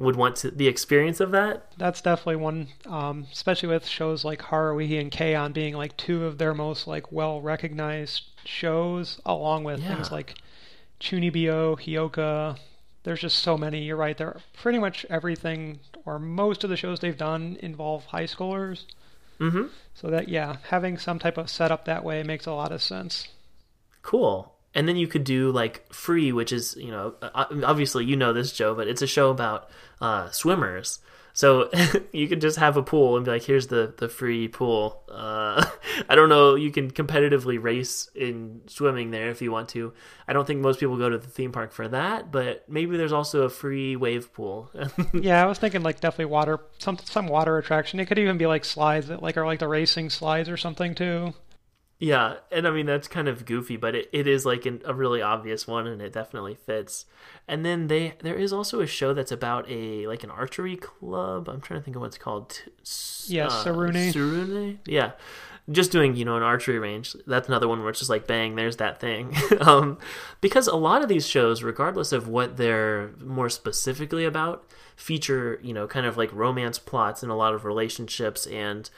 would 0.00 0.16
want 0.16 0.36
to, 0.36 0.50
the 0.50 0.66
experience 0.66 1.20
of 1.20 1.30
that. 1.32 1.66
That's 1.76 2.00
definitely 2.00 2.36
one, 2.36 2.68
um, 2.86 3.26
especially 3.30 3.68
with 3.68 3.86
shows 3.86 4.24
like 4.24 4.40
Haruhi 4.40 4.98
and 4.98 5.10
K-On 5.10 5.52
being 5.52 5.74
like 5.74 5.96
two 5.96 6.24
of 6.24 6.38
their 6.38 6.54
most 6.54 6.86
like 6.86 7.12
well 7.12 7.40
recognized 7.40 8.24
shows, 8.44 9.20
along 9.26 9.64
with 9.64 9.80
yeah. 9.80 9.94
things 9.94 10.10
like 10.10 10.34
Chunibyo, 11.00 11.78
Hyouka. 11.78 12.58
There's 13.02 13.20
just 13.20 13.38
so 13.38 13.56
many. 13.58 13.82
You're 13.84 13.96
right. 13.96 14.16
There, 14.16 14.40
pretty 14.54 14.78
much 14.78 15.04
everything 15.10 15.80
or 16.04 16.18
most 16.18 16.64
of 16.64 16.70
the 16.70 16.76
shows 16.76 17.00
they've 17.00 17.16
done 17.16 17.58
involve 17.60 18.06
high 18.06 18.24
schoolers. 18.24 18.84
Mm-hmm. 19.40 19.66
So 19.94 20.08
that 20.08 20.28
yeah, 20.28 20.56
having 20.68 20.98
some 20.98 21.18
type 21.18 21.38
of 21.38 21.50
setup 21.50 21.86
that 21.86 22.04
way 22.04 22.22
makes 22.22 22.46
a 22.46 22.52
lot 22.52 22.72
of 22.72 22.82
sense. 22.82 23.28
Cool. 24.02 24.54
And 24.74 24.88
then 24.88 24.96
you 24.96 25.08
could 25.08 25.24
do 25.24 25.50
like 25.50 25.92
free, 25.92 26.30
which 26.32 26.52
is 26.52 26.76
you 26.76 26.90
know 26.90 27.14
obviously 27.64 28.04
you 28.04 28.16
know 28.16 28.32
this 28.32 28.52
Joe, 28.52 28.74
but 28.74 28.86
it's 28.86 29.02
a 29.02 29.06
show 29.06 29.30
about 29.30 29.68
uh, 30.00 30.30
swimmers. 30.30 31.00
So 31.32 31.70
you 32.12 32.28
could 32.28 32.40
just 32.40 32.58
have 32.58 32.76
a 32.76 32.82
pool 32.82 33.16
and 33.16 33.24
be 33.24 33.30
like, 33.30 33.42
here's 33.42 33.68
the, 33.68 33.94
the 33.96 34.08
free 34.08 34.48
pool. 34.48 35.02
Uh, 35.10 35.64
I 36.08 36.14
don't 36.14 36.28
know. 36.28 36.54
You 36.54 36.70
can 36.70 36.90
competitively 36.90 37.62
race 37.62 38.08
in 38.14 38.62
swimming 38.66 39.10
there 39.10 39.30
if 39.30 39.42
you 39.42 39.52
want 39.52 39.68
to. 39.70 39.92
I 40.26 40.32
don't 40.32 40.46
think 40.46 40.60
most 40.60 40.80
people 40.80 40.96
go 40.96 41.08
to 41.08 41.18
the 41.18 41.26
theme 41.26 41.52
park 41.52 41.72
for 41.72 41.88
that, 41.88 42.30
but 42.30 42.68
maybe 42.68 42.96
there's 42.96 43.12
also 43.12 43.42
a 43.42 43.50
free 43.50 43.96
wave 43.96 44.32
pool. 44.32 44.70
yeah, 45.12 45.42
I 45.42 45.46
was 45.46 45.58
thinking 45.58 45.82
like 45.82 46.00
definitely 46.00 46.26
water, 46.26 46.60
some 46.78 46.98
some 46.98 47.26
water 47.26 47.58
attraction. 47.58 48.00
It 48.00 48.06
could 48.06 48.18
even 48.18 48.38
be 48.38 48.46
like 48.46 48.64
slides 48.64 49.08
that 49.08 49.22
like 49.22 49.36
are 49.36 49.46
like 49.46 49.58
the 49.58 49.68
racing 49.68 50.10
slides 50.10 50.48
or 50.48 50.56
something 50.56 50.94
too. 50.94 51.34
Yeah, 52.00 52.36
and 52.50 52.66
I 52.66 52.70
mean 52.70 52.86
that's 52.86 53.08
kind 53.08 53.28
of 53.28 53.44
goofy, 53.44 53.76
but 53.76 53.94
it, 53.94 54.08
it 54.10 54.26
is 54.26 54.46
like 54.46 54.64
an, 54.64 54.80
a 54.86 54.94
really 54.94 55.20
obvious 55.20 55.66
one, 55.66 55.86
and 55.86 56.00
it 56.00 56.14
definitely 56.14 56.54
fits. 56.54 57.04
And 57.46 57.62
then 57.64 57.88
they 57.88 58.14
there 58.22 58.36
is 58.36 58.54
also 58.54 58.80
a 58.80 58.86
show 58.86 59.12
that's 59.12 59.30
about 59.30 59.70
a 59.70 60.06
like 60.06 60.24
an 60.24 60.30
archery 60.30 60.76
club. 60.76 61.46
I'm 61.46 61.60
trying 61.60 61.78
to 61.80 61.84
think 61.84 61.96
of 61.96 62.00
what 62.00 62.06
it's 62.06 62.18
called. 62.18 62.62
Yeah, 63.26 63.48
uh, 63.48 63.64
Tsurune. 63.64 64.12
Tsurune. 64.14 64.78
Yeah, 64.86 65.12
just 65.70 65.92
doing 65.92 66.16
you 66.16 66.24
know 66.24 66.38
an 66.38 66.42
archery 66.42 66.78
range. 66.78 67.14
That's 67.26 67.48
another 67.48 67.68
one 67.68 67.80
where 67.80 67.90
it's 67.90 67.98
just 67.98 68.10
like 68.10 68.26
bang, 68.26 68.56
there's 68.56 68.78
that 68.78 68.98
thing. 68.98 69.36
um, 69.60 69.98
because 70.40 70.68
a 70.68 70.76
lot 70.76 71.02
of 71.02 71.10
these 71.10 71.26
shows, 71.26 71.62
regardless 71.62 72.12
of 72.12 72.28
what 72.28 72.56
they're 72.56 73.10
more 73.22 73.50
specifically 73.50 74.24
about, 74.24 74.64
feature 74.96 75.60
you 75.62 75.74
know 75.74 75.86
kind 75.86 76.06
of 76.06 76.16
like 76.16 76.32
romance 76.32 76.78
plots 76.78 77.22
and 77.22 77.30
a 77.30 77.34
lot 77.34 77.52
of 77.52 77.66
relationships 77.66 78.46
and 78.46 78.88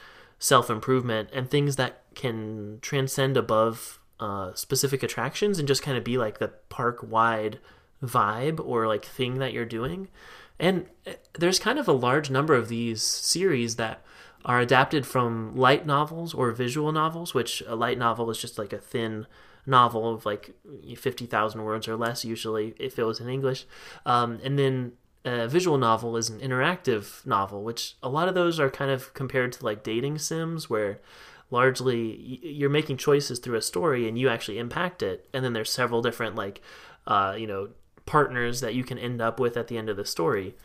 self 0.43 0.69
improvement 0.69 1.29
and 1.31 1.49
things 1.49 1.77
that 1.77 2.01
can 2.15 2.77
transcend 2.81 3.37
above 3.37 4.01
uh, 4.19 4.53
specific 4.55 5.01
attractions 5.01 5.57
and 5.57 5.69
just 5.69 5.81
kind 5.81 5.97
of 5.97 6.03
be 6.03 6.17
like 6.17 6.39
the 6.39 6.49
park 6.67 6.99
wide 7.01 7.59
vibe 8.03 8.59
or 8.63 8.85
like 8.85 9.05
thing 9.05 9.39
that 9.39 9.53
you're 9.53 9.63
doing. 9.63 10.09
And 10.59 10.87
eh, 11.05 11.13
there's 11.39 11.59
kind 11.59 11.79
of 11.79 11.87
a 11.87 11.93
large 11.93 12.29
number 12.29 12.55
of 12.55 12.67
these 12.67 13.01
series 13.01 13.77
that 13.77 14.01
are 14.43 14.59
adapted 14.59 15.07
from 15.07 15.55
light 15.55 15.85
novels 15.85 16.33
or 16.33 16.51
visual 16.51 16.91
novels, 16.91 17.33
which 17.33 17.63
a 17.65 17.77
light 17.77 17.97
novel 17.97 18.29
is 18.29 18.37
just 18.37 18.59
like 18.59 18.73
a 18.73 18.79
thin 18.79 19.25
novel 19.65 20.13
of 20.13 20.25
like 20.25 20.53
50,000 20.97 21.63
words 21.63 21.87
or 21.87 21.95
less, 21.95 22.25
usually, 22.25 22.75
if 22.77 22.99
it 22.99 23.05
was 23.05 23.21
in 23.21 23.29
English. 23.29 23.65
Um, 24.05 24.41
and 24.43 24.59
then 24.59 24.91
a 25.25 25.47
visual 25.47 25.77
novel 25.77 26.17
is 26.17 26.29
an 26.29 26.39
interactive 26.39 27.25
novel, 27.25 27.63
which 27.63 27.95
a 28.03 28.09
lot 28.09 28.27
of 28.27 28.35
those 28.35 28.59
are 28.59 28.69
kind 28.69 28.91
of 28.91 29.13
compared 29.13 29.53
to 29.53 29.65
like 29.65 29.83
dating 29.83 30.17
sims, 30.19 30.69
where 30.69 30.99
largely 31.49 32.39
you're 32.43 32.69
making 32.69 32.97
choices 32.97 33.39
through 33.39 33.57
a 33.57 33.61
story 33.61 34.07
and 34.07 34.17
you 34.17 34.27
actually 34.27 34.57
impact 34.57 35.01
it. 35.01 35.29
And 35.33 35.45
then 35.45 35.53
there's 35.53 35.71
several 35.71 36.01
different 36.01 36.35
like, 36.35 36.61
uh, 37.07 37.35
you 37.37 37.47
know, 37.47 37.69
partners 38.05 38.61
that 38.61 38.75
you 38.75 38.83
can 38.83 38.97
end 38.97 39.21
up 39.21 39.39
with 39.39 39.55
at 39.55 39.67
the 39.67 39.77
end 39.77 39.89
of 39.89 39.97
the 39.97 40.05
story, 40.05 40.55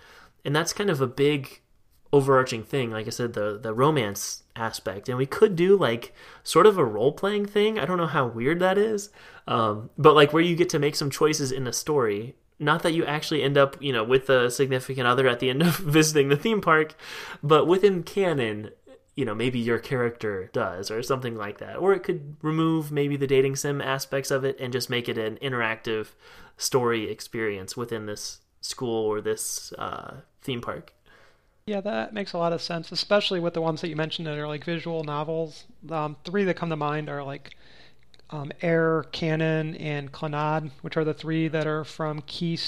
and 0.44 0.54
that's 0.54 0.72
kind 0.72 0.90
of 0.90 1.00
a 1.00 1.06
big 1.06 1.60
overarching 2.10 2.64
thing 2.64 2.90
like 2.90 3.06
i 3.06 3.10
said 3.10 3.34
the 3.34 3.58
the 3.62 3.72
romance 3.72 4.42
aspect. 4.56 5.08
And 5.08 5.16
we 5.16 5.26
could 5.26 5.56
do 5.56 5.76
like 5.76 6.12
sort 6.42 6.66
of 6.66 6.78
a 6.78 6.84
role 6.84 7.12
playing 7.12 7.46
thing. 7.46 7.78
I 7.78 7.84
don't 7.84 7.98
know 7.98 8.06
how 8.06 8.26
weird 8.26 8.60
that 8.60 8.76
is. 8.76 9.10
Um, 9.46 9.90
but 9.96 10.14
like 10.14 10.32
where 10.32 10.42
you 10.42 10.56
get 10.56 10.68
to 10.70 10.78
make 10.78 10.96
some 10.96 11.10
choices 11.10 11.52
in 11.52 11.66
a 11.66 11.72
story 11.72 12.34
not 12.58 12.82
that 12.82 12.92
you 12.92 13.04
actually 13.04 13.42
end 13.42 13.56
up, 13.56 13.76
you 13.80 13.92
know, 13.92 14.04
with 14.04 14.28
a 14.30 14.50
significant 14.50 15.06
other 15.06 15.28
at 15.28 15.40
the 15.40 15.50
end 15.50 15.62
of 15.62 15.76
visiting 15.78 16.28
the 16.28 16.36
theme 16.36 16.60
park, 16.60 16.94
but 17.42 17.66
within 17.66 18.02
canon, 18.02 18.70
you 19.14 19.24
know, 19.24 19.34
maybe 19.34 19.58
your 19.58 19.78
character 19.78 20.50
does 20.52 20.90
or 20.90 21.02
something 21.02 21.36
like 21.36 21.58
that. 21.58 21.76
Or 21.76 21.92
it 21.92 22.02
could 22.02 22.36
remove 22.42 22.92
maybe 22.92 23.16
the 23.16 23.26
dating 23.26 23.56
sim 23.56 23.80
aspects 23.80 24.30
of 24.30 24.44
it 24.44 24.58
and 24.60 24.72
just 24.72 24.90
make 24.90 25.08
it 25.08 25.18
an 25.18 25.36
interactive 25.42 26.08
story 26.56 27.10
experience 27.10 27.76
within 27.76 28.06
this 28.06 28.40
school 28.60 29.06
or 29.06 29.20
this 29.20 29.72
uh, 29.78 30.18
theme 30.40 30.60
park. 30.60 30.92
Yeah, 31.66 31.80
that 31.82 32.14
makes 32.14 32.32
a 32.32 32.38
lot 32.38 32.52
of 32.52 32.62
sense, 32.62 32.90
especially 32.92 33.40
with 33.40 33.54
the 33.54 33.60
ones 33.60 33.82
that 33.82 33.88
you 33.88 33.96
mentioned 33.96 34.26
that 34.26 34.38
are 34.38 34.48
like 34.48 34.64
visual 34.64 35.04
novels. 35.04 35.64
Um, 35.90 36.16
three 36.24 36.44
that 36.44 36.54
come 36.54 36.70
to 36.70 36.76
mind 36.76 37.10
are 37.10 37.22
like 37.22 37.56
um, 38.30 38.52
Air, 38.60 39.04
Kanon, 39.12 39.76
and 39.80 40.12
Clannad, 40.12 40.70
which 40.82 40.96
are 40.96 41.04
the 41.04 41.14
three 41.14 41.48
that 41.48 41.66
are 41.66 41.84
from 41.84 42.22
Key, 42.22 42.58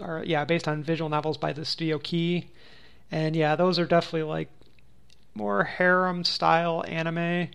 are 0.00 0.24
yeah, 0.24 0.44
based 0.44 0.66
on 0.66 0.82
visual 0.82 1.08
novels 1.08 1.38
by 1.38 1.52
the 1.52 1.64
studio 1.64 1.98
Key. 1.98 2.48
And 3.10 3.36
yeah, 3.36 3.54
those 3.54 3.78
are 3.78 3.86
definitely 3.86 4.24
like 4.24 4.48
more 5.34 5.64
harem 5.64 6.24
style 6.24 6.84
anime, 6.88 7.48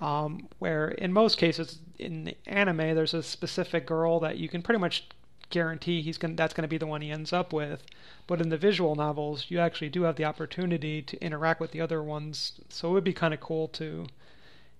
um, 0.00 0.48
where 0.58 0.88
in 0.88 1.12
most 1.12 1.36
cases 1.36 1.78
in 1.98 2.24
the 2.24 2.36
anime 2.46 2.94
there's 2.94 3.14
a 3.14 3.22
specific 3.22 3.86
girl 3.86 4.20
that 4.20 4.38
you 4.38 4.48
can 4.48 4.62
pretty 4.62 4.78
much 4.78 5.08
guarantee 5.50 6.02
he's 6.02 6.18
going 6.18 6.36
that's 6.36 6.52
going 6.52 6.62
to 6.62 6.68
be 6.68 6.78
the 6.78 6.86
one 6.86 7.00
he 7.00 7.10
ends 7.10 7.32
up 7.32 7.52
with. 7.52 7.82
But 8.26 8.40
in 8.40 8.50
the 8.50 8.58
visual 8.58 8.94
novels, 8.94 9.46
you 9.48 9.58
actually 9.58 9.88
do 9.88 10.02
have 10.02 10.16
the 10.16 10.26
opportunity 10.26 11.02
to 11.02 11.18
interact 11.24 11.60
with 11.60 11.72
the 11.72 11.80
other 11.80 12.02
ones, 12.02 12.60
so 12.68 12.90
it 12.90 12.92
would 12.92 13.04
be 13.04 13.14
kind 13.14 13.34
of 13.34 13.40
cool 13.40 13.66
to 13.68 14.06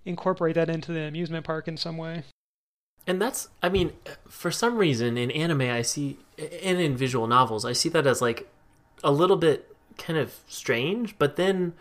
incorporate 0.09 0.55
that 0.55 0.71
into 0.71 0.93
the 0.93 1.03
amusement 1.03 1.45
park 1.45 1.69
in 1.69 1.77
some 1.77 1.97
way. 1.97 2.25
And 3.07 3.23
that's, 3.23 3.49
I 3.63 3.69
mean, 3.69 3.93
for 4.29 4.51
some 4.51 4.77
reason 4.77 5.17
in 5.17 5.31
anime, 5.31 5.63
I 5.63 5.83
see, 5.83 6.19
and 6.39 6.81
in 6.81 6.97
visual 6.97 7.27
novels, 7.27 7.65
I 7.65 7.73
see 7.73 7.89
that 7.91 8.07
as 8.07 8.21
like 8.21 8.51
a 9.05 9.13
little 9.13 9.37
bit 9.37 9.75
kind 9.97 10.19
of 10.19 10.35
strange, 10.49 11.19
but 11.19 11.37
then 11.37 11.75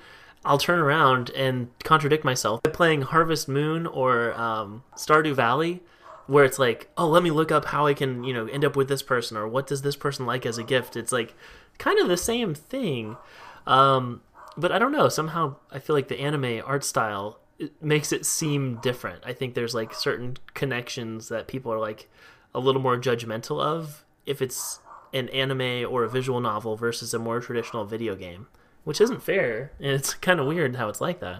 I'll 0.45 0.57
turn 0.57 0.79
around 0.79 1.29
and 1.31 1.69
contradict 1.83 2.23
myself. 2.23 2.63
By 2.63 2.69
playing 2.69 3.01
Harvest 3.01 3.47
Moon 3.47 3.85
or 3.87 4.33
um, 4.39 4.83
Stardew 4.95 5.33
Valley, 5.33 5.81
where 6.27 6.45
it's 6.45 6.59
like, 6.59 6.89
oh, 6.97 7.07
let 7.07 7.23
me 7.23 7.31
look 7.31 7.51
up 7.51 7.65
how 7.65 7.87
I 7.87 7.93
can, 7.93 8.23
you 8.23 8.33
know, 8.33 8.47
end 8.47 8.63
up 8.63 8.75
with 8.75 8.87
this 8.87 9.01
person 9.01 9.37
or 9.37 9.47
what 9.47 9.67
does 9.67 9.81
this 9.81 9.95
person 9.95 10.25
like 10.25 10.45
as 10.45 10.57
a 10.57 10.63
gift. 10.63 10.95
It's 10.95 11.11
like 11.11 11.33
kind 11.77 11.99
of 11.99 12.07
the 12.07 12.17
same 12.17 12.53
thing. 12.53 13.17
Um, 13.65 14.21
but 14.57 14.71
I 14.71 14.79
don't 14.79 14.91
know. 14.91 15.09
Somehow 15.09 15.55
I 15.71 15.79
feel 15.79 15.95
like 15.95 16.07
the 16.07 16.19
anime 16.19 16.61
art 16.65 16.83
style 16.83 17.39
it 17.59 17.81
makes 17.81 18.11
it 18.11 18.25
seem 18.25 18.75
different. 18.81 19.23
I 19.25 19.33
think 19.33 19.53
there's 19.53 19.75
like 19.75 19.93
certain 19.93 20.37
connections 20.53 21.29
that 21.29 21.47
people 21.47 21.71
are 21.73 21.79
like 21.79 22.09
a 22.53 22.59
little 22.59 22.81
more 22.81 22.97
judgmental 22.97 23.61
of 23.61 24.05
if 24.25 24.41
it's 24.41 24.79
an 25.13 25.29
anime 25.29 25.85
or 25.89 26.03
a 26.03 26.09
visual 26.09 26.39
novel 26.39 26.75
versus 26.75 27.13
a 27.13 27.19
more 27.19 27.39
traditional 27.39 27.85
video 27.85 28.15
game, 28.15 28.47
which 28.83 29.01
isn't 29.01 29.23
fair. 29.23 29.71
And 29.79 29.91
it's 29.91 30.13
kind 30.13 30.39
of 30.39 30.47
weird 30.47 30.75
how 30.75 30.89
it's 30.89 31.01
like 31.01 31.19
that. 31.21 31.39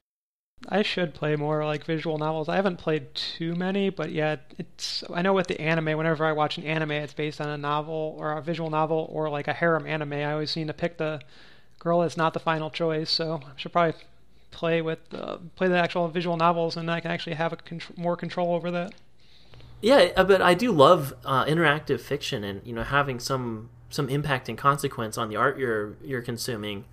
I 0.70 0.82
should 0.82 1.14
play 1.14 1.36
more 1.36 1.64
like 1.64 1.86
visual 1.86 2.18
novels. 2.18 2.50
I 2.50 2.56
haven't 2.56 2.78
played 2.78 3.14
too 3.14 3.54
many, 3.54 3.90
but 3.90 4.12
yeah, 4.12 4.38
it's 4.58 5.04
I 5.14 5.22
know 5.22 5.34
with 5.34 5.48
the 5.48 5.62
anime, 5.62 5.98
whenever 5.98 6.26
I 6.26 6.32
watch 6.32 6.58
an 6.58 6.64
anime, 6.64 6.92
it's 6.92 7.14
based 7.14 7.40
on 7.40 7.50
a 7.50 7.58
novel 7.58 8.16
or 8.18 8.34
a 8.34 8.42
visual 8.42 8.70
novel 8.70 9.08
or 9.12 9.30
like 9.30 9.48
a 9.48 9.54
harem 9.54 9.86
anime. 9.86 10.14
I 10.14 10.32
always 10.32 10.50
seem 10.50 10.68
to 10.68 10.74
pick 10.74 10.98
the 10.98 11.22
girl 11.78 12.02
that's 12.02 12.18
not 12.18 12.34
the 12.34 12.40
final 12.40 12.72
choice, 12.72 13.12
so 13.12 13.42
I 13.46 13.52
should 13.56 13.72
probably 13.72 14.02
play 14.52 14.82
with 14.82 15.00
uh, 15.14 15.38
play 15.56 15.68
the 15.68 15.78
actual 15.78 16.08
visual 16.08 16.38
novels, 16.38 16.78
and 16.78 16.90
I 16.90 17.00
can 17.00 17.12
actually 17.12 17.36
have 17.36 17.54
a 17.54 17.58
more 17.96 18.16
control 18.16 18.54
over 18.54 18.72
that. 18.72 18.94
Yeah, 19.82 20.10
uh, 20.16 20.24
but 20.24 20.42
I 20.42 20.54
do 20.54 20.72
love 20.72 21.14
uh, 21.26 21.46
interactive 21.46 22.00
fiction, 22.02 22.44
and 22.44 22.62
you 22.66 22.74
know, 22.74 22.84
having 22.84 23.20
some 23.20 23.70
some 23.90 24.10
impact 24.10 24.50
and 24.50 24.58
consequence 24.58 25.18
on 25.18 25.30
the 25.30 25.36
art 25.36 25.58
you're 25.58 25.96
you're 26.04 26.22
consuming 26.22 26.86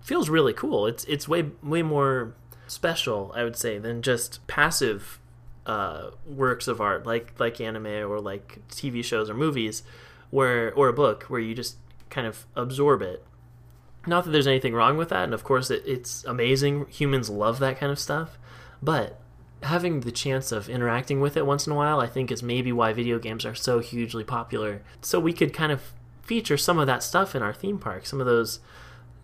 feels 0.00 0.28
really 0.28 0.52
cool. 0.52 0.86
It's 0.86 1.04
it's 1.04 1.26
way 1.28 1.50
way 1.62 1.82
more 1.82 2.34
special, 2.68 3.32
I 3.34 3.44
would 3.44 3.56
say, 3.56 3.78
than 3.78 4.02
just 4.02 4.46
passive 4.46 5.18
uh, 5.66 6.10
works 6.24 6.68
of 6.68 6.80
art 6.80 7.04
like 7.06 7.32
like 7.38 7.60
anime 7.60 7.86
or 7.86 8.20
like 8.20 8.60
TV 8.68 9.04
shows 9.04 9.28
or 9.28 9.34
movies, 9.34 9.82
where 10.30 10.72
or 10.74 10.88
a 10.88 10.92
book 10.92 11.24
where 11.24 11.40
you 11.40 11.54
just 11.54 11.76
kind 12.08 12.26
of 12.26 12.46
absorb 12.54 13.02
it 13.02 13.24
not 14.06 14.24
that 14.24 14.30
there's 14.30 14.46
anything 14.46 14.74
wrong 14.74 14.96
with 14.96 15.08
that, 15.10 15.24
and 15.24 15.34
of 15.34 15.44
course 15.44 15.70
it, 15.70 15.82
it's 15.86 16.24
amazing. 16.24 16.86
Humans 16.88 17.30
love 17.30 17.58
that 17.58 17.78
kind 17.78 17.92
of 17.92 17.98
stuff, 17.98 18.38
but 18.82 19.20
having 19.62 20.00
the 20.00 20.12
chance 20.12 20.52
of 20.52 20.68
interacting 20.68 21.20
with 21.20 21.36
it 21.36 21.46
once 21.46 21.66
in 21.66 21.72
a 21.72 21.76
while, 21.76 22.00
I 22.00 22.06
think, 22.06 22.30
is 22.30 22.42
maybe 22.42 22.72
why 22.72 22.92
video 22.92 23.18
games 23.18 23.44
are 23.44 23.54
so 23.54 23.80
hugely 23.80 24.24
popular. 24.24 24.82
So 25.00 25.18
we 25.18 25.32
could 25.32 25.52
kind 25.52 25.72
of 25.72 25.92
feature 26.22 26.56
some 26.56 26.78
of 26.78 26.86
that 26.86 27.02
stuff 27.02 27.34
in 27.34 27.42
our 27.42 27.54
theme 27.54 27.78
park. 27.78 28.06
Some 28.06 28.20
of 28.20 28.26
those, 28.26 28.60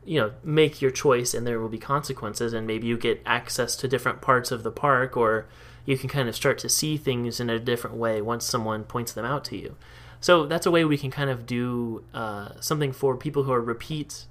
you 0.05 0.21
know, 0.21 0.33
make 0.43 0.81
your 0.81 0.91
choice 0.91 1.35
and 1.35 1.47
there 1.47 1.61
will 1.61 1.69
be 1.69 1.79
consequences, 1.79 2.53
and 2.53 2.67
maybe 2.67 2.87
you 2.87 2.97
get 2.97 3.23
access 3.27 3.77
to 3.77 3.89
different 3.89 4.21
parts 4.21 4.51
of 4.51 4.63
the 4.63 4.71
park, 4.71 5.17
or 5.17 5.47
you 5.85 5.99
can 5.99 6.09
kind 6.09 6.29
of 6.29 6.35
start 6.37 6.59
to 6.59 6.69
see 6.69 6.97
things 6.97 7.41
in 7.41 7.51
a 7.51 7.59
different 7.59 7.97
way 7.97 8.21
once 8.23 8.45
someone 8.45 8.85
points 8.85 9.13
them 9.13 9.25
out 9.25 9.45
to 9.45 9.57
you. 9.57 9.77
So 10.21 10.47
that's 10.47 10.67
a 10.67 10.71
way 10.71 10.85
we 10.85 10.97
can 10.97 11.11
kind 11.11 11.31
of 11.31 11.47
do 11.47 12.05
uh, 12.15 12.51
something 12.61 12.93
for 12.93 13.17
people 13.17 13.43
who 13.43 13.53
are 13.53 13.61
repeat 13.61 14.27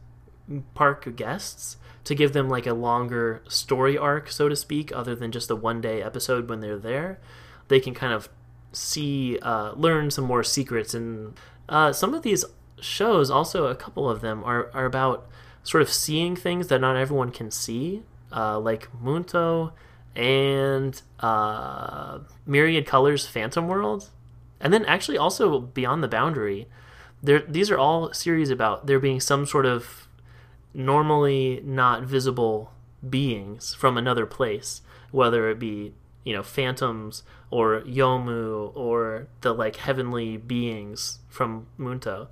park 0.73 1.15
guests 1.15 1.77
to 2.03 2.15
give 2.15 2.33
them 2.33 2.49
like 2.49 2.65
a 2.65 2.73
longer 2.73 3.41
story 3.47 3.97
arc, 3.97 4.31
so 4.31 4.49
to 4.49 4.55
speak, 4.55 4.91
other 4.91 5.15
than 5.15 5.31
just 5.31 5.51
a 5.51 5.55
one 5.55 5.81
day 5.81 6.01
episode 6.01 6.49
when 6.49 6.59
they're 6.59 6.77
there. 6.77 7.19
They 7.67 7.79
can 7.79 7.93
kind 7.93 8.13
of 8.13 8.29
see, 8.71 9.37
uh, 9.41 9.73
learn 9.73 10.11
some 10.11 10.25
more 10.25 10.43
secrets. 10.43 10.93
And 10.93 11.39
uh, 11.69 11.93
some 11.93 12.13
of 12.13 12.23
these 12.23 12.43
shows, 12.79 13.29
also 13.29 13.67
a 13.67 13.75
couple 13.75 14.09
of 14.09 14.21
them, 14.21 14.43
are, 14.43 14.71
are 14.73 14.85
about 14.85 15.27
sort 15.63 15.81
of 15.81 15.89
seeing 15.89 16.35
things 16.35 16.67
that 16.67 16.81
not 16.81 16.95
everyone 16.95 17.31
can 17.31 17.51
see, 17.51 18.03
uh, 18.35 18.59
like 18.59 18.89
Munto 18.99 19.73
and 20.15 21.01
uh, 21.19 22.19
Myriad 22.45 22.85
Colors 22.85 23.27
Phantom 23.27 23.67
World. 23.67 24.09
And 24.59 24.73
then 24.73 24.85
actually 24.85 25.17
also 25.17 25.59
Beyond 25.59 26.03
the 26.03 26.07
Boundary. 26.07 26.67
There, 27.23 27.43
these 27.47 27.69
are 27.69 27.77
all 27.77 28.11
series 28.13 28.49
about 28.49 28.87
there 28.87 28.99
being 28.99 29.19
some 29.19 29.45
sort 29.45 29.65
of 29.65 30.00
normally 30.73 31.61
not 31.63 32.03
visible 32.03 32.71
beings 33.07 33.73
from 33.73 33.97
another 33.97 34.25
place, 34.25 34.81
whether 35.11 35.49
it 35.49 35.59
be 35.59 35.93
you 36.23 36.33
know 36.33 36.43
phantoms 36.43 37.23
or 37.49 37.81
yomu 37.81 38.71
or 38.75 39.27
the 39.41 39.53
like 39.53 39.77
heavenly 39.77 40.37
beings 40.37 41.19
from 41.29 41.67
Munto. 41.77 42.27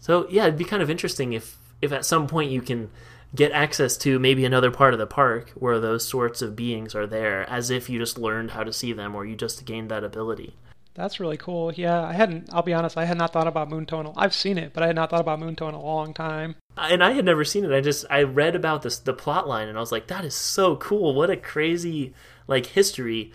So 0.00 0.26
yeah, 0.28 0.44
it'd 0.44 0.58
be 0.58 0.64
kind 0.64 0.82
of 0.82 0.90
interesting 0.90 1.32
if 1.32 1.56
if 1.80 1.92
at 1.92 2.04
some 2.04 2.26
point 2.26 2.50
you 2.50 2.62
can 2.62 2.90
get 3.34 3.52
access 3.52 3.96
to 3.96 4.18
maybe 4.18 4.44
another 4.44 4.70
part 4.70 4.92
of 4.92 4.98
the 4.98 5.06
park 5.06 5.50
where 5.56 5.80
those 5.80 6.06
sorts 6.06 6.40
of 6.40 6.54
beings 6.54 6.94
are 6.94 7.06
there 7.06 7.48
as 7.50 7.68
if 7.68 7.90
you 7.90 7.98
just 7.98 8.16
learned 8.16 8.52
how 8.52 8.62
to 8.62 8.72
see 8.72 8.92
them 8.92 9.14
or 9.14 9.26
you 9.26 9.34
just 9.34 9.64
gained 9.64 9.90
that 9.90 10.04
ability. 10.04 10.54
That's 10.94 11.18
really 11.18 11.36
cool. 11.36 11.72
Yeah, 11.72 12.02
I 12.02 12.12
hadn't. 12.12 12.50
I'll 12.52 12.62
be 12.62 12.72
honest. 12.72 12.96
I 12.96 13.04
had 13.04 13.18
not 13.18 13.32
thought 13.32 13.48
about 13.48 13.68
Munto. 13.68 14.12
I've 14.16 14.34
seen 14.34 14.58
it, 14.58 14.72
but 14.72 14.82
I 14.82 14.86
had 14.86 14.96
not 14.96 15.10
thought 15.10 15.20
about 15.20 15.40
Munto 15.40 15.68
in 15.68 15.74
a 15.74 15.82
long 15.82 16.14
time. 16.14 16.54
And 16.76 17.02
I 17.02 17.12
had 17.12 17.24
never 17.24 17.44
seen 17.44 17.64
it. 17.64 17.72
I 17.72 17.80
just 17.80 18.04
I 18.10 18.22
read 18.22 18.54
about 18.54 18.82
this 18.82 18.98
the 18.98 19.12
plot 19.12 19.48
line, 19.48 19.68
and 19.68 19.76
I 19.76 19.80
was 19.80 19.90
like, 19.92 20.06
that 20.06 20.24
is 20.24 20.34
so 20.34 20.76
cool. 20.76 21.14
What 21.14 21.30
a 21.30 21.36
crazy 21.36 22.14
like 22.46 22.66
history. 22.66 23.32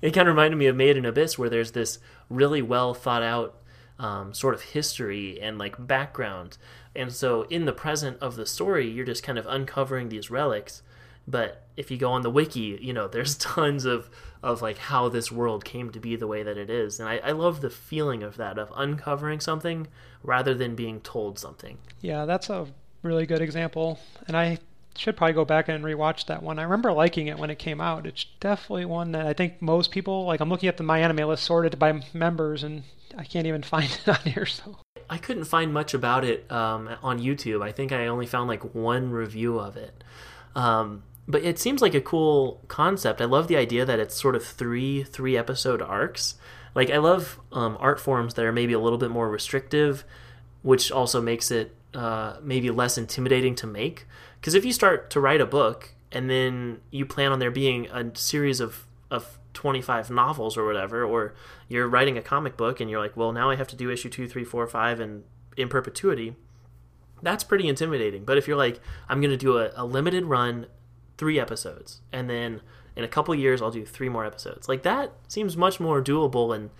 It 0.00 0.14
kind 0.14 0.26
of 0.26 0.34
reminded 0.34 0.56
me 0.56 0.66
of 0.66 0.76
Made 0.76 0.96
in 0.96 1.04
Abyss, 1.04 1.38
where 1.38 1.50
there's 1.50 1.72
this 1.72 1.98
really 2.30 2.62
well 2.62 2.94
thought 2.94 3.22
out 3.22 3.56
um, 3.98 4.32
sort 4.32 4.54
of 4.54 4.62
history 4.62 5.40
and 5.40 5.58
like 5.58 5.86
background. 5.86 6.56
And 6.96 7.12
so 7.12 7.42
in 7.42 7.66
the 7.66 7.72
present 7.72 8.18
of 8.20 8.36
the 8.36 8.46
story, 8.46 8.90
you're 8.90 9.06
just 9.06 9.22
kind 9.22 9.38
of 9.38 9.46
uncovering 9.46 10.08
these 10.08 10.30
relics. 10.30 10.82
But 11.26 11.62
if 11.76 11.90
you 11.90 11.96
go 11.96 12.12
on 12.12 12.22
the 12.22 12.30
wiki, 12.30 12.78
you 12.80 12.92
know, 12.92 13.08
there's 13.08 13.34
tons 13.38 13.84
of 13.84 14.10
of 14.42 14.60
like 14.60 14.76
how 14.76 15.08
this 15.08 15.30
world 15.30 15.64
came 15.64 15.90
to 15.90 16.00
be 16.00 16.16
the 16.16 16.26
way 16.26 16.42
that 16.42 16.58
it 16.58 16.68
is. 16.68 16.98
And 16.98 17.08
I, 17.08 17.18
I 17.18 17.30
love 17.30 17.60
the 17.60 17.70
feeling 17.70 18.24
of 18.24 18.36
that, 18.38 18.58
of 18.58 18.72
uncovering 18.74 19.38
something 19.38 19.86
rather 20.24 20.52
than 20.52 20.74
being 20.74 21.00
told 21.00 21.38
something. 21.38 21.78
Yeah, 22.00 22.24
that's 22.24 22.50
a 22.50 22.66
really 23.02 23.24
good 23.24 23.40
example. 23.40 24.00
And 24.26 24.36
I 24.36 24.58
should 24.96 25.16
probably 25.16 25.34
go 25.34 25.44
back 25.44 25.68
and 25.68 25.84
rewatch 25.84 26.26
that 26.26 26.42
one. 26.42 26.58
I 26.58 26.62
remember 26.64 26.92
liking 26.92 27.28
it 27.28 27.38
when 27.38 27.50
it 27.50 27.58
came 27.58 27.80
out. 27.80 28.06
It's 28.06 28.26
definitely 28.40 28.84
one 28.84 29.12
that 29.12 29.26
I 29.26 29.32
think 29.32 29.62
most 29.62 29.90
people 29.90 30.24
like. 30.24 30.40
I'm 30.40 30.50
looking 30.50 30.68
at 30.68 30.76
the 30.76 30.82
my 30.82 30.98
anime 30.98 31.28
list 31.28 31.44
sorted 31.44 31.78
by 31.78 32.02
members, 32.12 32.62
and 32.62 32.82
I 33.16 33.24
can't 33.24 33.46
even 33.46 33.62
find 33.62 33.90
it 33.90 34.08
on 34.08 34.20
here. 34.24 34.46
So 34.46 34.78
I 35.08 35.18
couldn't 35.18 35.44
find 35.44 35.72
much 35.72 35.94
about 35.94 36.24
it 36.24 36.50
um, 36.50 36.88
on 37.02 37.20
YouTube. 37.20 37.62
I 37.62 37.72
think 37.72 37.92
I 37.92 38.06
only 38.06 38.26
found 38.26 38.48
like 38.48 38.74
one 38.74 39.10
review 39.10 39.58
of 39.58 39.76
it. 39.76 40.04
Um, 40.54 41.04
but 41.26 41.42
it 41.42 41.58
seems 41.58 41.80
like 41.80 41.94
a 41.94 42.00
cool 42.00 42.60
concept. 42.68 43.20
I 43.20 43.26
love 43.26 43.48
the 43.48 43.56
idea 43.56 43.84
that 43.84 44.00
it's 44.00 44.20
sort 44.20 44.34
of 44.34 44.44
three 44.44 45.04
three 45.04 45.36
episode 45.36 45.80
arcs. 45.80 46.36
Like 46.74 46.90
I 46.90 46.98
love 46.98 47.38
um, 47.52 47.76
art 47.80 48.00
forms 48.00 48.34
that 48.34 48.44
are 48.44 48.52
maybe 48.52 48.72
a 48.72 48.80
little 48.80 48.98
bit 48.98 49.10
more 49.10 49.28
restrictive, 49.28 50.04
which 50.62 50.90
also 50.90 51.20
makes 51.20 51.50
it 51.50 51.74
uh, 51.94 52.36
maybe 52.42 52.70
less 52.70 52.96
intimidating 52.96 53.54
to 53.56 53.66
make. 53.66 54.06
Because 54.40 54.54
if 54.54 54.64
you 54.64 54.72
start 54.72 55.10
to 55.10 55.20
write 55.20 55.40
a 55.40 55.46
book 55.46 55.94
and 56.10 56.28
then 56.28 56.80
you 56.90 57.06
plan 57.06 57.32
on 57.32 57.38
there 57.38 57.50
being 57.50 57.86
a 57.86 58.16
series 58.16 58.60
of 58.60 58.86
of 59.10 59.38
25 59.54 60.10
novels 60.10 60.56
or 60.56 60.64
whatever, 60.64 61.04
or 61.04 61.34
you're 61.68 61.86
writing 61.86 62.16
a 62.16 62.22
comic 62.22 62.56
book 62.56 62.80
and 62.80 62.90
you're 62.90 63.00
like, 63.00 63.16
well, 63.16 63.32
now 63.32 63.50
I 63.50 63.56
have 63.56 63.68
to 63.68 63.76
do 63.76 63.90
issue 63.90 64.08
two, 64.08 64.26
three, 64.26 64.44
four, 64.44 64.66
five, 64.66 64.98
and 65.00 65.24
in 65.56 65.68
perpetuity. 65.68 66.34
That's 67.22 67.44
pretty 67.44 67.68
intimidating. 67.68 68.24
But 68.24 68.38
if 68.38 68.48
you're 68.48 68.56
like, 68.56 68.80
I'm 69.08 69.20
going 69.20 69.30
to 69.30 69.36
do 69.36 69.58
a, 69.58 69.70
a 69.76 69.84
limited 69.84 70.24
run, 70.24 70.66
three 71.18 71.38
episodes, 71.38 72.00
and 72.12 72.28
then 72.28 72.60
in 72.96 73.04
a 73.04 73.08
couple 73.08 73.34
years 73.34 73.62
I'll 73.62 73.70
do 73.70 73.84
three 73.84 74.08
more 74.08 74.24
episodes. 74.24 74.68
Like 74.68 74.82
that 74.82 75.12
seems 75.28 75.56
much 75.56 75.80
more 75.80 76.02
doable 76.02 76.54
and 76.54 76.70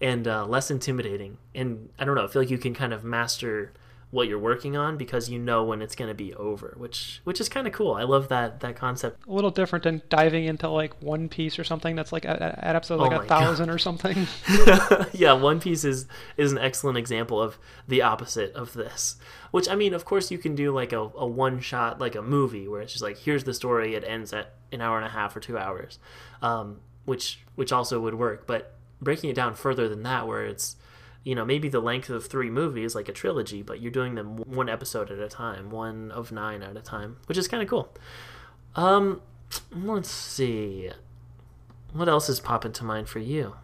and 0.00 0.26
uh, 0.26 0.44
less 0.46 0.70
intimidating. 0.70 1.38
And 1.54 1.88
I 1.98 2.04
don't 2.04 2.16
know, 2.16 2.24
I 2.24 2.26
feel 2.26 2.42
like 2.42 2.50
you 2.50 2.58
can 2.58 2.74
kind 2.74 2.92
of 2.92 3.04
master 3.04 3.72
what 4.12 4.28
you're 4.28 4.38
working 4.38 4.76
on 4.76 4.98
because 4.98 5.30
you 5.30 5.38
know 5.38 5.64
when 5.64 5.80
it's 5.80 5.94
going 5.94 6.08
to 6.08 6.14
be 6.14 6.34
over, 6.34 6.74
which 6.76 7.22
which 7.24 7.40
is 7.40 7.48
kind 7.48 7.66
of 7.66 7.72
cool. 7.72 7.94
I 7.94 8.02
love 8.02 8.28
that 8.28 8.60
that 8.60 8.76
concept. 8.76 9.26
A 9.26 9.32
little 9.32 9.50
different 9.50 9.84
than 9.84 10.02
diving 10.10 10.44
into 10.44 10.68
like 10.68 11.02
One 11.02 11.30
Piece 11.30 11.58
or 11.58 11.64
something 11.64 11.96
that's 11.96 12.12
like 12.12 12.26
at, 12.26 12.40
at 12.42 12.76
episode 12.76 13.00
like 13.00 13.12
oh 13.12 13.22
a 13.22 13.26
thousand 13.26 13.68
God. 13.68 13.74
or 13.74 13.78
something. 13.78 14.26
yeah, 15.14 15.32
One 15.32 15.60
Piece 15.60 15.82
is 15.82 16.06
is 16.36 16.52
an 16.52 16.58
excellent 16.58 16.98
example 16.98 17.40
of 17.40 17.58
the 17.88 18.02
opposite 18.02 18.52
of 18.54 18.74
this. 18.74 19.16
Which 19.50 19.66
I 19.66 19.74
mean, 19.74 19.94
of 19.94 20.04
course, 20.04 20.30
you 20.30 20.36
can 20.36 20.54
do 20.54 20.72
like 20.72 20.92
a, 20.92 21.00
a 21.00 21.26
one 21.26 21.60
shot 21.60 21.98
like 21.98 22.14
a 22.14 22.22
movie 22.22 22.68
where 22.68 22.82
it's 22.82 22.92
just 22.92 23.02
like 23.02 23.16
here's 23.16 23.44
the 23.44 23.54
story, 23.54 23.94
it 23.94 24.04
ends 24.06 24.34
at 24.34 24.52
an 24.70 24.82
hour 24.82 24.98
and 24.98 25.06
a 25.06 25.10
half 25.10 25.34
or 25.34 25.40
two 25.40 25.56
hours, 25.56 25.98
um, 26.42 26.80
which 27.06 27.40
which 27.54 27.72
also 27.72 27.98
would 27.98 28.14
work. 28.14 28.46
But 28.46 28.76
breaking 29.00 29.30
it 29.30 29.36
down 29.36 29.54
further 29.54 29.88
than 29.88 30.02
that, 30.02 30.26
where 30.28 30.44
it's 30.44 30.76
you 31.24 31.34
know, 31.34 31.44
maybe 31.44 31.68
the 31.68 31.80
length 31.80 32.10
of 32.10 32.26
three 32.26 32.50
movies, 32.50 32.94
like 32.94 33.08
a 33.08 33.12
trilogy, 33.12 33.62
but 33.62 33.80
you're 33.80 33.92
doing 33.92 34.14
them 34.14 34.36
one 34.36 34.68
episode 34.68 35.10
at 35.10 35.18
a 35.18 35.28
time, 35.28 35.70
one 35.70 36.10
of 36.10 36.32
nine 36.32 36.62
at 36.62 36.76
a 36.76 36.80
time, 36.80 37.18
which 37.26 37.38
is 37.38 37.46
kind 37.46 37.62
of 37.62 37.68
cool. 37.68 37.94
Um, 38.74 39.20
let's 39.72 40.10
see. 40.10 40.90
What 41.92 42.08
else 42.08 42.28
is 42.28 42.40
popping 42.40 42.72
to 42.72 42.84
mind 42.84 43.08
for 43.08 43.18
you? 43.18 43.54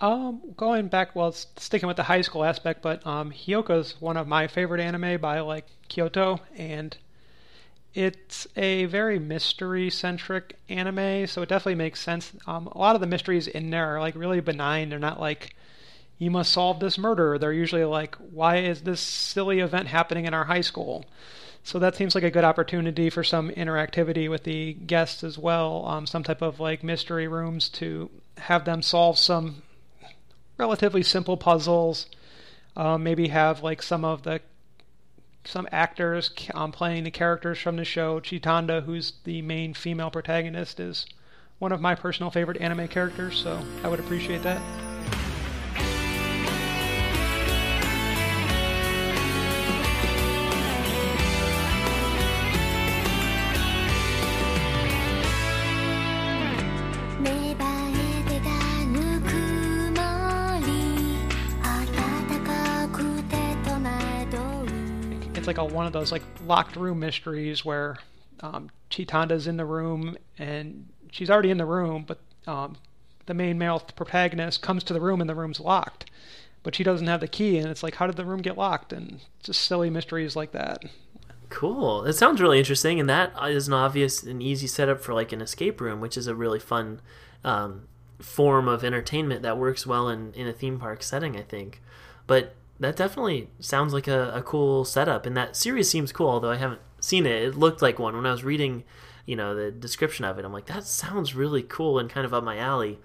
Um, 0.00 0.40
going 0.56 0.88
back, 0.88 1.16
well, 1.16 1.32
sticking 1.32 1.86
with 1.86 1.96
the 1.96 2.02
high 2.02 2.20
school 2.20 2.44
aspect, 2.44 2.82
but 2.82 3.06
um, 3.06 3.32
is 3.32 3.94
one 4.00 4.16
of 4.16 4.28
my 4.28 4.46
favorite 4.46 4.80
anime 4.80 5.20
by 5.20 5.40
like 5.40 5.66
Kyoto, 5.88 6.40
and 6.56 6.96
it's 7.94 8.46
a 8.56 8.84
very 8.86 9.18
mystery 9.18 9.88
centric 9.88 10.56
anime, 10.68 11.26
so 11.26 11.40
it 11.40 11.48
definitely 11.48 11.76
makes 11.76 12.00
sense. 12.00 12.32
Um, 12.46 12.66
a 12.68 12.78
lot 12.78 12.94
of 12.94 13.00
the 13.00 13.06
mysteries 13.06 13.48
in 13.48 13.70
there 13.70 13.96
are 13.96 14.00
like 14.00 14.14
really 14.14 14.40
benign. 14.40 14.90
They're 14.90 14.98
not 14.98 15.18
like 15.18 15.56
you 16.18 16.30
must 16.30 16.52
solve 16.52 16.80
this 16.80 16.98
murder. 16.98 17.38
They're 17.38 17.52
usually 17.52 17.84
like, 17.84 18.14
why 18.16 18.58
is 18.58 18.82
this 18.82 19.00
silly 19.00 19.60
event 19.60 19.88
happening 19.88 20.24
in 20.24 20.34
our 20.34 20.44
high 20.44 20.62
school? 20.62 21.04
So 21.62 21.78
that 21.80 21.96
seems 21.96 22.14
like 22.14 22.24
a 22.24 22.30
good 22.30 22.44
opportunity 22.44 23.10
for 23.10 23.24
some 23.24 23.50
interactivity 23.50 24.30
with 24.30 24.44
the 24.44 24.72
guests 24.74 25.24
as 25.24 25.36
well. 25.36 25.84
Um, 25.86 26.06
some 26.06 26.22
type 26.22 26.40
of 26.40 26.60
like 26.60 26.84
mystery 26.84 27.26
rooms 27.26 27.68
to 27.70 28.08
have 28.38 28.64
them 28.64 28.82
solve 28.82 29.18
some 29.18 29.62
relatively 30.58 31.02
simple 31.02 31.36
puzzles. 31.36 32.06
Um, 32.76 33.02
maybe 33.02 33.28
have 33.28 33.62
like 33.62 33.82
some 33.82 34.04
of 34.04 34.22
the 34.22 34.40
some 35.44 35.68
actors 35.72 36.30
um, 36.54 36.72
playing 36.72 37.04
the 37.04 37.10
characters 37.10 37.58
from 37.58 37.76
the 37.76 37.84
show. 37.84 38.20
Chitanda, 38.20 38.82
who's 38.84 39.14
the 39.24 39.42
main 39.42 39.74
female 39.74 40.10
protagonist, 40.10 40.78
is 40.78 41.06
one 41.58 41.72
of 41.72 41.80
my 41.80 41.94
personal 41.94 42.30
favorite 42.30 42.60
anime 42.60 42.88
characters. 42.88 43.38
So 43.42 43.60
I 43.82 43.88
would 43.88 44.00
appreciate 44.00 44.42
that. 44.42 44.85
One 65.86 65.94
of 65.94 66.00
those 66.00 66.10
like 66.10 66.22
locked 66.44 66.74
room 66.74 66.98
mysteries 66.98 67.64
where 67.64 67.96
um, 68.40 68.70
Chitanda's 68.90 69.46
in 69.46 69.56
the 69.56 69.64
room 69.64 70.16
and 70.36 70.88
she's 71.12 71.30
already 71.30 71.50
in 71.50 71.58
the 71.58 71.64
room, 71.64 72.04
but 72.04 72.18
um, 72.48 72.76
the 73.26 73.34
main 73.34 73.56
male 73.56 73.78
protagonist 73.78 74.62
comes 74.62 74.82
to 74.82 74.92
the 74.92 75.00
room 75.00 75.20
and 75.20 75.30
the 75.30 75.34
room's 75.36 75.60
locked. 75.60 76.10
But 76.64 76.74
she 76.74 76.82
doesn't 76.82 77.06
have 77.06 77.20
the 77.20 77.28
key, 77.28 77.58
and 77.58 77.68
it's 77.68 77.84
like, 77.84 77.94
how 77.94 78.08
did 78.08 78.16
the 78.16 78.24
room 78.24 78.42
get 78.42 78.58
locked? 78.58 78.92
And 78.92 79.20
just 79.44 79.62
silly 79.62 79.88
mysteries 79.88 80.34
like 80.34 80.50
that. 80.50 80.82
Cool. 81.50 82.04
It 82.04 82.14
sounds 82.14 82.40
really 82.40 82.58
interesting, 82.58 82.98
and 82.98 83.08
that 83.08 83.32
is 83.44 83.68
an 83.68 83.74
obvious 83.74 84.24
and 84.24 84.42
easy 84.42 84.66
setup 84.66 85.00
for 85.00 85.14
like 85.14 85.30
an 85.30 85.40
escape 85.40 85.80
room, 85.80 86.00
which 86.00 86.16
is 86.16 86.26
a 86.26 86.34
really 86.34 86.58
fun 86.58 87.00
um, 87.44 87.86
form 88.18 88.66
of 88.66 88.82
entertainment 88.82 89.42
that 89.42 89.56
works 89.56 89.86
well 89.86 90.08
in, 90.08 90.32
in 90.34 90.48
a 90.48 90.52
theme 90.52 90.80
park 90.80 91.04
setting, 91.04 91.36
I 91.36 91.42
think. 91.42 91.80
But 92.26 92.56
that 92.80 92.96
definitely 92.96 93.48
sounds 93.60 93.92
like 93.92 94.08
a, 94.08 94.30
a 94.30 94.42
cool 94.42 94.84
setup, 94.84 95.26
and 95.26 95.36
that 95.36 95.56
series 95.56 95.88
seems 95.88 96.12
cool. 96.12 96.28
Although 96.28 96.50
I 96.50 96.56
haven't 96.56 96.80
seen 97.00 97.26
it, 97.26 97.42
it 97.42 97.56
looked 97.56 97.82
like 97.82 97.98
one 97.98 98.16
when 98.16 98.26
I 98.26 98.32
was 98.32 98.44
reading, 98.44 98.84
you 99.24 99.36
know, 99.36 99.54
the 99.54 99.70
description 99.70 100.24
of 100.24 100.38
it. 100.38 100.44
I'm 100.44 100.52
like, 100.52 100.66
that 100.66 100.84
sounds 100.84 101.34
really 101.34 101.62
cool 101.62 101.98
and 101.98 102.10
kind 102.10 102.24
of 102.24 102.34
up 102.34 102.44
my 102.44 102.58
alley. 102.58 102.98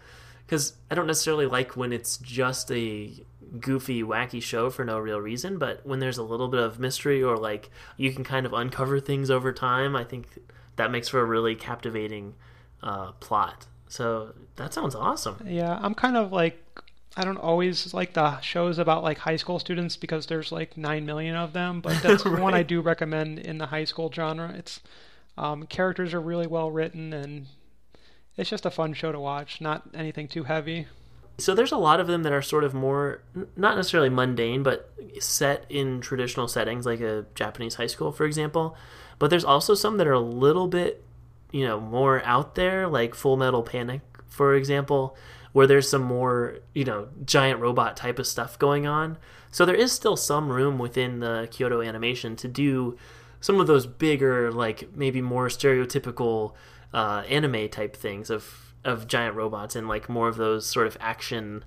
Because 0.45 0.73
I 0.89 0.95
don't 0.95 1.07
necessarily 1.07 1.45
like 1.45 1.77
when 1.77 1.93
it's 1.93 2.17
just 2.17 2.71
a 2.71 3.11
goofy, 3.59 4.03
wacky 4.03 4.41
show 4.41 4.69
for 4.69 4.83
no 4.83 4.99
real 4.99 5.19
reason, 5.19 5.57
but 5.57 5.85
when 5.85 5.99
there's 5.99 6.17
a 6.17 6.23
little 6.23 6.47
bit 6.47 6.59
of 6.59 6.79
mystery 6.79 7.21
or 7.23 7.37
like 7.37 7.69
you 7.97 8.11
can 8.11 8.23
kind 8.23 8.45
of 8.45 8.53
uncover 8.53 8.99
things 8.99 9.29
over 9.29 9.51
time, 9.51 9.95
I 9.95 10.03
think 10.03 10.27
that 10.75 10.91
makes 10.91 11.09
for 11.09 11.19
a 11.19 11.25
really 11.25 11.55
captivating 11.55 12.35
uh, 12.83 13.11
plot. 13.13 13.67
So 13.87 14.33
that 14.55 14.73
sounds 14.73 14.95
awesome. 14.95 15.45
Yeah, 15.45 15.77
I'm 15.81 15.93
kind 15.93 16.15
of 16.15 16.31
like 16.31 16.63
I 17.17 17.25
don't 17.25 17.37
always 17.37 17.93
like 17.93 18.13
the 18.13 18.39
shows 18.39 18.77
about 18.77 19.03
like 19.03 19.17
high 19.19 19.35
school 19.35 19.59
students 19.59 19.97
because 19.97 20.27
there's 20.27 20.51
like 20.51 20.77
nine 20.77 21.05
million 21.05 21.35
of 21.35 21.53
them, 21.53 21.81
but 21.81 22.01
that's 22.03 22.25
right. 22.25 22.41
one 22.41 22.53
I 22.53 22.63
do 22.63 22.81
recommend 22.81 23.39
in 23.39 23.57
the 23.57 23.67
high 23.67 23.83
school 23.83 24.11
genre. 24.11 24.53
It's 24.55 24.79
um, 25.37 25.65
characters 25.65 26.13
are 26.13 26.21
really 26.21 26.47
well 26.47 26.71
written 26.71 27.13
and 27.13 27.47
it's 28.37 28.49
just 28.49 28.65
a 28.65 28.71
fun 28.71 28.93
show 28.93 29.11
to 29.11 29.19
watch. 29.19 29.59
Not 29.59 29.83
anything 29.93 30.27
too 30.27 30.45
heavy. 30.45 30.87
So 31.37 31.55
there's 31.55 31.71
a 31.71 31.77
lot 31.77 31.99
of 31.99 32.07
them 32.07 32.23
that 32.23 32.31
are 32.31 32.41
sort 32.41 32.63
of 32.63 32.73
more 32.73 33.23
not 33.55 33.75
necessarily 33.75 34.09
mundane, 34.09 34.63
but 34.63 34.91
set 35.19 35.65
in 35.69 35.99
traditional 35.99 36.47
settings, 36.47 36.85
like 36.85 37.01
a 37.01 37.25
Japanese 37.35 37.75
high 37.75 37.87
school, 37.87 38.11
for 38.11 38.25
example. 38.25 38.75
But 39.19 39.29
there's 39.29 39.45
also 39.45 39.73
some 39.73 39.97
that 39.97 40.07
are 40.07 40.13
a 40.13 40.19
little 40.19 40.67
bit 40.67 41.03
you 41.51 41.65
know 41.65 41.79
more 41.79 42.23
out 42.23 42.55
there 42.55 42.87
like 42.87 43.13
full 43.13 43.37
metal 43.37 43.61
panic 43.61 44.01
for 44.31 44.55
example 44.55 45.15
where 45.51 45.67
there's 45.67 45.87
some 45.87 46.01
more 46.01 46.57
you 46.73 46.83
know 46.83 47.07
giant 47.25 47.59
robot 47.59 47.95
type 47.95 48.17
of 48.17 48.25
stuff 48.25 48.57
going 48.57 48.87
on 48.87 49.17
so 49.51 49.65
there 49.65 49.75
is 49.75 49.91
still 49.91 50.17
some 50.17 50.49
room 50.49 50.79
within 50.79 51.19
the 51.19 51.47
kyoto 51.51 51.81
animation 51.81 52.35
to 52.37 52.47
do 52.47 52.97
some 53.41 53.59
of 53.59 53.67
those 53.67 53.85
bigger, 53.85 54.51
like 54.51 54.95
maybe 54.95 55.21
more 55.21 55.47
stereotypical 55.47 56.53
uh, 56.93 57.23
anime 57.27 57.67
type 57.67 57.95
things 57.95 58.29
of 58.29 58.73
of 58.83 59.07
giant 59.07 59.35
robots 59.35 59.75
and 59.75 59.87
like 59.87 60.09
more 60.09 60.27
of 60.27 60.37
those 60.37 60.65
sort 60.65 60.87
of 60.87 60.97
action 60.99 61.63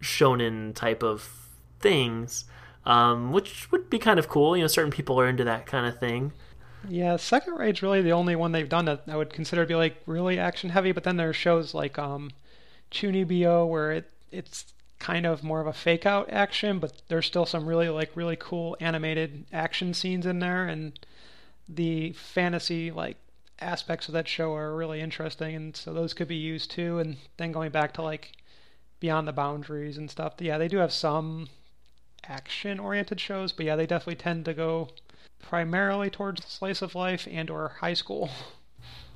shonen 0.00 0.72
type 0.72 1.02
of 1.02 1.48
things, 1.80 2.44
um, 2.84 3.32
which 3.32 3.70
would 3.72 3.90
be 3.90 3.98
kind 3.98 4.18
of 4.18 4.28
cool. 4.28 4.56
You 4.56 4.62
know, 4.64 4.68
certain 4.68 4.92
people 4.92 5.18
are 5.20 5.28
into 5.28 5.44
that 5.44 5.66
kind 5.66 5.86
of 5.86 5.98
thing. 5.98 6.32
Yeah, 6.88 7.16
Second 7.16 7.54
Raid's 7.54 7.82
really 7.82 8.02
the 8.02 8.12
only 8.12 8.36
one 8.36 8.52
they've 8.52 8.68
done 8.68 8.84
that 8.86 9.02
I 9.08 9.16
would 9.16 9.32
consider 9.32 9.62
to 9.62 9.68
be 9.68 9.74
like 9.74 9.96
really 10.06 10.38
action 10.38 10.70
heavy. 10.70 10.92
But 10.92 11.04
then 11.04 11.16
there 11.16 11.30
are 11.30 11.32
shows 11.34 11.74
like 11.74 11.98
um, 11.98 12.30
Chunibyo 12.90 13.66
where 13.68 13.92
it 13.92 14.10
it's 14.30 14.72
kind 14.98 15.26
of 15.26 15.42
more 15.42 15.60
of 15.60 15.66
a 15.66 15.72
fake 15.72 16.06
out 16.06 16.30
action, 16.30 16.78
but 16.78 17.02
there's 17.08 17.26
still 17.26 17.46
some 17.46 17.66
really 17.66 17.88
like 17.88 18.10
really 18.14 18.36
cool 18.36 18.76
animated 18.80 19.46
action 19.52 19.94
scenes 19.94 20.26
in 20.26 20.38
there, 20.40 20.66
and 20.66 20.98
the 21.68 22.12
fantasy 22.12 22.90
like 22.90 23.16
aspects 23.60 24.08
of 24.08 24.14
that 24.14 24.28
show 24.28 24.54
are 24.54 24.76
really 24.76 25.00
interesting, 25.00 25.54
and 25.54 25.76
so 25.76 25.92
those 25.92 26.14
could 26.14 26.28
be 26.28 26.36
used 26.36 26.70
too. 26.70 26.98
And 26.98 27.16
then 27.36 27.52
going 27.52 27.70
back 27.70 27.92
to 27.94 28.02
like 28.02 28.32
Beyond 29.00 29.26
the 29.28 29.32
Boundaries 29.32 29.96
and 29.98 30.10
stuff, 30.10 30.34
yeah, 30.38 30.58
they 30.58 30.68
do 30.68 30.78
have 30.78 30.92
some 30.92 31.48
action 32.26 32.78
oriented 32.80 33.20
shows, 33.20 33.52
but 33.52 33.66
yeah, 33.66 33.76
they 33.76 33.86
definitely 33.86 34.16
tend 34.16 34.44
to 34.46 34.54
go 34.54 34.90
primarily 35.44 36.10
towards 36.10 36.44
slice 36.46 36.82
of 36.82 36.94
life 36.94 37.28
and 37.30 37.50
or 37.50 37.76
high 37.80 37.94
school. 37.94 38.30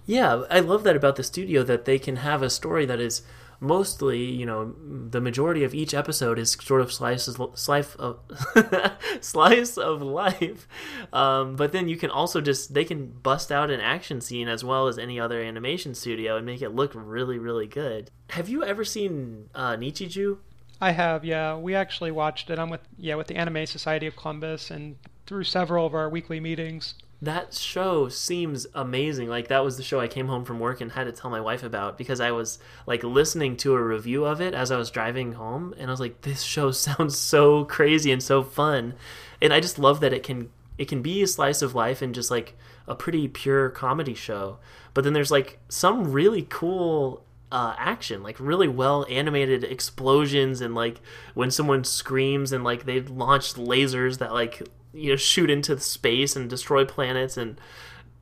Yeah, 0.09 0.45
I 0.51 0.61
love 0.61 0.85
that 0.85 0.97
about 0.97 1.17
the 1.17 1.23
studio 1.23 1.63
that 1.65 1.85
they 1.85 1.99
can 1.99 2.17
have 2.17 2.41
a 2.41 2.49
story 2.49 2.87
that 2.87 2.99
is 2.99 3.21
mostly, 3.61 4.25
you 4.25 4.47
know, 4.47 4.75
the 4.81 5.21
majority 5.21 5.65
of 5.65 5.75
each 5.75 5.93
episode 5.93 6.39
is 6.39 6.53
sort 6.53 6.81
of 6.81 6.91
slices 6.91 7.39
slice 7.53 7.95
of 7.97 8.19
slice 9.21 9.77
of 9.77 10.01
life. 10.01 10.67
Um, 11.13 11.57
but 11.57 11.73
then 11.73 11.91
you 11.91 11.99
can 11.99 12.11
also 12.11 12.41
just 12.41 12.73
they 12.73 12.85
can 12.85 13.09
bust 13.23 13.53
out 13.53 13.71
an 13.71 13.81
action 13.81 14.23
scene 14.23 14.49
as 14.49 14.65
well 14.65 14.87
as 14.87 14.97
any 14.97 15.21
other 15.21 15.43
animation 15.43 15.95
studio 15.95 16.39
and 16.39 16.47
make 16.47 16.63
it 16.63 16.71
look 16.71 16.93
really 16.95 17.39
really 17.39 17.67
good. 17.67 18.11
Have 18.31 18.49
you 18.49 18.65
ever 18.65 18.87
seen 18.87 19.51
uh, 19.55 19.77
Nichijou? 19.77 20.39
I 20.81 20.93
have, 20.93 21.25
yeah. 21.25 21.57
We 21.57 21.75
actually 21.75 22.13
watched 22.13 22.51
it. 22.51 22.59
I'm 22.59 22.71
with 22.71 22.89
yeah 22.97 23.17
with 23.17 23.27
the 23.27 23.37
Anime 23.37 23.67
Society 23.67 24.07
of 24.07 24.17
Columbus 24.17 24.71
and 24.71 24.97
through 25.29 25.45
several 25.45 25.87
of 25.87 25.95
our 25.95 26.09
weekly 26.09 26.41
meetings 26.41 26.95
that 27.21 27.53
show 27.53 28.09
seems 28.09 28.67
amazing. 28.75 29.29
Like 29.29 29.49
that 29.49 29.65
was 29.65 29.77
the 29.77 29.83
show 29.83 29.99
I 29.99 30.07
came 30.07 30.29
home 30.29 30.45
from 30.45 30.61
work 30.61 30.81
and 30.81 30.93
had 30.93 31.05
to 31.05 31.13
tell 31.13 31.31
my 31.31 31.41
wife 31.41 31.65
about 31.65 31.99
because 31.99 32.21
I 32.21 32.31
was 32.31 32.61
like 32.87 33.03
listening 33.03 33.57
to 33.59 33.75
a 33.75 33.83
review 33.83 34.25
of 34.25 34.41
it 34.41 34.55
as 34.55 34.71
I 34.71 34.77
was 34.77 34.91
driving 34.91 35.33
home 35.33 35.75
and 35.79 35.89
I 35.89 35.93
was 35.93 36.01
like 36.01 36.21
this 36.21 36.43
show 36.43 36.71
sounds 36.73 37.19
so 37.19 37.65
crazy 37.65 38.13
and 38.13 38.23
so 38.23 38.43
fun. 38.43 38.95
And 39.43 39.53
I 39.53 39.61
just 39.61 39.79
love 39.79 40.01
that 40.01 40.13
it 40.13 40.23
can 40.23 40.51
it 40.77 40.87
can 40.87 41.03
be 41.03 41.23
a 41.23 41.27
slice 41.27 41.61
of 41.61 41.75
life 41.75 42.03
and 42.03 42.15
just 42.15 42.31
like 42.31 42.57
a 42.87 42.95
pretty 42.95 43.27
pure 43.27 43.69
comedy 43.69 44.15
show. 44.15 44.59
But 44.95 45.03
then 45.03 45.13
there's 45.13 45.33
like 45.33 45.59
some 45.69 46.13
really 46.13 46.47
cool 46.49 47.25
uh, 47.51 47.75
action, 47.79 48.23
like 48.23 48.39
really 48.39 48.69
well 48.69 49.07
animated 49.11 49.65
explosions, 49.65 50.61
and 50.61 50.75
like 50.75 51.01
when 51.35 51.51
someone 51.51 51.83
screams 51.83 52.53
and 52.53 52.63
like 52.63 52.85
they 52.85 53.01
launch 53.01 53.55
lasers 53.55 54.19
that 54.19 54.33
like 54.33 54.63
you 54.93 55.11
know 55.11 55.17
shoot 55.17 55.51
into 55.51 55.79
space 55.81 56.35
and 56.37 56.49
destroy 56.49 56.85
planets 56.85 57.37
and 57.37 57.61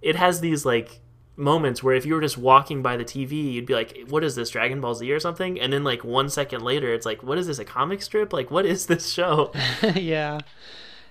it 0.02 0.16
has 0.16 0.40
these 0.40 0.64
like 0.64 1.00
moments 1.36 1.82
where 1.82 1.94
if 1.94 2.06
you 2.06 2.14
were 2.14 2.20
just 2.20 2.38
walking 2.38 2.82
by 2.82 2.96
the 2.96 3.04
TV, 3.04 3.52
you'd 3.52 3.66
be 3.66 3.74
like, 3.74 4.04
"What 4.08 4.24
is 4.24 4.34
this, 4.34 4.50
Dragon 4.50 4.80
Ball 4.80 4.94
Z 4.94 5.10
or 5.12 5.20
something?" 5.20 5.60
And 5.60 5.72
then 5.72 5.84
like 5.84 6.04
one 6.04 6.28
second 6.30 6.62
later, 6.62 6.92
it's 6.92 7.06
like, 7.06 7.22
"What 7.22 7.38
is 7.38 7.46
this, 7.46 7.58
a 7.58 7.64
comic 7.64 8.02
strip? 8.02 8.32
Like, 8.32 8.50
what 8.50 8.66
is 8.66 8.86
this 8.86 9.10
show?" 9.12 9.52
yeah, 9.94 10.40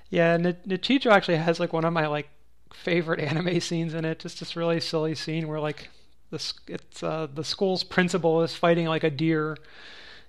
yeah. 0.10 0.34
N- 0.34 0.58
Nichijou 0.68 1.12
actually 1.12 1.38
has 1.38 1.60
like 1.60 1.74
one 1.74 1.86
of 1.86 1.94
my 1.94 2.08
like 2.08 2.30
favorite 2.74 3.20
anime 3.20 3.60
scenes 3.60 3.94
in 3.94 4.06
it. 4.06 4.20
Just 4.20 4.40
this 4.40 4.56
really 4.56 4.80
silly 4.80 5.16
scene 5.16 5.48
where 5.48 5.60
like 5.60 5.90
the 6.32 6.54
it's 6.68 7.04
uh, 7.04 7.28
the 7.34 7.44
school's 7.44 7.84
principal 7.84 8.42
is 8.42 8.56
fighting 8.56 8.88
like 8.88 9.04
a 9.04 9.12
deer, 9.12 9.58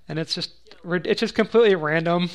and 0.09 0.19
it's 0.19 0.35
just 0.35 0.53
it's 0.85 1.21
just 1.21 1.35
completely 1.35 1.75
random. 1.75 2.31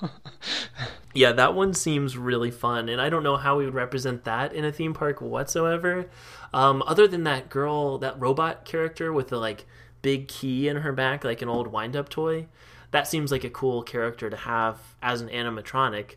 yeah, 1.16 1.32
that 1.32 1.54
one 1.54 1.72
seems 1.72 2.16
really 2.16 2.50
fun, 2.50 2.88
and 2.88 3.00
I 3.00 3.08
don't 3.08 3.22
know 3.22 3.36
how 3.36 3.56
we 3.56 3.64
would 3.64 3.74
represent 3.74 4.24
that 4.24 4.52
in 4.52 4.64
a 4.64 4.72
theme 4.72 4.92
park 4.92 5.20
whatsoever. 5.20 6.06
Um, 6.52 6.82
other 6.86 7.08
than 7.08 7.24
that 7.24 7.48
girl, 7.48 7.98
that 7.98 8.20
robot 8.20 8.64
character 8.64 9.12
with 9.12 9.28
the 9.28 9.38
like 9.38 9.64
big 10.02 10.28
key 10.28 10.68
in 10.68 10.78
her 10.78 10.92
back, 10.92 11.24
like 11.24 11.42
an 11.42 11.48
old 11.48 11.68
wind-up 11.68 12.08
toy, 12.08 12.46
that 12.90 13.08
seems 13.08 13.32
like 13.32 13.44
a 13.44 13.50
cool 13.50 13.82
character 13.82 14.28
to 14.28 14.36
have 14.36 14.78
as 15.02 15.20
an 15.20 15.28
animatronic. 15.28 16.16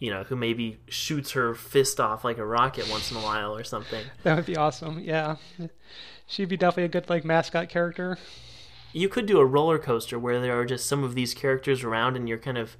You 0.00 0.10
know, 0.10 0.24
who 0.24 0.36
maybe 0.36 0.80
shoots 0.88 1.30
her 1.30 1.54
fist 1.54 1.98
off 1.98 2.24
like 2.24 2.36
a 2.36 2.44
rocket 2.44 2.90
once 2.90 3.10
in 3.10 3.16
a 3.16 3.20
while 3.20 3.56
or 3.56 3.64
something. 3.64 4.04
That 4.24 4.36
would 4.36 4.44
be 4.44 4.56
awesome. 4.56 4.98
Yeah, 4.98 5.36
she'd 6.26 6.48
be 6.48 6.56
definitely 6.56 6.84
a 6.84 6.88
good 6.88 7.08
like 7.08 7.24
mascot 7.24 7.68
character. 7.68 8.18
You 8.92 9.08
could 9.08 9.26
do 9.26 9.38
a 9.38 9.46
roller 9.46 9.78
coaster 9.78 10.18
where 10.18 10.40
there 10.40 10.58
are 10.58 10.66
just 10.66 10.86
some 10.86 11.04
of 11.04 11.14
these 11.14 11.32
characters 11.32 11.84
around, 11.84 12.16
and 12.16 12.28
you're 12.28 12.38
kind 12.38 12.58
of 12.58 12.76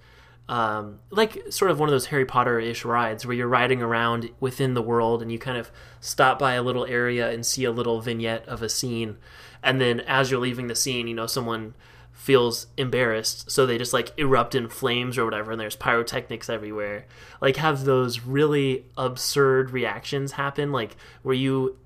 um, 0.48 1.00
like 1.10 1.42
sort 1.50 1.70
of 1.70 1.80
one 1.80 1.88
of 1.88 1.92
those 1.92 2.06
Harry 2.06 2.26
Potter 2.26 2.60
ish 2.60 2.84
rides 2.84 3.24
where 3.24 3.34
you're 3.34 3.48
riding 3.48 3.80
around 3.80 4.30
within 4.40 4.74
the 4.74 4.82
world 4.82 5.22
and 5.22 5.32
you 5.32 5.38
kind 5.38 5.56
of 5.56 5.70
stop 6.00 6.38
by 6.38 6.54
a 6.54 6.62
little 6.62 6.84
area 6.84 7.30
and 7.30 7.46
see 7.46 7.64
a 7.64 7.72
little 7.72 8.00
vignette 8.00 8.46
of 8.46 8.62
a 8.62 8.68
scene. 8.68 9.16
And 9.62 9.80
then 9.80 10.00
as 10.00 10.30
you're 10.30 10.40
leaving 10.40 10.66
the 10.66 10.74
scene, 10.74 11.08
you 11.08 11.14
know, 11.14 11.26
someone 11.26 11.74
feels 12.12 12.68
embarrassed, 12.76 13.50
so 13.50 13.66
they 13.66 13.76
just 13.76 13.92
like 13.92 14.12
erupt 14.16 14.54
in 14.54 14.68
flames 14.68 15.18
or 15.18 15.24
whatever, 15.24 15.50
and 15.50 15.60
there's 15.60 15.76
pyrotechnics 15.76 16.48
everywhere. 16.48 17.06
Like, 17.40 17.56
have 17.56 17.84
those 17.84 18.20
really 18.20 18.86
absurd 18.96 19.70
reactions 19.70 20.32
happen, 20.32 20.72
like 20.72 20.96
where 21.22 21.34
you 21.34 21.76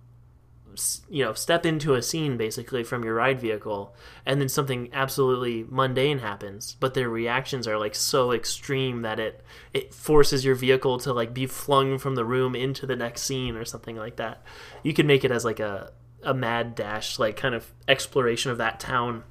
you 1.09 1.25
know 1.25 1.33
step 1.33 1.67
into 1.67 1.95
a 1.95 2.03
scene 2.03 2.37
basically 2.37 2.85
from 2.85 3.05
your 3.05 3.15
ride 3.15 3.41
vehicle 3.41 3.95
and 4.25 4.41
then 4.41 4.49
something 4.49 4.89
absolutely 4.93 5.65
mundane 5.69 6.19
happens 6.19 6.77
but 6.81 6.95
their 6.95 7.09
reactions 7.09 7.67
are 7.67 7.79
like 7.79 7.95
so 7.95 8.33
extreme 8.33 9.03
that 9.03 9.19
it 9.19 9.43
it 9.73 9.95
forces 9.95 10.45
your 10.45 10.55
vehicle 10.55 10.99
to 10.99 11.13
like 11.13 11.35
be 11.35 11.47
flung 11.47 11.99
from 11.99 12.15
the 12.15 12.25
room 12.25 12.55
into 12.55 12.87
the 12.87 12.97
next 12.97 13.23
scene 13.23 13.57
or 13.57 13.65
something 13.65 13.97
like 13.97 14.17
that. 14.17 14.43
You 14.83 14.95
can 14.95 15.07
make 15.07 15.25
it 15.25 15.31
as 15.31 15.45
like 15.45 15.61
a 15.61 15.93
a 16.23 16.35
mad 16.35 16.75
dash 16.75 17.19
like 17.19 17.37
kind 17.37 17.55
of 17.55 17.73
exploration 17.87 18.51
of 18.51 18.59
that 18.59 18.81
town 18.81 19.23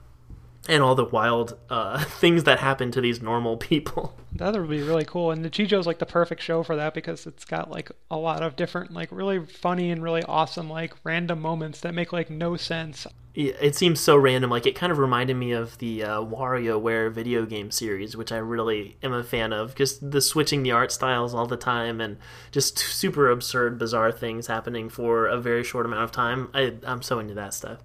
and 0.68 0.84
all 0.84 0.96
the 0.96 1.06
wild 1.06 1.58
uh, 1.70 2.04
things 2.04 2.44
that 2.44 2.60
happen 2.60 2.92
to 2.92 3.02
these 3.02 3.22
normal 3.22 3.58
people. 3.58 4.16
That 4.38 4.54
would 4.54 4.70
be 4.70 4.84
really 4.84 5.06
cool. 5.06 5.32
And 5.32 5.44
the 5.44 5.64
is 5.64 5.88
like 5.88 5.98
the 5.98 6.06
perfect 6.06 6.44
show 6.44 6.62
for 6.62 6.76
that 6.76 6.94
because 6.94 7.26
it's 7.26 7.44
got 7.44 7.72
like 7.72 7.92
a 8.12 8.18
lot 8.18 8.44
of 8.44 8.56
different, 8.56 8.94
like 8.94 9.10
really 9.12 9.44
funny 9.44 9.90
and 9.90 10.04
really 10.04 10.22
awesome, 10.22 10.70
like 10.70 10.94
random 11.04 11.42
moments 11.42 11.80
that 11.80 11.96
make 11.96 12.14
like 12.14 12.30
no 12.30 12.56
sense. 12.56 13.08
It 13.34 13.76
seems 13.76 14.00
so 14.00 14.16
random. 14.16 14.52
Like 14.52 14.68
it 14.68 14.76
kind 14.76 14.92
of 14.92 15.00
reminded 15.00 15.38
me 15.38 15.54
of 15.54 15.80
the 15.80 16.04
uh, 16.04 16.22
WarioWare 16.22 17.12
video 17.12 17.48
game 17.48 17.72
series, 17.72 18.16
which 18.16 18.32
I 18.32 18.38
really 18.38 18.98
am 19.02 19.14
a 19.14 19.24
fan 19.24 19.54
of. 19.54 19.74
Just 19.74 20.12
the 20.12 20.22
switching 20.22 20.62
the 20.62 20.72
art 20.72 20.92
styles 20.92 21.34
all 21.34 21.48
the 21.48 21.58
time 21.58 22.00
and 22.00 22.18
just 22.52 22.78
super 22.78 23.32
absurd, 23.32 23.80
bizarre 23.80 24.12
things 24.12 24.46
happening 24.46 24.88
for 24.88 25.26
a 25.26 25.40
very 25.40 25.64
short 25.64 25.88
amount 25.88 26.04
of 26.04 26.12
time. 26.12 26.50
I, 26.54 26.76
I'm 26.84 27.02
so 27.02 27.18
into 27.18 27.34
that 27.34 27.56
stuff. 27.56 27.80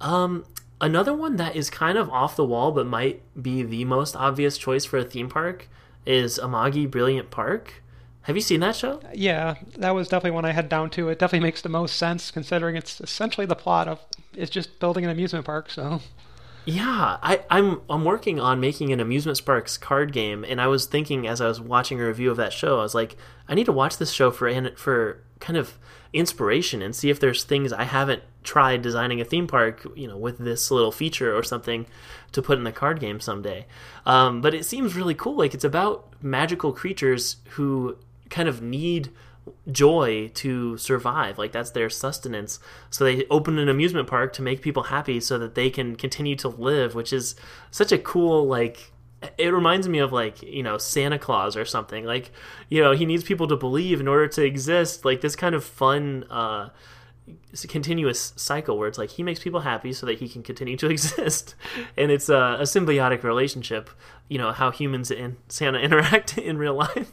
Um, 0.00 0.44
Another 0.84 1.14
one 1.14 1.36
that 1.36 1.56
is 1.56 1.70
kind 1.70 1.96
of 1.96 2.10
off 2.10 2.36
the 2.36 2.44
wall 2.44 2.70
but 2.70 2.86
might 2.86 3.22
be 3.42 3.62
the 3.62 3.86
most 3.86 4.14
obvious 4.14 4.58
choice 4.58 4.84
for 4.84 4.98
a 4.98 5.04
theme 5.04 5.30
park 5.30 5.66
is 6.04 6.38
Amagi 6.38 6.90
Brilliant 6.90 7.30
Park. 7.30 7.82
Have 8.24 8.36
you 8.36 8.42
seen 8.42 8.60
that 8.60 8.76
show? 8.76 9.00
Yeah, 9.14 9.54
that 9.78 9.94
was 9.94 10.08
definitely 10.08 10.32
one 10.32 10.44
I 10.44 10.52
had 10.52 10.68
down 10.68 10.90
to. 10.90 11.08
It 11.08 11.18
definitely 11.18 11.46
makes 11.46 11.62
the 11.62 11.70
most 11.70 11.96
sense 11.96 12.30
considering 12.30 12.76
it's 12.76 13.00
essentially 13.00 13.46
the 13.46 13.54
plot 13.54 13.88
of 13.88 14.00
it's 14.34 14.50
just 14.50 14.78
building 14.78 15.04
an 15.04 15.10
amusement 15.10 15.46
park, 15.46 15.70
so 15.70 16.02
yeah, 16.66 17.16
I, 17.22 17.40
I'm 17.48 17.80
I'm 17.88 18.04
working 18.04 18.38
on 18.38 18.60
making 18.60 18.92
an 18.92 19.00
amusement 19.00 19.38
sparks 19.38 19.78
card 19.78 20.12
game, 20.12 20.44
and 20.44 20.60
I 20.60 20.66
was 20.66 20.84
thinking 20.84 21.26
as 21.26 21.40
I 21.40 21.48
was 21.48 21.62
watching 21.62 21.98
a 21.98 22.06
review 22.06 22.30
of 22.30 22.36
that 22.36 22.52
show, 22.52 22.80
I 22.80 22.82
was 22.82 22.94
like, 22.94 23.16
I 23.48 23.54
need 23.54 23.64
to 23.64 23.72
watch 23.72 23.96
this 23.96 24.12
show 24.12 24.30
for 24.30 24.70
for 24.76 25.22
kind 25.40 25.56
of 25.56 25.78
inspiration 26.14 26.80
and 26.80 26.94
see 26.94 27.10
if 27.10 27.18
there's 27.20 27.44
things 27.44 27.72
I 27.72 27.84
haven't 27.84 28.22
tried 28.44 28.82
designing 28.82 29.20
a 29.20 29.24
theme 29.24 29.46
park, 29.46 29.86
you 29.96 30.06
know, 30.06 30.16
with 30.16 30.38
this 30.38 30.70
little 30.70 30.92
feature 30.92 31.36
or 31.36 31.42
something 31.42 31.86
to 32.32 32.40
put 32.40 32.56
in 32.56 32.64
the 32.64 32.72
card 32.72 33.00
game 33.00 33.20
someday. 33.20 33.66
Um, 34.06 34.40
but 34.40 34.54
it 34.54 34.64
seems 34.64 34.94
really 34.94 35.14
cool. 35.14 35.36
Like 35.36 35.54
it's 35.54 35.64
about 35.64 36.12
magical 36.22 36.72
creatures 36.72 37.36
who 37.50 37.98
kind 38.30 38.48
of 38.48 38.62
need 38.62 39.10
joy 39.70 40.30
to 40.32 40.78
survive 40.78 41.36
like 41.36 41.52
that's 41.52 41.72
their 41.72 41.90
sustenance 41.90 42.58
so 42.88 43.04
they 43.04 43.26
open 43.26 43.58
an 43.58 43.68
amusement 43.68 44.08
park 44.08 44.32
to 44.32 44.40
make 44.40 44.62
people 44.62 44.84
happy 44.84 45.20
so 45.20 45.36
that 45.38 45.54
they 45.54 45.68
can 45.68 45.96
continue 45.96 46.34
to 46.34 46.48
live 46.48 46.94
which 46.94 47.12
is 47.12 47.34
such 47.70 47.92
a 47.92 47.98
cool 47.98 48.46
like 48.46 48.90
it 49.38 49.52
reminds 49.52 49.88
me 49.88 49.98
of 49.98 50.12
like 50.12 50.42
you 50.42 50.62
know 50.62 50.78
santa 50.78 51.18
claus 51.18 51.56
or 51.56 51.64
something 51.64 52.04
like 52.04 52.30
you 52.68 52.82
know 52.82 52.92
he 52.92 53.06
needs 53.06 53.24
people 53.24 53.46
to 53.46 53.56
believe 53.56 54.00
in 54.00 54.08
order 54.08 54.28
to 54.28 54.44
exist 54.44 55.04
like 55.04 55.20
this 55.20 55.36
kind 55.36 55.54
of 55.54 55.64
fun 55.64 56.24
uh 56.30 56.68
it's 57.50 57.64
a 57.64 57.68
continuous 57.68 58.34
cycle 58.36 58.76
where 58.76 58.86
it's 58.86 58.98
like 58.98 59.10
he 59.10 59.22
makes 59.22 59.40
people 59.40 59.60
happy 59.60 59.92
so 59.92 60.04
that 60.04 60.18
he 60.18 60.28
can 60.28 60.42
continue 60.42 60.76
to 60.76 60.88
exist 60.90 61.54
and 61.96 62.10
it's 62.10 62.28
a, 62.28 62.56
a 62.60 62.62
symbiotic 62.62 63.22
relationship 63.22 63.88
you 64.28 64.38
know 64.38 64.52
how 64.52 64.70
humans 64.70 65.10
and 65.10 65.36
santa 65.48 65.78
interact 65.80 66.36
in 66.36 66.58
real 66.58 66.74
life 66.74 67.12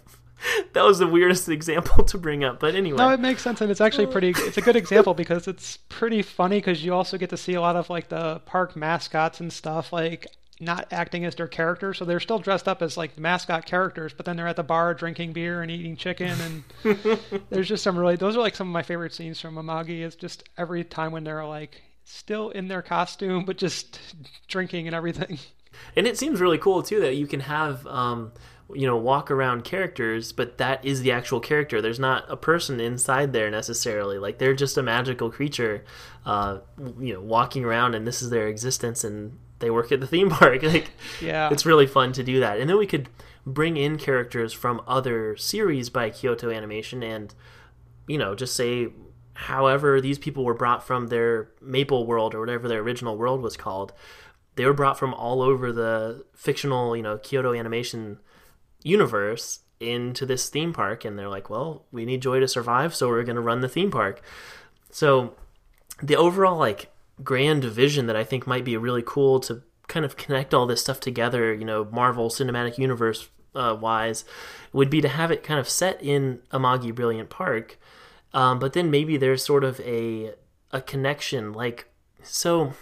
that 0.74 0.84
was 0.84 1.00
the 1.00 1.08
weirdest 1.08 1.50
example 1.50 2.04
to 2.04 2.18
bring 2.18 2.44
up, 2.44 2.60
but 2.60 2.76
anyway. 2.76 2.98
No, 2.98 3.10
it 3.10 3.20
makes 3.20 3.42
sense, 3.42 3.62
and 3.62 3.70
it's 3.70 3.82
actually 3.82 4.08
pretty. 4.08 4.34
It's 4.36 4.58
a 4.58 4.62
good 4.62 4.76
example 4.76 5.14
because 5.14 5.48
it's 5.48 5.78
pretty 5.90 6.22
funny 6.22 6.58
because 6.58 6.84
you 6.84 6.94
also 6.94 7.18
get 7.18 7.30
to 7.30 7.38
see 7.38 7.54
a 7.54 7.62
lot 7.62 7.76
of 7.76 7.90
like 7.90 8.10
the 8.10 8.40
park 8.40 8.76
mascots 8.76 9.40
and 9.40 9.52
stuff 9.52 9.94
like 9.94 10.28
not 10.62 10.88
acting 10.92 11.26
as 11.26 11.36
their 11.36 11.48
characters, 11.48 11.98
so 11.98 12.06
they're 12.06 12.20
still 12.20 12.40
dressed 12.40 12.68
up 12.68 12.82
as 12.82 12.96
like 12.96 13.18
mascot 13.18 13.66
characters, 13.66 14.14
but 14.14 14.26
then 14.26 14.38
they're 14.38 14.48
at 14.48 14.56
the 14.56 14.64
bar 14.64 14.94
drinking 14.94 15.34
beer 15.34 15.62
and 15.62 15.72
eating 15.72 15.96
chicken, 15.96 16.64
and 16.86 17.00
there's 17.50 17.68
just 17.68 17.84
some 17.84 17.98
really. 17.98 18.16
Those 18.16 18.38
are 18.38 18.42
like 18.42 18.56
some 18.56 18.68
of 18.68 18.74
my 18.74 18.84
favorite 18.84 19.14
scenes 19.14 19.42
from 19.42 19.56
Amagi. 19.56 20.02
Is 20.02 20.16
just 20.16 20.48
every 20.58 20.84
time 20.84 21.12
when 21.12 21.24
they're 21.24 21.46
like 21.46 21.82
still 22.04 22.50
in 22.52 22.68
their 22.68 22.82
costume, 22.82 23.44
but 23.46 23.58
just 23.58 24.00
drinking 24.48 24.88
and 24.88 24.96
everything. 24.96 25.40
And 25.96 26.06
it 26.06 26.18
seems 26.18 26.40
really 26.40 26.58
cool 26.58 26.84
too 26.84 27.00
that 27.02 27.16
you 27.16 27.28
can 27.28 27.40
have 27.40 27.88
um, 27.88 28.34
you 28.74 28.88
know 28.88 28.98
walk 28.98 29.32
around 29.32 29.64
characters 29.64 30.32
but 30.32 30.58
that 30.58 30.84
is 30.86 31.02
the 31.02 31.12
actual 31.12 31.40
character 31.40 31.82
there's 31.82 32.00
not 32.00 32.26
a 32.30 32.38
person 32.38 32.80
inside 32.80 33.34
there 33.34 33.50
necessarily 33.50 34.18
like 34.18 34.38
they're 34.38 34.54
just 34.54 34.78
a 34.78 34.84
magical 34.84 35.30
creature 35.30 35.84
uh, 36.26 36.60
you 37.00 37.14
know 37.14 37.22
walking 37.22 37.66
around 37.66 37.96
and 37.96 38.06
this 38.06 38.22
is 38.22 38.30
their 38.30 38.48
existence 38.48 39.04
and 39.04 39.38
they 39.62 39.70
work 39.70 39.92
at 39.92 40.00
the 40.00 40.08
theme 40.08 40.30
park. 40.30 40.62
Like 40.72 40.92
yeah. 41.22 41.50
it's 41.52 41.66
really 41.66 41.88
fun 41.88 42.14
to 42.14 42.24
do 42.24 42.40
that. 42.42 42.60
And 42.60 42.70
then 42.70 42.78
we 42.78 42.88
could 42.88 43.10
bring 43.46 43.78
in 43.78 43.98
characters 43.98 44.54
from 44.54 44.82
other 44.88 45.36
series 45.38 45.90
by 45.90 46.10
kyoto 46.10 46.52
animation 46.52 47.02
and 47.02 47.34
you 48.08 48.18
know 48.18 48.36
just 48.36 48.56
say 48.56 48.90
however 49.34 50.00
these 50.00 50.20
people 50.20 50.46
were 50.46 50.54
brought 50.54 50.86
from 50.86 51.08
their 51.08 51.50
maple 51.60 52.06
world 52.06 52.36
or 52.36 52.40
whatever 52.40 52.68
their 52.68 52.82
original 52.82 53.18
world 53.18 53.42
was 53.42 53.58
called 53.58 53.94
they 54.56 54.66
were 54.66 54.74
brought 54.74 55.00
from 55.00 55.12
all 55.16 55.42
over 55.42 55.72
the 55.72 56.24
fictional 56.36 56.96
you 56.96 57.02
know 57.02 57.18
kyoto 57.18 57.54
animation 57.54 58.20
universe 58.84 59.62
into 59.80 60.26
this 60.26 60.50
theme 60.50 60.74
park. 60.74 61.04
And 61.06 61.18
they're 61.18 61.30
like 61.30 61.50
well 61.50 61.86
we 61.92 62.06
need 62.06 62.22
joy 62.22 62.40
to 62.40 62.48
survive 62.48 62.96
so 62.96 63.08
we're 63.08 63.24
going 63.24 63.36
to 63.36 63.42
run 63.42 63.62
the 63.62 63.70
theme 63.70 63.92
park. 63.92 64.22
So 64.92 65.36
the 66.02 66.16
overall 66.16 66.58
like 66.58 66.91
grand 67.24 67.64
vision 67.64 68.08
that 68.08 68.16
i 68.16 68.24
think 68.24 68.48
might 68.48 68.66
be 68.66 68.78
really 68.78 69.04
cool 69.06 69.40
to 69.40 69.62
kind 69.88 70.06
of 70.06 70.16
connect 70.16 70.54
all 70.54 70.66
this 70.66 70.82
stuff 70.82 71.00
together 71.00 71.54
you 71.54 71.66
know 71.66 71.86
marvel 71.92 72.30
cinematic 72.30 72.78
universe 72.78 73.30
uh, 73.54 73.76
wise 73.80 74.24
would 74.72 74.90
be 74.90 75.02
to 75.02 75.10
have 75.10 75.30
it 75.30 75.44
kind 75.44 75.60
of 75.60 75.68
set 75.68 76.02
in 76.02 76.40
amagi 76.52 76.94
brilliant 76.94 77.30
park 77.30 77.78
um, 78.34 78.60
but 78.60 78.72
then 78.72 78.90
maybe 78.90 79.18
there's 79.18 79.44
sort 79.44 79.64
of 79.64 79.80
a 79.82 80.34
a 80.72 80.82
connection 80.82 81.52
like 81.52 81.88
so 82.24 82.74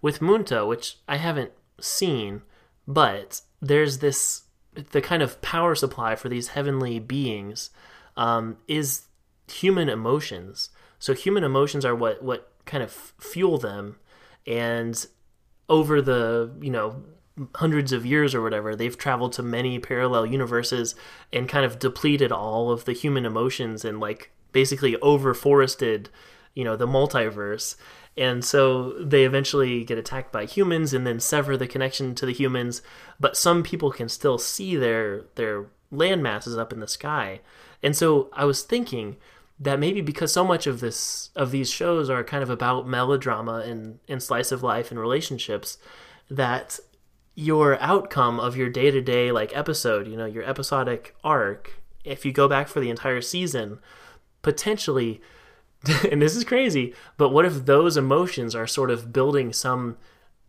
with 0.00 0.22
Munto, 0.22 0.66
which 0.66 0.98
I 1.08 1.16
haven't 1.16 1.52
seen, 1.80 2.42
but 2.86 3.40
there's 3.60 3.98
this 3.98 4.42
the 4.92 5.00
kind 5.00 5.22
of 5.22 5.40
power 5.40 5.74
supply 5.74 6.14
for 6.16 6.28
these 6.28 6.48
heavenly 6.48 6.98
beings 6.98 7.70
um, 8.16 8.58
is 8.68 9.06
human 9.50 9.88
emotions. 9.88 10.68
So 10.98 11.14
human 11.14 11.44
emotions 11.44 11.84
are 11.84 11.94
what 11.94 12.22
what 12.22 12.52
kind 12.66 12.82
of 12.82 12.92
fuel 12.92 13.58
them, 13.58 13.96
and 14.46 15.06
over 15.68 16.02
the 16.02 16.52
you 16.60 16.70
know 16.70 17.02
hundreds 17.56 17.92
of 17.92 18.06
years 18.06 18.34
or 18.34 18.42
whatever, 18.42 18.74
they've 18.74 18.96
traveled 18.96 19.32
to 19.34 19.42
many 19.42 19.78
parallel 19.78 20.26
universes 20.26 20.94
and 21.32 21.48
kind 21.48 21.64
of 21.64 21.78
depleted 21.78 22.32
all 22.32 22.70
of 22.70 22.84
the 22.84 22.92
human 22.92 23.26
emotions 23.26 23.84
and 23.84 24.00
like 24.00 24.30
basically 24.52 24.94
overforested, 24.96 26.06
you 26.54 26.64
know, 26.64 26.76
the 26.76 26.86
multiverse. 26.86 27.76
And 28.16 28.42
so 28.42 28.92
they 28.92 29.24
eventually 29.24 29.84
get 29.84 29.98
attacked 29.98 30.32
by 30.32 30.46
humans 30.46 30.94
and 30.94 31.06
then 31.06 31.20
sever 31.20 31.56
the 31.56 31.66
connection 31.66 32.14
to 32.14 32.24
the 32.24 32.32
humans. 32.32 32.80
But 33.20 33.36
some 33.36 33.62
people 33.62 33.90
can 33.90 34.08
still 34.08 34.38
see 34.38 34.76
their 34.76 35.24
their 35.34 35.66
land 35.90 36.22
masses 36.22 36.56
up 36.56 36.72
in 36.72 36.80
the 36.80 36.88
sky. 36.88 37.40
And 37.82 37.94
so 37.94 38.30
I 38.32 38.46
was 38.46 38.62
thinking 38.62 39.16
that 39.58 39.78
maybe 39.78 40.00
because 40.00 40.32
so 40.32 40.44
much 40.44 40.66
of 40.66 40.80
this 40.80 41.30
of 41.34 41.50
these 41.50 41.70
shows 41.70 42.10
are 42.10 42.22
kind 42.22 42.42
of 42.42 42.50
about 42.50 42.86
melodrama 42.86 43.58
and, 43.66 43.98
and 44.08 44.22
slice 44.22 44.52
of 44.52 44.62
life 44.62 44.90
and 44.90 45.00
relationships, 45.00 45.78
that 46.30 46.78
your 47.34 47.80
outcome 47.80 48.40
of 48.40 48.56
your 48.56 48.68
day 48.68 48.90
to 48.90 49.00
day 49.00 49.30
like 49.32 49.56
episode, 49.56 50.06
you 50.06 50.16
know, 50.16 50.26
your 50.26 50.44
episodic 50.44 51.14
arc, 51.22 51.80
if 52.04 52.24
you 52.24 52.32
go 52.32 52.48
back 52.48 52.68
for 52.68 52.80
the 52.80 52.90
entire 52.90 53.20
season, 53.20 53.78
potentially 54.42 55.20
and 56.10 56.20
this 56.20 56.34
is 56.34 56.44
crazy, 56.44 56.94
but 57.16 57.30
what 57.30 57.44
if 57.44 57.66
those 57.66 57.96
emotions 57.96 58.54
are 58.54 58.66
sort 58.66 58.90
of 58.90 59.12
building 59.12 59.52
some 59.52 59.96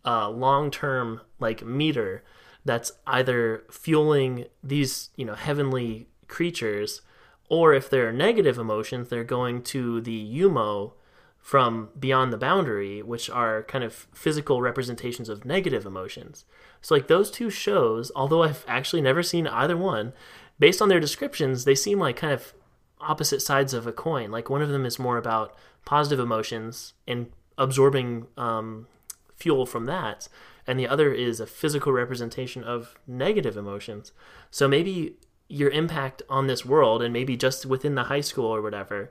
uh, 0.04 0.28
long-term 0.28 1.20
like 1.38 1.64
meter 1.64 2.24
that's 2.64 2.92
either 3.06 3.64
fueling 3.70 4.46
these 4.62 5.10
you 5.16 5.24
know 5.24 5.34
heavenly 5.34 6.08
creatures, 6.26 7.02
or 7.48 7.74
if 7.74 7.88
they're 7.88 8.12
negative 8.12 8.58
emotions, 8.58 9.08
they're 9.08 9.24
going 9.24 9.62
to 9.62 10.00
the 10.00 10.38
Youmu 10.38 10.92
from 11.38 11.88
beyond 11.98 12.32
the 12.32 12.36
boundary, 12.36 13.02
which 13.02 13.30
are 13.30 13.62
kind 13.62 13.82
of 13.82 14.06
physical 14.12 14.60
representations 14.60 15.28
of 15.28 15.44
negative 15.44 15.86
emotions. 15.86 16.44
So 16.82 16.94
like 16.94 17.08
those 17.08 17.30
two 17.30 17.48
shows, 17.48 18.12
although 18.14 18.42
I've 18.42 18.64
actually 18.68 19.02
never 19.02 19.22
seen 19.22 19.46
either 19.46 19.76
one, 19.76 20.12
based 20.58 20.82
on 20.82 20.88
their 20.88 21.00
descriptions, 21.00 21.64
they 21.64 21.74
seem 21.74 21.98
like 21.98 22.16
kind 22.16 22.32
of 22.32 22.52
opposite 23.00 23.40
sides 23.40 23.72
of 23.72 23.86
a 23.86 23.92
coin. 23.92 24.30
Like 24.30 24.50
one 24.50 24.62
of 24.62 24.68
them 24.68 24.84
is 24.84 24.98
more 24.98 25.16
about 25.16 25.56
positive 25.84 26.20
emotions 26.20 26.94
and 27.06 27.30
absorbing 27.56 28.26
um, 28.36 28.86
fuel 29.34 29.64
from 29.64 29.86
that, 29.86 30.28
and 30.66 30.78
the 30.78 30.88
other 30.88 31.12
is 31.14 31.40
a 31.40 31.46
physical 31.46 31.92
representation 31.92 32.62
of 32.62 32.98
negative 33.06 33.56
emotions. 33.56 34.12
So 34.50 34.68
maybe 34.68 35.16
your 35.48 35.70
impact 35.70 36.22
on 36.28 36.46
this 36.46 36.64
world, 36.64 37.02
and 37.02 37.12
maybe 37.12 37.36
just 37.36 37.66
within 37.66 37.94
the 37.94 38.04
high 38.04 38.20
school 38.20 38.46
or 38.46 38.62
whatever, 38.62 39.10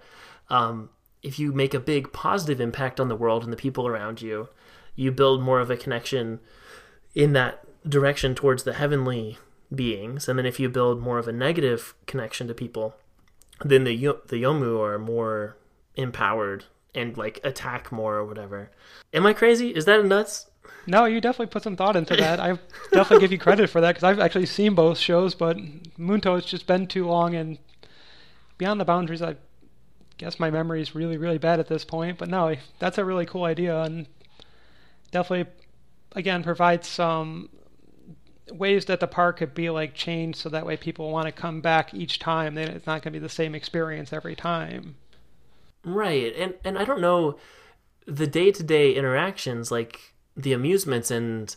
um, 0.50 0.90
if 1.24 1.40
you 1.40 1.52
make 1.52 1.74
a 1.74 1.80
big 1.80 2.14
positive 2.14 2.62
impact 2.62 3.00
on 3.00 3.08
the 3.08 3.16
world 3.16 3.44
and 3.44 3.52
the 3.52 3.58
people 3.58 3.88
around 3.88 4.22
you, 4.22 4.50
you 4.96 5.12
build 5.12 5.42
more 5.42 5.60
of 5.60 5.70
a 5.70 5.78
connection 5.78 6.40
in 7.16 7.34
that 7.34 7.66
direction 7.90 8.36
towards 8.36 8.64
the 8.64 8.74
heavenly 8.74 9.38
beings. 9.74 10.28
And 10.28 10.38
then 10.38 10.46
if 10.46 10.60
you 10.60 10.70
build 10.70 11.02
more 11.02 11.18
of 11.18 11.28
a 11.28 11.34
negative 11.34 11.96
connection 12.06 12.48
to 12.48 12.54
people, 12.54 12.96
then 13.64 13.84
the 13.84 13.96
the 14.28 14.42
Youmu 14.42 14.80
are 14.80 15.00
more 15.00 15.58
empowered 15.96 16.66
and 16.94 17.18
like 17.18 17.40
attack 17.44 17.92
more 17.92 18.16
or 18.16 18.26
whatever. 18.26 18.72
Am 19.14 19.26
I 19.26 19.34
crazy? 19.34 19.70
Is 19.76 19.86
that 19.86 20.06
nuts? 20.06 20.50
No, 20.86 21.06
you 21.06 21.20
definitely 21.20 21.52
put 21.52 21.64
some 21.64 21.76
thought 21.76 21.96
into 21.96 22.16
that. 22.16 22.40
I 22.40 22.58
definitely 22.92 23.20
give 23.20 23.32
you 23.32 23.38
credit 23.38 23.70
for 23.70 23.82
that 23.82 23.90
because 23.90 24.04
I've 24.04 24.20
actually 24.20 24.46
seen 24.46 24.74
both 24.74 24.98
shows, 24.98 25.36
but 25.36 25.58
Munto 25.98 26.36
has 26.36 26.46
just 26.46 26.66
been 26.66 26.88
too 26.88 27.06
long 27.06 27.36
and 27.36 27.58
Beyond 28.58 28.80
the 28.80 28.86
Boundaries. 28.86 29.22
I 29.22 29.36
guess 30.18 30.40
my 30.40 30.50
memory 30.50 30.82
is 30.82 30.96
really, 30.96 31.18
really 31.18 31.38
bad 31.38 31.60
at 31.60 31.68
this 31.68 31.84
point. 31.84 32.18
But 32.18 32.30
no, 32.30 32.56
that's 32.80 32.98
a 32.98 33.06
really 33.06 33.26
cool 33.26 33.44
idea 33.44 33.82
and 33.82 34.08
definitely, 35.12 35.52
again, 36.14 36.44
provides 36.44 36.88
some 36.88 37.50
ways 38.52 38.86
that 38.86 39.00
the 39.00 39.08
park 39.08 39.38
could 39.38 39.54
be 39.54 39.70
like 39.70 39.94
changed 39.94 40.40
so 40.40 40.50
that 40.50 40.66
way 40.66 40.78
people 40.78 41.12
want 41.12 41.26
to 41.26 41.32
come 41.32 41.62
back 41.62 41.94
each 41.94 42.20
time. 42.20 42.56
Then 42.56 42.70
it's 42.70 42.88
not 42.88 43.02
going 43.02 43.14
to 43.14 43.20
be 43.20 43.24
the 43.24 43.30
same 43.30 43.56
experience 43.56 44.14
every 44.14 44.36
time. 44.36 44.96
Right, 45.84 46.34
and 46.36 46.54
and 46.64 46.78
I 46.78 46.86
don't 46.86 47.02
know 47.02 47.38
the 48.06 48.28
day 48.28 48.52
to 48.52 48.64
day 48.64 48.94
interactions 48.94 49.72
like 49.72 50.14
the 50.38 50.54
amusements 50.54 51.12
and 51.12 51.56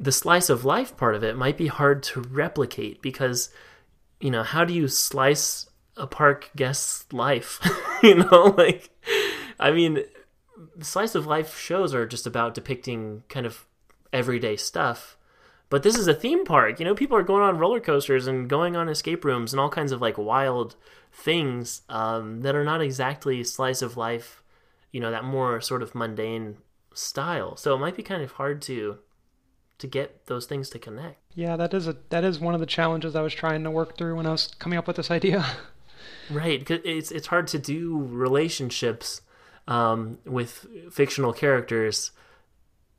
the 0.00 0.12
slice 0.12 0.50
of 0.50 0.64
life 0.64 0.96
part 0.96 1.14
of 1.14 1.22
it 1.22 1.36
might 1.36 1.56
be 1.56 1.68
hard 1.68 2.02
to 2.02 2.20
replicate 2.22 3.00
because 3.00 3.50
you 4.20 4.30
know 4.30 4.42
how 4.42 4.64
do 4.64 4.74
you 4.74 4.88
slice 4.88 5.68
a 5.96 6.06
park 6.06 6.50
guest's 6.56 7.10
life 7.12 7.60
you 8.02 8.14
know 8.14 8.54
like 8.58 8.90
i 9.60 9.70
mean 9.70 10.02
slice 10.80 11.14
of 11.14 11.26
life 11.26 11.58
shows 11.58 11.94
are 11.94 12.06
just 12.06 12.26
about 12.26 12.54
depicting 12.54 13.22
kind 13.28 13.46
of 13.46 13.66
everyday 14.12 14.56
stuff 14.56 15.16
but 15.68 15.82
this 15.82 15.98
is 15.98 16.06
a 16.06 16.14
theme 16.14 16.44
park. 16.44 16.78
You 16.78 16.84
know, 16.84 16.94
people 16.94 17.16
are 17.16 17.22
going 17.22 17.42
on 17.42 17.58
roller 17.58 17.80
coasters 17.80 18.26
and 18.26 18.48
going 18.48 18.76
on 18.76 18.88
escape 18.88 19.24
rooms 19.24 19.52
and 19.52 19.60
all 19.60 19.68
kinds 19.68 19.92
of 19.92 20.00
like 20.00 20.16
wild 20.16 20.76
things 21.12 21.82
um, 21.88 22.42
that 22.42 22.54
are 22.54 22.64
not 22.64 22.80
exactly 22.80 23.42
slice 23.42 23.82
of 23.82 23.96
life. 23.96 24.42
You 24.92 25.00
know, 25.00 25.10
that 25.10 25.24
more 25.24 25.60
sort 25.60 25.82
of 25.82 25.94
mundane 25.94 26.58
style. 26.96 27.56
So 27.56 27.74
it 27.74 27.78
might 27.78 27.96
be 27.96 28.02
kind 28.02 28.22
of 28.22 28.32
hard 28.32 28.62
to 28.62 28.98
to 29.78 29.86
get 29.86 30.26
those 30.26 30.46
things 30.46 30.70
to 30.70 30.78
connect. 30.78 31.20
Yeah, 31.34 31.56
that 31.56 31.74
is 31.74 31.86
a 31.86 31.96
that 32.08 32.24
is 32.24 32.40
one 32.40 32.54
of 32.54 32.60
the 32.60 32.66
challenges 32.66 33.14
I 33.14 33.22
was 33.22 33.34
trying 33.34 33.62
to 33.64 33.70
work 33.70 33.96
through 33.96 34.16
when 34.16 34.26
I 34.26 34.32
was 34.32 34.48
coming 34.58 34.78
up 34.78 34.86
with 34.86 34.96
this 34.96 35.10
idea. 35.10 35.44
right, 36.30 36.58
because 36.58 36.80
it's 36.84 37.10
it's 37.10 37.26
hard 37.26 37.46
to 37.48 37.58
do 37.58 37.98
relationships 38.10 39.20
um, 39.68 40.18
with 40.24 40.66
fictional 40.90 41.32
characters 41.32 42.12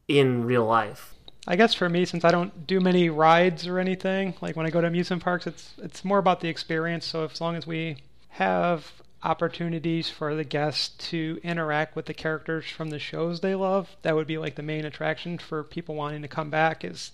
in 0.08 0.46
real 0.46 0.66
life. 0.66 1.14
I 1.50 1.56
guess 1.56 1.74
for 1.74 1.88
me, 1.88 2.04
since 2.04 2.26
I 2.26 2.32
don't 2.32 2.68
do 2.68 2.82
many 2.82 3.10
rides 3.10 3.68
or 3.68 3.80
anything, 3.80 4.36
like 4.42 4.58
when 4.58 4.66
I 4.66 4.70
go 4.70 4.82
to 4.82 4.88
amusement 4.88 5.24
parks, 5.24 5.48
it's 5.48 5.74
it's 5.78 6.06
more 6.06 6.20
about 6.20 6.42
the 6.42 6.50
experience. 6.50 7.06
So 7.06 7.24
as 7.24 7.42
long 7.42 7.56
as 7.56 7.66
we 7.66 7.98
have 8.30 8.92
opportunities 9.24 10.10
for 10.10 10.36
the 10.36 10.44
guests 10.44 10.90
to 11.10 11.40
interact 11.44 11.96
with 11.96 12.06
the 12.06 12.14
characters 12.14 12.66
from 12.66 12.90
the 12.90 13.00
shows 13.00 13.40
they 13.40 13.56
love, 13.56 13.96
that 14.02 14.16
would 14.16 14.28
be 14.28 14.38
like 14.38 14.56
the 14.56 14.64
main 14.64 14.86
attraction 14.86 15.38
for 15.38 15.64
people 15.64 15.96
wanting 15.96 16.22
to 16.22 16.28
come 16.28 16.50
back. 16.50 16.84
Is 16.84 17.12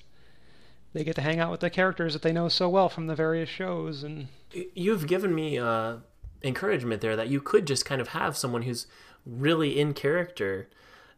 they 0.93 1.03
get 1.03 1.15
to 1.15 1.21
hang 1.21 1.39
out 1.39 1.51
with 1.51 1.61
the 1.61 1.69
characters 1.69 2.13
that 2.13 2.21
they 2.21 2.33
know 2.33 2.49
so 2.49 2.69
well 2.69 2.89
from 2.89 3.07
the 3.07 3.15
various 3.15 3.49
shows 3.49 4.03
and 4.03 4.27
You've 4.75 5.07
given 5.07 5.33
me 5.33 5.57
uh, 5.57 5.97
encouragement 6.43 7.01
there 7.01 7.15
that 7.15 7.29
you 7.29 7.41
could 7.41 7.65
just 7.65 7.85
kind 7.85 7.99
of 7.99 8.09
have 8.09 8.37
someone 8.37 8.61
who's 8.63 8.85
really 9.25 9.79
in 9.79 9.93
character. 9.95 10.69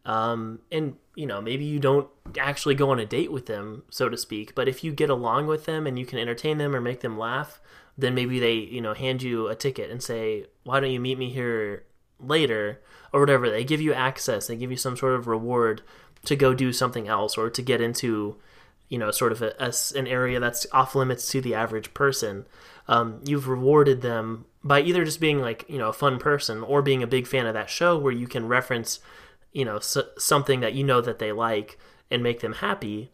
Um, 0.06 0.60
and 0.72 0.96
you 1.16 1.26
know 1.26 1.42
maybe 1.42 1.66
you 1.66 1.80
don't 1.80 2.08
actually 2.38 2.76
go 2.76 2.92
on 2.92 3.00
a 3.00 3.06
date 3.06 3.32
with 3.32 3.46
them 3.48 3.84
so 3.90 4.10
to 4.10 4.18
speak 4.18 4.54
but 4.54 4.68
if 4.68 4.84
you 4.84 4.92
get 4.92 5.10
along 5.10 5.48
with 5.48 5.66
them 5.66 5.88
and 5.88 5.98
you 5.98 6.06
can 6.06 6.20
entertain 6.20 6.58
them 6.58 6.76
or 6.76 6.82
make 6.82 7.00
them 7.00 7.18
laugh 7.18 7.60
then 7.98 8.14
maybe 8.14 8.40
they 8.40 8.54
you 8.54 8.82
know 8.82 8.94
hand 8.94 9.22
you 9.22 9.48
a 9.48 9.56
ticket 9.56 9.90
and 9.90 10.02
say 10.02 10.46
why 10.64 10.80
don't 10.80 10.92
you 10.92 11.00
meet 11.00 11.18
me 11.18 11.30
here 11.30 11.84
later? 12.20 12.80
or 13.16 13.22
whatever. 13.22 13.50
They 13.50 13.64
give 13.64 13.80
you 13.80 13.94
access. 13.94 14.48
They 14.48 14.58
give 14.58 14.72
you 14.72 14.78
some 14.78 14.98
sort 14.98 15.14
of 15.14 15.26
reward 15.26 15.82
to 16.26 16.36
go 16.36 16.54
do 16.54 16.74
something 16.74 17.08
else 17.08 17.38
or 17.38 17.50
to 17.50 17.62
get 17.62 17.80
into 17.80 18.36
you 18.90 18.98
know 18.98 19.10
sort 19.10 19.32
of 19.32 19.42
a, 19.42 19.56
a, 19.58 19.74
an 19.98 20.06
area 20.06 20.40
that's 20.40 20.68
off 20.74 20.96
limits 20.96 21.30
to 21.30 21.40
the 21.40 21.56
average 21.56 21.94
person. 21.94 22.46
Um, 22.90 23.22
you've 23.24 23.48
rewarded 23.48 24.02
them 24.02 24.46
by 24.66 24.82
either 24.82 25.06
just 25.06 25.22
being 25.22 25.40
like 25.40 25.66
you 25.70 25.78
know 25.78 25.88
a 25.88 25.94
fun 25.94 26.20
person 26.20 26.62
or 26.62 26.82
being 26.82 27.02
a 27.02 27.08
big 27.08 27.26
fan 27.26 27.46
of 27.48 27.54
that 27.54 27.70
show 27.70 27.98
where 27.98 28.12
you 28.12 28.28
can 28.28 28.50
reference 28.50 29.00
you 29.54 29.64
know 29.64 29.80
something 29.80 30.60
that 30.60 30.74
you 30.74 30.84
know 30.84 31.00
that 31.00 31.20
they 31.20 31.32
like 31.32 31.80
and 32.12 32.22
make 32.22 32.42
them 32.42 32.54
happy 32.54 33.12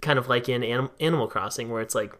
kind 0.00 0.18
of 0.18 0.28
like 0.28 0.48
in 0.48 0.62
Anim- 0.62 0.90
animal 1.00 1.26
crossing 1.26 1.70
where 1.70 1.82
it's 1.82 1.94
like 1.94 2.14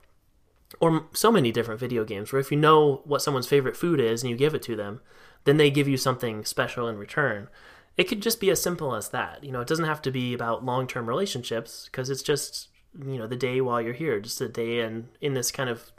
or 0.79 1.07
so 1.13 1.33
many 1.33 1.51
different 1.51 1.81
video 1.81 2.05
games 2.05 2.33
where 2.33 2.41
if 2.41 2.51
you 2.51 2.57
know 2.57 3.03
what 3.05 3.23
someone's 3.23 3.49
favorite 3.49 3.77
food 3.77 3.99
is 3.99 4.23
and 4.23 4.31
you 4.31 4.37
give 4.37 4.55
it 4.55 4.63
to 4.63 4.77
them 4.77 5.01
then 5.45 5.57
they 5.57 5.71
give 5.71 5.89
you 5.89 5.97
something 5.97 6.45
special 6.45 6.89
in 6.89 6.99
return. 6.99 7.49
It 7.97 8.05
could 8.05 8.23
just 8.23 8.41
be 8.41 8.51
as 8.51 8.63
simple 8.63 8.95
as 8.95 9.09
that. 9.09 9.43
You 9.43 9.53
know 9.53 9.61
it 9.61 9.69
doesn't 9.69 9.87
have 9.87 10.03
to 10.03 10.11
be 10.11 10.35
about 10.35 10.65
long-term 10.65 11.09
relationships 11.09 11.89
because 11.91 12.11
it's 12.11 12.23
just 12.23 12.69
you 12.99 13.19
know 13.19 13.27
the 13.27 13.37
day 13.37 13.61
while 13.61 13.81
you're 13.81 13.95
here 13.95 14.21
just 14.21 14.41
a 14.41 14.49
day 14.49 14.81
and 14.81 15.09
in 15.21 15.35
this 15.35 15.51
kind 15.51 15.71
of 15.71 15.93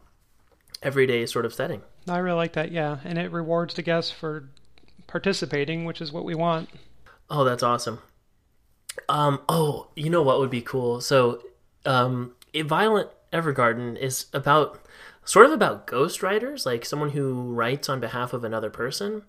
everyday 0.82 1.26
sort 1.26 1.46
of 1.46 1.54
setting. 1.54 1.82
I 2.08 2.18
really 2.18 2.38
like 2.38 2.54
that 2.54 2.72
yeah. 2.72 3.00
And 3.04 3.18
it 3.18 3.32
rewards 3.32 3.74
the 3.74 3.82
guests 3.82 4.12
for 4.12 4.50
participating 5.08 5.86
which 5.86 6.02
is 6.02 6.12
what 6.12 6.26
we 6.26 6.36
want. 6.36 6.70
Oh 7.30 7.44
that's 7.44 7.64
awesome. 7.64 8.00
Um 9.10 9.42
oh 9.50 9.90
you 9.96 10.10
know 10.10 10.22
what 10.22 10.40
would 10.40 10.50
be 10.50 10.62
cool? 10.62 11.02
So 11.02 11.42
um 11.86 12.34
violet 12.56 13.12
evergarden 13.32 13.98
is 13.98 14.26
about 14.34 14.82
sort 15.24 15.46
of 15.46 15.52
about 15.52 15.88
ghostwriters 15.88 16.66
like 16.66 16.86
someone 16.86 17.12
who 17.12 17.54
writes 17.54 17.90
on 17.90 18.00
behalf 18.00 18.34
of 18.34 18.44
another 18.44 18.70
person. 18.70 19.24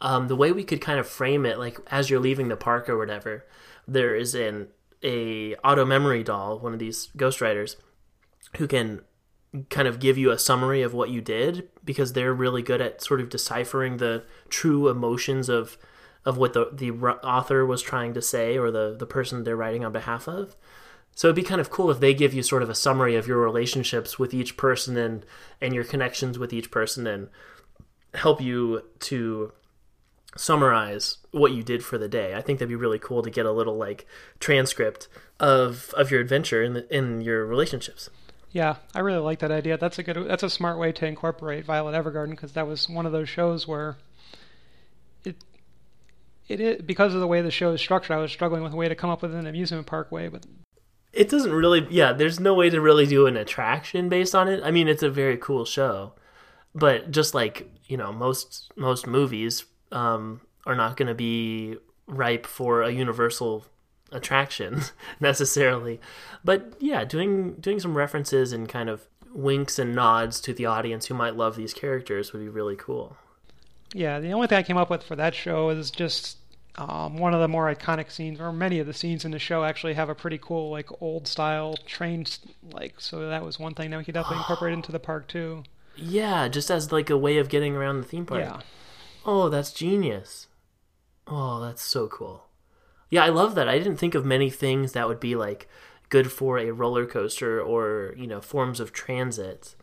Um, 0.00 0.28
the 0.28 0.36
way 0.36 0.52
we 0.52 0.64
could 0.64 0.80
kind 0.80 0.98
of 0.98 1.08
frame 1.08 1.46
it 1.46 1.58
like 1.58 1.78
as 1.90 2.10
you're 2.10 2.20
leaving 2.20 2.48
the 2.48 2.56
park 2.56 2.88
or 2.88 2.98
whatever 2.98 3.46
there 3.86 4.14
is 4.14 4.34
an 4.34 4.68
a 5.02 5.54
auto 5.56 5.84
memory 5.84 6.22
doll 6.22 6.58
one 6.58 6.72
of 6.72 6.78
these 6.78 7.08
ghostwriters 7.16 7.76
who 8.56 8.66
can 8.66 9.02
kind 9.70 9.86
of 9.86 10.00
give 10.00 10.18
you 10.18 10.30
a 10.30 10.38
summary 10.38 10.82
of 10.82 10.94
what 10.94 11.10
you 11.10 11.20
did 11.20 11.68
because 11.84 12.12
they're 12.12 12.34
really 12.34 12.62
good 12.62 12.80
at 12.80 13.02
sort 13.02 13.20
of 13.20 13.28
deciphering 13.28 13.98
the 13.98 14.24
true 14.48 14.88
emotions 14.88 15.48
of 15.48 15.78
of 16.24 16.36
what 16.38 16.54
the 16.54 16.70
the 16.72 16.90
author 16.90 17.64
was 17.64 17.82
trying 17.82 18.14
to 18.14 18.22
say 18.22 18.58
or 18.58 18.70
the 18.70 18.96
the 18.98 19.06
person 19.06 19.44
they're 19.44 19.56
writing 19.56 19.84
on 19.84 19.92
behalf 19.92 20.26
of 20.26 20.56
so 21.14 21.28
it'd 21.28 21.36
be 21.36 21.42
kind 21.42 21.60
of 21.60 21.70
cool 21.70 21.90
if 21.90 22.00
they 22.00 22.14
give 22.14 22.34
you 22.34 22.42
sort 22.42 22.62
of 22.62 22.70
a 22.70 22.74
summary 22.74 23.14
of 23.14 23.26
your 23.26 23.38
relationships 23.38 24.18
with 24.18 24.34
each 24.34 24.56
person 24.56 24.96
and 24.96 25.24
and 25.60 25.74
your 25.74 25.84
connections 25.84 26.38
with 26.38 26.52
each 26.52 26.70
person 26.70 27.06
and 27.06 27.28
help 28.14 28.40
you 28.40 28.82
to 29.00 29.52
summarize 30.36 31.18
what 31.30 31.52
you 31.52 31.62
did 31.62 31.84
for 31.84 31.98
the 31.98 32.08
day. 32.08 32.34
I 32.34 32.40
think 32.40 32.58
that'd 32.58 32.68
be 32.68 32.74
really 32.74 32.98
cool 32.98 33.22
to 33.22 33.30
get 33.30 33.46
a 33.46 33.52
little 33.52 33.76
like 33.76 34.06
transcript 34.40 35.08
of 35.38 35.94
of 35.96 36.10
your 36.10 36.20
adventure 36.20 36.62
in 36.62 36.74
the, 36.74 36.96
in 36.96 37.20
your 37.20 37.46
relationships. 37.46 38.10
Yeah, 38.50 38.76
I 38.94 39.00
really 39.00 39.18
like 39.18 39.40
that 39.40 39.50
idea. 39.50 39.76
That's 39.78 39.98
a 39.98 40.02
good 40.02 40.28
that's 40.28 40.42
a 40.42 40.50
smart 40.50 40.78
way 40.78 40.92
to 40.92 41.06
incorporate 41.06 41.64
Violet 41.64 41.92
Evergarden 41.92 42.30
because 42.30 42.52
that 42.52 42.66
was 42.66 42.88
one 42.88 43.06
of 43.06 43.12
those 43.12 43.28
shows 43.28 43.66
where 43.66 43.96
it 45.24 45.36
it 46.48 46.60
is 46.60 46.82
because 46.82 47.14
of 47.14 47.20
the 47.20 47.26
way 47.26 47.40
the 47.40 47.50
show 47.50 47.72
is 47.72 47.80
structured. 47.80 48.16
I 48.16 48.20
was 48.20 48.32
struggling 48.32 48.62
with 48.62 48.72
a 48.72 48.76
way 48.76 48.88
to 48.88 48.94
come 48.94 49.10
up 49.10 49.22
with 49.22 49.34
an 49.34 49.46
amusement 49.46 49.86
park 49.86 50.10
way, 50.12 50.28
but 50.28 50.44
it 51.14 51.28
doesn't 51.28 51.52
really 51.52 51.86
yeah 51.90 52.12
there's 52.12 52.40
no 52.40 52.54
way 52.54 52.70
to 52.70 52.80
really 52.80 53.06
do 53.06 53.26
an 53.26 53.36
attraction 53.36 54.08
based 54.08 54.34
on 54.34 54.48
it. 54.48 54.60
I 54.62 54.70
mean 54.70 54.88
it's 54.88 55.02
a 55.02 55.10
very 55.10 55.36
cool 55.36 55.64
show 55.64 56.12
but 56.74 57.10
just 57.10 57.34
like 57.34 57.70
you 57.86 57.96
know 57.96 58.12
most 58.12 58.72
most 58.76 59.06
movies 59.06 59.64
um, 59.92 60.40
are 60.66 60.74
not 60.74 60.96
going 60.96 61.08
to 61.08 61.14
be 61.14 61.76
ripe 62.06 62.46
for 62.46 62.82
a 62.82 62.90
universal 62.90 63.64
attraction 64.12 64.82
necessarily. 65.20 66.00
But 66.44 66.74
yeah 66.80 67.04
doing 67.04 67.54
doing 67.54 67.80
some 67.80 67.96
references 67.96 68.52
and 68.52 68.68
kind 68.68 68.88
of 68.88 69.06
winks 69.32 69.78
and 69.78 69.94
nods 69.94 70.40
to 70.40 70.52
the 70.52 70.66
audience 70.66 71.06
who 71.06 71.14
might 71.14 71.36
love 71.36 71.56
these 71.56 71.74
characters 71.74 72.32
would 72.32 72.40
be 72.40 72.48
really 72.48 72.76
cool. 72.76 73.16
Yeah 73.92 74.18
the 74.18 74.32
only 74.32 74.48
thing 74.48 74.58
i 74.58 74.62
came 74.62 74.76
up 74.76 74.90
with 74.90 75.04
for 75.04 75.16
that 75.16 75.34
show 75.34 75.70
is 75.70 75.90
just 75.90 76.38
um, 76.76 77.16
one 77.18 77.34
of 77.34 77.40
the 77.40 77.48
more 77.48 77.72
iconic 77.72 78.10
scenes, 78.10 78.40
or 78.40 78.52
many 78.52 78.78
of 78.78 78.86
the 78.86 78.92
scenes 78.92 79.24
in 79.24 79.30
the 79.30 79.38
show, 79.38 79.64
actually 79.64 79.94
have 79.94 80.08
a 80.08 80.14
pretty 80.14 80.38
cool, 80.38 80.70
like 80.70 80.88
old 81.00 81.26
style 81.28 81.76
train, 81.86 82.26
like. 82.72 83.00
So 83.00 83.28
that 83.28 83.44
was 83.44 83.58
one 83.58 83.74
thing 83.74 83.90
that 83.90 83.98
we 83.98 84.04
could 84.04 84.14
definitely 84.14 84.38
incorporate 84.38 84.74
into 84.74 84.92
the 84.92 84.98
park 84.98 85.28
too. 85.28 85.62
Yeah, 85.96 86.48
just 86.48 86.70
as 86.70 86.90
like 86.90 87.10
a 87.10 87.18
way 87.18 87.38
of 87.38 87.48
getting 87.48 87.76
around 87.76 87.98
the 87.98 88.06
theme 88.06 88.26
park. 88.26 88.40
Yeah. 88.40 88.60
Oh, 89.24 89.48
that's 89.48 89.72
genius. 89.72 90.48
Oh, 91.26 91.60
that's 91.60 91.82
so 91.82 92.08
cool. 92.08 92.46
Yeah, 93.08 93.24
I 93.24 93.28
love 93.28 93.54
that. 93.54 93.68
I 93.68 93.78
didn't 93.78 93.96
think 93.96 94.14
of 94.14 94.24
many 94.24 94.50
things 94.50 94.92
that 94.92 95.08
would 95.08 95.20
be 95.20 95.36
like 95.36 95.68
good 96.08 96.30
for 96.32 96.58
a 96.58 96.72
roller 96.72 97.06
coaster 97.06 97.60
or 97.60 98.14
you 98.16 98.26
know 98.26 98.40
forms 98.40 98.80
of 98.80 98.92
transit. 98.92 99.76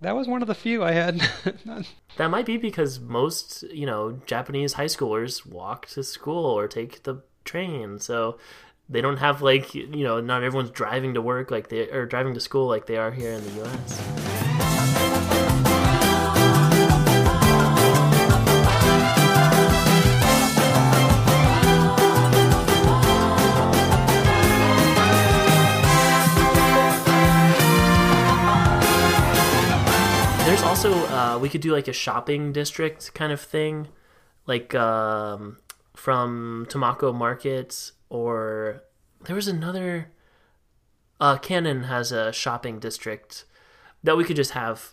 That 0.00 0.14
was 0.14 0.28
one 0.28 0.42
of 0.42 0.48
the 0.48 0.54
few 0.54 0.84
I 0.84 0.92
had. 0.92 1.20
that 2.16 2.30
might 2.30 2.46
be 2.46 2.56
because 2.56 3.00
most, 3.00 3.64
you 3.64 3.84
know, 3.86 4.20
Japanese 4.26 4.74
high 4.74 4.84
schoolers 4.86 5.44
walk 5.44 5.86
to 5.88 6.04
school 6.04 6.44
or 6.44 6.68
take 6.68 7.02
the 7.02 7.22
train. 7.44 7.98
So 7.98 8.38
they 8.88 9.00
don't 9.00 9.16
have 9.16 9.42
like, 9.42 9.74
you 9.74 10.04
know, 10.04 10.20
not 10.20 10.44
everyone's 10.44 10.70
driving 10.70 11.14
to 11.14 11.22
work 11.22 11.50
like 11.50 11.68
they 11.68 11.90
or 11.90 12.06
driving 12.06 12.34
to 12.34 12.40
school 12.40 12.68
like 12.68 12.86
they 12.86 12.96
are 12.96 13.10
here 13.10 13.32
in 13.32 13.44
the 13.44 13.64
US. 13.64 14.47
We 31.38 31.48
could 31.48 31.60
do 31.60 31.72
like 31.72 31.88
a 31.88 31.92
shopping 31.92 32.52
district 32.52 33.14
kind 33.14 33.32
of 33.32 33.40
thing, 33.40 33.88
like 34.46 34.74
um, 34.74 35.58
from 35.94 36.66
Tamako 36.68 37.14
Market, 37.14 37.92
or 38.08 38.82
there 39.24 39.36
was 39.36 39.48
another. 39.48 40.10
Uh, 41.20 41.36
Kanon 41.36 41.86
has 41.86 42.12
a 42.12 42.32
shopping 42.32 42.78
district 42.78 43.44
that 44.04 44.16
we 44.16 44.24
could 44.24 44.36
just 44.36 44.52
have, 44.52 44.92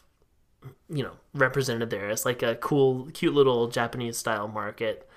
you 0.90 1.04
know, 1.04 1.14
represented 1.34 1.92
there 1.92 2.10
as 2.10 2.26
like 2.26 2.42
a 2.42 2.56
cool, 2.56 3.10
cute 3.14 3.36
little 3.36 3.68
Japanese 3.68 4.18
style 4.18 4.48
market 4.48 5.08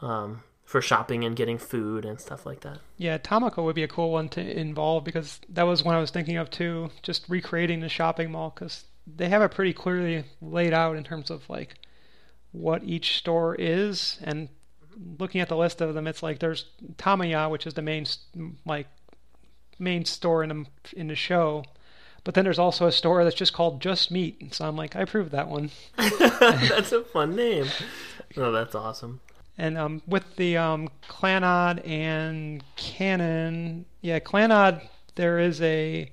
um, 0.00 0.44
for 0.64 0.80
shopping 0.80 1.24
and 1.24 1.34
getting 1.34 1.58
food 1.58 2.04
and 2.04 2.20
stuff 2.20 2.46
like 2.46 2.60
that. 2.60 2.78
Yeah, 2.96 3.18
Tamako 3.18 3.64
would 3.64 3.74
be 3.74 3.82
a 3.82 3.88
cool 3.88 4.12
one 4.12 4.28
to 4.30 4.40
involve 4.40 5.02
because 5.04 5.40
that 5.48 5.64
was 5.64 5.82
one 5.82 5.96
I 5.96 6.00
was 6.00 6.10
thinking 6.10 6.36
of 6.36 6.48
too. 6.50 6.90
Just 7.02 7.28
recreating 7.28 7.80
the 7.80 7.88
shopping 7.88 8.30
mall 8.30 8.52
because 8.54 8.84
they 9.06 9.28
have 9.28 9.42
it 9.42 9.50
pretty 9.50 9.72
clearly 9.72 10.24
laid 10.40 10.72
out 10.72 10.96
in 10.96 11.04
terms 11.04 11.30
of 11.30 11.48
like 11.48 11.74
what 12.52 12.84
each 12.84 13.16
store 13.16 13.54
is. 13.54 14.18
And 14.22 14.48
looking 15.18 15.40
at 15.40 15.48
the 15.48 15.56
list 15.56 15.80
of 15.80 15.94
them 15.94 16.06
it's 16.06 16.22
like 16.22 16.38
there's 16.38 16.66
Tamaya 16.96 17.50
which 17.50 17.66
is 17.66 17.74
the 17.74 17.82
main 17.82 18.04
like 18.66 18.86
main 19.78 20.04
store 20.04 20.42
in 20.42 20.48
the 20.48 20.66
in 20.96 21.08
the 21.08 21.14
show. 21.14 21.64
But 22.24 22.34
then 22.34 22.44
there's 22.44 22.58
also 22.58 22.86
a 22.86 22.92
store 22.92 23.24
that's 23.24 23.34
just 23.34 23.52
called 23.52 23.82
Just 23.82 24.12
Meat. 24.12 24.36
And 24.40 24.54
so 24.54 24.66
I'm 24.66 24.76
like 24.76 24.94
I 24.94 25.00
approve 25.00 25.30
that 25.30 25.48
one. 25.48 25.70
That's 25.96 26.92
a 26.92 27.02
fun 27.02 27.34
name. 27.34 27.66
Oh 28.36 28.52
that's 28.52 28.74
awesome. 28.74 29.20
And 29.58 29.76
um, 29.76 30.02
with 30.06 30.36
the 30.36 30.56
um, 30.56 30.88
Clannad 31.08 31.86
and 31.86 32.62
Kanon 32.76 33.84
yeah 34.00 34.20
Clannad 34.20 34.88
there 35.16 35.38
is 35.38 35.60
a 35.60 36.10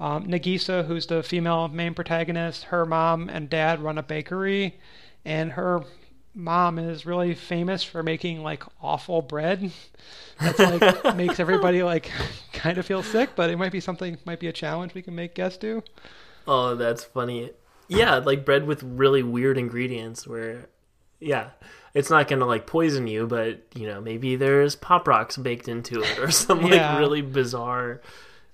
um, 0.00 0.26
Nagisa, 0.26 0.84
who's 0.86 1.06
the 1.06 1.22
female 1.22 1.68
main 1.68 1.94
protagonist, 1.94 2.64
her 2.64 2.84
mom 2.84 3.28
and 3.28 3.48
dad 3.48 3.80
run 3.80 3.98
a 3.98 4.02
bakery, 4.02 4.78
and 5.24 5.52
her 5.52 5.82
mom 6.34 6.78
is 6.80 7.06
really 7.06 7.32
famous 7.34 7.84
for 7.84 8.02
making 8.02 8.42
like 8.42 8.64
awful 8.82 9.22
bread. 9.22 9.70
That's 10.40 10.58
like 10.58 11.14
makes 11.16 11.38
everybody 11.38 11.82
like 11.82 12.10
kind 12.52 12.76
of 12.78 12.86
feel 12.86 13.02
sick, 13.02 13.30
but 13.36 13.50
it 13.50 13.56
might 13.56 13.72
be 13.72 13.80
something, 13.80 14.18
might 14.24 14.40
be 14.40 14.48
a 14.48 14.52
challenge 14.52 14.94
we 14.94 15.02
can 15.02 15.14
make 15.14 15.34
guests 15.34 15.58
do. 15.58 15.82
Oh, 16.46 16.74
that's 16.74 17.04
funny. 17.04 17.50
Yeah, 17.88 18.16
like 18.16 18.44
bread 18.44 18.66
with 18.66 18.82
really 18.82 19.22
weird 19.22 19.58
ingredients 19.58 20.26
where, 20.26 20.68
yeah, 21.20 21.50
it's 21.94 22.10
not 22.10 22.26
gonna 22.28 22.46
like 22.46 22.66
poison 22.66 23.06
you, 23.06 23.26
but 23.28 23.60
you 23.74 23.86
know 23.86 24.00
maybe 24.00 24.34
there's 24.36 24.74
pop 24.74 25.06
rocks 25.06 25.36
baked 25.36 25.68
into 25.68 26.02
it 26.02 26.18
or 26.18 26.30
some 26.32 26.62
like 26.62 26.72
Yeah. 26.72 26.98
really 26.98 27.22
bizarre 27.22 28.00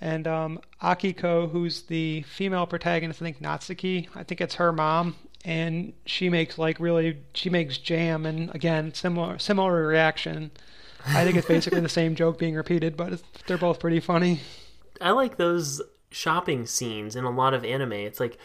And 0.01 0.27
um, 0.27 0.61
Akiko, 0.83 1.51
who's 1.51 1.83
the 1.83 2.23
female 2.23 2.67
protagonist, 2.67 3.21
I 3.21 3.25
think 3.27 3.41
Natsuki, 3.41 4.09
I 4.15 4.23
think 4.23 4.41
it's 4.41 4.55
her 4.55 4.73
mom, 4.73 5.17
and 5.45 5.93
she 6.07 6.31
makes 6.31 6.59
like 6.59 6.81
really 6.81 7.19
she 7.35 7.51
makes 7.51 7.77
jam, 7.79 8.25
and 8.25 8.55
again 8.55 8.95
similar 8.95 9.39
similar 9.39 9.87
reaction. 9.87 10.51
I 11.07 11.25
think 11.25 11.37
it's 11.37 11.47
basically 11.57 11.81
the 11.81 11.89
same 11.89 12.15
joke 12.15 12.39
being 12.39 12.55
repeated, 12.55 12.97
but 12.97 13.23
they're 13.47 13.59
both 13.59 13.79
pretty 13.79 14.01
funny. 14.01 14.41
I 15.01 15.11
like 15.11 15.37
those 15.37 15.83
shopping 16.11 16.67
scenes 16.67 17.15
in 17.15 17.25
a 17.25 17.31
lot 17.31 17.55
of 17.55 17.65
anime. 17.65 17.93
It's 17.93 18.21
like 18.21 18.39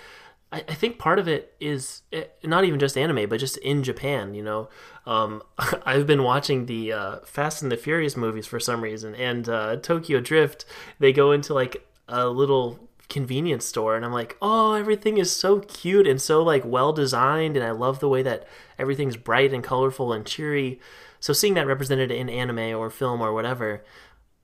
I, 0.51 0.63
I 0.67 0.73
think 0.73 0.97
part 0.97 1.19
of 1.19 1.27
it 1.27 1.53
is 1.59 2.01
eh, 2.13 2.25
not 2.43 2.63
even 2.65 2.79
just 2.79 2.97
anime, 2.97 3.29
but 3.29 3.39
just 3.39 3.57
in 3.57 3.83
Japan. 3.83 4.33
You 4.33 4.43
know, 4.43 4.69
um, 5.05 5.43
I've 5.85 6.07
been 6.07 6.23
watching 6.23 6.65
the 6.65 6.93
uh, 6.93 7.19
Fast 7.25 7.61
and 7.61 7.71
the 7.71 7.77
Furious 7.77 8.15
movies 8.15 8.47
for 8.47 8.59
some 8.59 8.81
reason, 8.81 9.15
and 9.15 9.47
uh, 9.49 9.77
Tokyo 9.77 10.19
Drift. 10.19 10.65
They 10.99 11.13
go 11.13 11.31
into 11.31 11.53
like 11.53 11.87
a 12.07 12.27
little 12.27 12.79
convenience 13.09 13.65
store 13.65 13.95
and 13.95 14.05
I'm 14.05 14.13
like, 14.13 14.37
"Oh, 14.41 14.73
everything 14.73 15.17
is 15.17 15.35
so 15.35 15.59
cute 15.59 16.07
and 16.07 16.21
so 16.21 16.43
like 16.43 16.63
well 16.65 16.93
designed 16.93 17.55
and 17.55 17.65
I 17.65 17.71
love 17.71 17.99
the 17.99 18.09
way 18.09 18.23
that 18.23 18.47
everything's 18.79 19.17
bright 19.17 19.53
and 19.53 19.63
colorful 19.63 20.13
and 20.13 20.25
cheery." 20.25 20.79
So 21.19 21.33
seeing 21.33 21.55
that 21.55 21.67
represented 21.67 22.11
in 22.11 22.29
anime 22.29 22.75
or 22.77 22.89
film 22.89 23.21
or 23.21 23.33
whatever, 23.33 23.83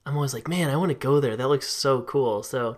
I'm 0.05 0.15
always 0.15 0.33
like, 0.33 0.47
"Man, 0.47 0.69
I 0.69 0.75
want 0.77 0.89
to 0.89 0.95
go 0.95 1.19
there. 1.19 1.35
That 1.37 1.49
looks 1.49 1.67
so 1.67 2.01
cool." 2.01 2.43
So 2.43 2.77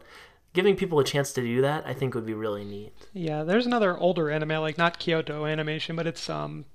giving 0.53 0.75
people 0.75 0.99
a 0.99 1.03
chance 1.03 1.33
to 1.33 1.41
do 1.41 1.61
that, 1.61 1.85
I 1.85 1.93
think 1.93 2.15
would 2.15 2.25
be 2.25 2.33
really 2.33 2.63
neat. 2.63 2.93
Yeah, 3.13 3.43
there's 3.43 3.65
another 3.65 3.97
older 3.97 4.29
anime 4.31 4.61
like 4.61 4.77
not 4.77 4.99
Kyoto 4.99 5.45
Animation, 5.45 5.95
but 5.95 6.07
it's 6.07 6.29
um 6.29 6.65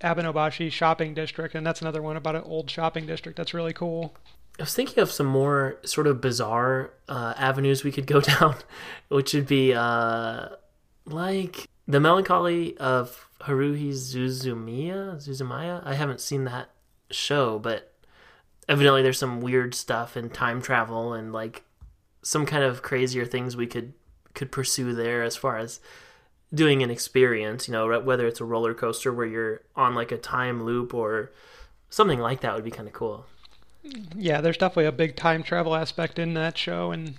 Abenobashi 0.00 0.70
Shopping 0.70 1.14
District 1.14 1.54
and 1.54 1.66
that's 1.66 1.80
another 1.80 2.02
one 2.02 2.16
about 2.16 2.36
an 2.36 2.42
old 2.42 2.70
shopping 2.70 3.06
district 3.06 3.36
that's 3.36 3.54
really 3.54 3.72
cool. 3.72 4.14
I 4.58 4.64
was 4.64 4.74
thinking 4.74 5.02
of 5.02 5.10
some 5.10 5.26
more 5.26 5.78
sort 5.84 6.06
of 6.06 6.20
bizarre 6.20 6.92
uh, 7.08 7.32
avenues 7.38 7.82
we 7.82 7.92
could 7.92 8.06
go 8.06 8.20
down, 8.20 8.56
which 9.08 9.32
would 9.32 9.46
be 9.46 9.72
uh, 9.72 10.50
like 11.06 11.66
the 11.88 12.00
melancholy 12.00 12.76
of 12.76 13.28
Haruhi 13.40 13.90
Suzumiya. 13.92 15.16
Suzumiya. 15.16 15.80
I 15.84 15.94
haven't 15.94 16.20
seen 16.20 16.44
that 16.44 16.70
show, 17.10 17.58
but 17.58 17.92
evidently 18.68 19.02
there's 19.02 19.18
some 19.18 19.40
weird 19.40 19.74
stuff 19.74 20.14
and 20.14 20.32
time 20.32 20.60
travel 20.60 21.14
and 21.14 21.32
like 21.32 21.64
some 22.22 22.46
kind 22.46 22.64
of 22.64 22.82
crazier 22.82 23.24
things 23.24 23.56
we 23.56 23.66
could 23.66 23.92
could 24.34 24.52
pursue 24.52 24.92
there 24.94 25.22
as 25.22 25.36
far 25.36 25.58
as 25.58 25.80
doing 26.54 26.82
an 26.82 26.90
experience. 26.90 27.68
You 27.68 27.72
know, 27.72 28.00
whether 28.00 28.26
it's 28.26 28.40
a 28.40 28.44
roller 28.44 28.74
coaster 28.74 29.12
where 29.12 29.26
you're 29.26 29.62
on 29.76 29.94
like 29.94 30.12
a 30.12 30.18
time 30.18 30.62
loop 30.62 30.94
or 30.94 31.32
something 31.88 32.20
like 32.20 32.40
that 32.40 32.54
would 32.54 32.64
be 32.64 32.70
kind 32.70 32.88
of 32.88 32.94
cool 32.94 33.26
yeah, 34.14 34.40
there's 34.40 34.58
definitely 34.58 34.86
a 34.86 34.92
big 34.92 35.16
time 35.16 35.42
travel 35.42 35.74
aspect 35.74 36.18
in 36.18 36.34
that 36.34 36.58
show, 36.58 36.92
and 36.92 37.14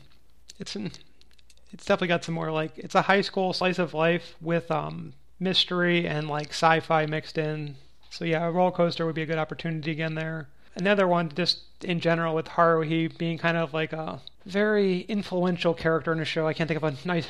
it's 0.59 0.75
it's 0.75 1.85
definitely 1.85 2.09
got 2.09 2.23
some 2.23 2.35
more 2.35 2.51
like 2.51 2.77
it's 2.77 2.95
a 2.95 3.03
high 3.03 3.21
school 3.21 3.53
slice 3.53 3.79
of 3.79 3.93
life 3.93 4.35
with 4.41 4.69
um 4.71 5.13
mystery 5.39 6.07
and 6.07 6.27
like 6.27 6.49
sci-fi 6.49 7.05
mixed 7.05 7.37
in. 7.37 7.75
So 8.09 8.25
yeah, 8.25 8.45
a 8.45 8.51
roller 8.51 8.71
coaster 8.71 9.05
would 9.05 9.15
be 9.15 9.23
a 9.23 9.25
good 9.25 9.37
opportunity 9.37 9.91
again 9.91 10.15
there. 10.15 10.49
Another 10.75 11.07
one, 11.07 11.29
just 11.29 11.61
in 11.83 11.99
general, 11.99 12.35
with 12.35 12.47
Haruhi 12.47 13.17
being 13.17 13.37
kind 13.37 13.57
of 13.57 13.73
like 13.73 13.93
a 13.93 14.21
very 14.45 15.01
influential 15.01 15.73
character 15.73 16.11
in 16.11 16.19
the 16.19 16.25
show. 16.25 16.47
I 16.47 16.53
can't 16.53 16.67
think 16.67 16.81
of 16.81 16.83
a 16.83 17.07
nice 17.07 17.27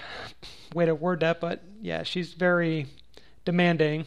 way 0.73 0.85
to 0.85 0.95
word 0.95 1.19
that, 1.21 1.39
but 1.39 1.61
yeah, 1.81 2.03
she's 2.03 2.33
very 2.33 2.87
demanding 3.45 4.05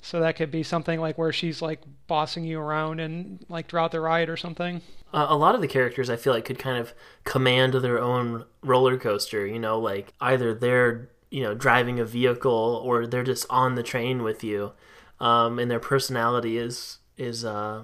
so 0.00 0.20
that 0.20 0.36
could 0.36 0.50
be 0.50 0.62
something 0.62 1.00
like 1.00 1.18
where 1.18 1.32
she's 1.32 1.60
like 1.60 1.80
bossing 2.06 2.44
you 2.44 2.60
around 2.60 3.00
and 3.00 3.44
like 3.48 3.68
throughout 3.68 3.92
the 3.92 4.00
ride 4.00 4.28
or 4.28 4.36
something. 4.36 4.80
Uh, 5.12 5.26
a 5.28 5.36
lot 5.36 5.54
of 5.54 5.60
the 5.60 5.68
characters 5.68 6.08
I 6.08 6.16
feel 6.16 6.32
like 6.32 6.44
could 6.44 6.58
kind 6.58 6.78
of 6.78 6.92
command 7.24 7.74
their 7.74 7.98
own 7.98 8.44
roller 8.62 8.98
coaster. 8.98 9.46
You 9.46 9.58
know, 9.58 9.78
like 9.78 10.12
either 10.20 10.54
they're 10.54 11.10
you 11.30 11.42
know 11.42 11.54
driving 11.54 11.98
a 11.98 12.04
vehicle 12.04 12.80
or 12.84 13.06
they're 13.06 13.24
just 13.24 13.46
on 13.50 13.74
the 13.74 13.82
train 13.82 14.22
with 14.22 14.44
you, 14.44 14.72
um, 15.20 15.58
and 15.58 15.70
their 15.70 15.80
personality 15.80 16.58
is 16.58 16.98
is 17.16 17.44
uh, 17.44 17.82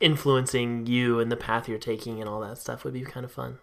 influencing 0.00 0.86
you 0.86 1.18
and 1.18 1.32
the 1.32 1.36
path 1.36 1.68
you're 1.68 1.78
taking 1.78 2.20
and 2.20 2.28
all 2.28 2.40
that 2.40 2.58
stuff 2.58 2.84
would 2.84 2.92
be 2.94 3.02
kind 3.02 3.24
of 3.24 3.32
fun. 3.32 3.58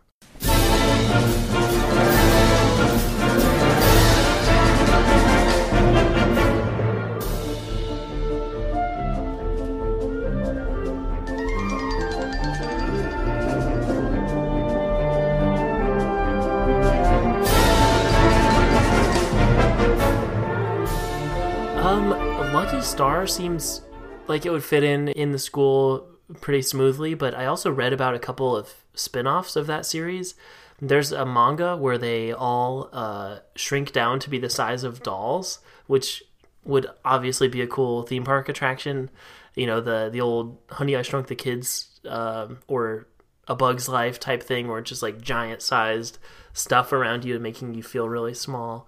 Um, 21.82 22.82
Star 22.82 23.28
seems 23.28 23.82
like 24.28 24.46
it 24.46 24.52
would 24.52 24.64
fit 24.64 24.84
in 24.84 25.10
in 25.10 25.32
the 25.32 25.40
school 25.40 26.08
pretty 26.40 26.62
smoothly, 26.62 27.14
but 27.14 27.36
I 27.36 27.46
also 27.46 27.72
read 27.72 27.94
about 27.94 28.16
a 28.16 28.20
couple 28.20 28.56
of 28.56 28.74
spin-offs 28.94 29.56
of 29.56 29.68
that 29.68 29.86
series. 29.86 30.36
There's 30.82 31.12
a 31.12 31.26
manga 31.26 31.78
where 31.78 31.98
they 31.98 32.34
all 32.34 32.90
uh, 32.92 33.40
shrink 33.56 33.92
down 33.92 34.20
to 34.20 34.30
be 34.30 34.40
the 34.40 34.50
size 34.50 34.84
of 34.84 35.04
dolls, 35.04 35.60
which 35.86 36.24
would 36.64 36.88
obviously 37.06 37.48
be 37.48 37.62
a 37.62 37.68
cool 37.68 38.04
theme 38.04 38.24
park 38.24 38.50
attraction. 38.50 39.10
You 39.56 39.68
know, 39.68 39.80
the 39.80 40.10
the 40.12 40.22
old 40.22 40.58
Honey 40.70 40.96
I 40.96 41.04
Shrunk 41.04 41.28
the 41.28 41.36
Kids 41.36 42.00
um, 42.08 42.60
or 42.68 43.08
A 43.48 43.56
Bug's 43.56 43.88
Life 43.88 44.20
type 44.20 44.42
thing, 44.42 44.68
where 44.68 44.80
it's 44.80 44.90
just 44.90 45.04
like 45.04 45.22
giant 45.22 45.62
sized 45.62 46.18
stuff 46.54 46.92
around 46.92 47.26
you, 47.26 47.38
making 47.40 47.76
you 47.76 47.84
feel 47.84 48.10
really 48.10 48.34
small 48.34 48.88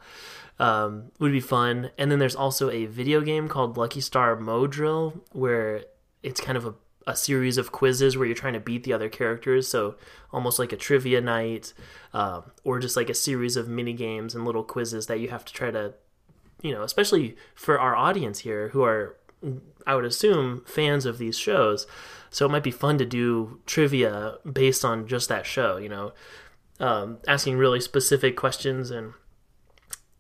um, 0.60 1.12
would 1.20 1.32
be 1.32 1.40
fun. 1.40 1.92
And 1.98 2.12
then 2.12 2.20
there's 2.20 2.36
also 2.36 2.70
a 2.70 2.86
video 2.86 3.22
game 3.22 3.48
called 3.48 3.78
Lucky 3.78 4.02
Star 4.02 4.36
Moe 4.36 4.68
Drill 4.68 5.24
where 5.32 5.86
it's 6.22 6.40
kind 6.40 6.58
of 6.58 6.66
a, 6.66 6.74
a 7.06 7.16
series 7.16 7.58
of 7.58 7.72
quizzes 7.72 8.18
where 8.18 8.26
you're 8.26 8.36
trying 8.36 8.54
to 8.54 8.60
beat 8.60 8.84
the 8.84 8.94
other 8.94 9.10
characters. 9.10 9.68
So 9.68 9.96
almost 10.32 10.60
like 10.60 10.72
a 10.72 10.78
trivia 10.78 11.22
night, 11.22 11.74
um, 12.14 12.52
or 12.64 12.80
just 12.80 12.96
like 12.96 13.10
a 13.10 13.16
series 13.16 13.56
of 13.56 13.68
mini 13.68 13.94
games 13.94 14.36
and 14.36 14.46
little 14.46 14.64
quizzes 14.64 15.08
that 15.08 15.20
you 15.20 15.30
have 15.30 15.46
to 15.46 15.54
try 15.54 15.72
to, 15.72 15.94
you 16.62 16.72
know, 16.72 16.84
especially 16.84 17.36
for 17.56 17.80
our 17.80 17.96
audience 17.96 18.40
here 18.40 18.70
who 18.70 18.84
are, 18.84 19.18
I 19.86 19.96
would 19.96 20.06
assume, 20.06 20.64
fans 20.66 21.06
of 21.06 21.18
these 21.18 21.38
shows. 21.38 21.86
So 22.30 22.46
it 22.46 22.50
might 22.50 22.64
be 22.64 22.72
fun 22.72 22.98
to 22.98 23.06
do 23.06 23.60
trivia 23.66 24.38
based 24.52 24.84
on 24.84 25.08
just 25.08 25.30
that 25.30 25.46
show, 25.46 25.78
you 25.78 25.90
know, 25.90 26.14
um, 26.80 27.20
asking 27.28 27.58
really 27.58 27.80
specific 27.80 28.36
questions 28.36 28.92
and 28.92 29.14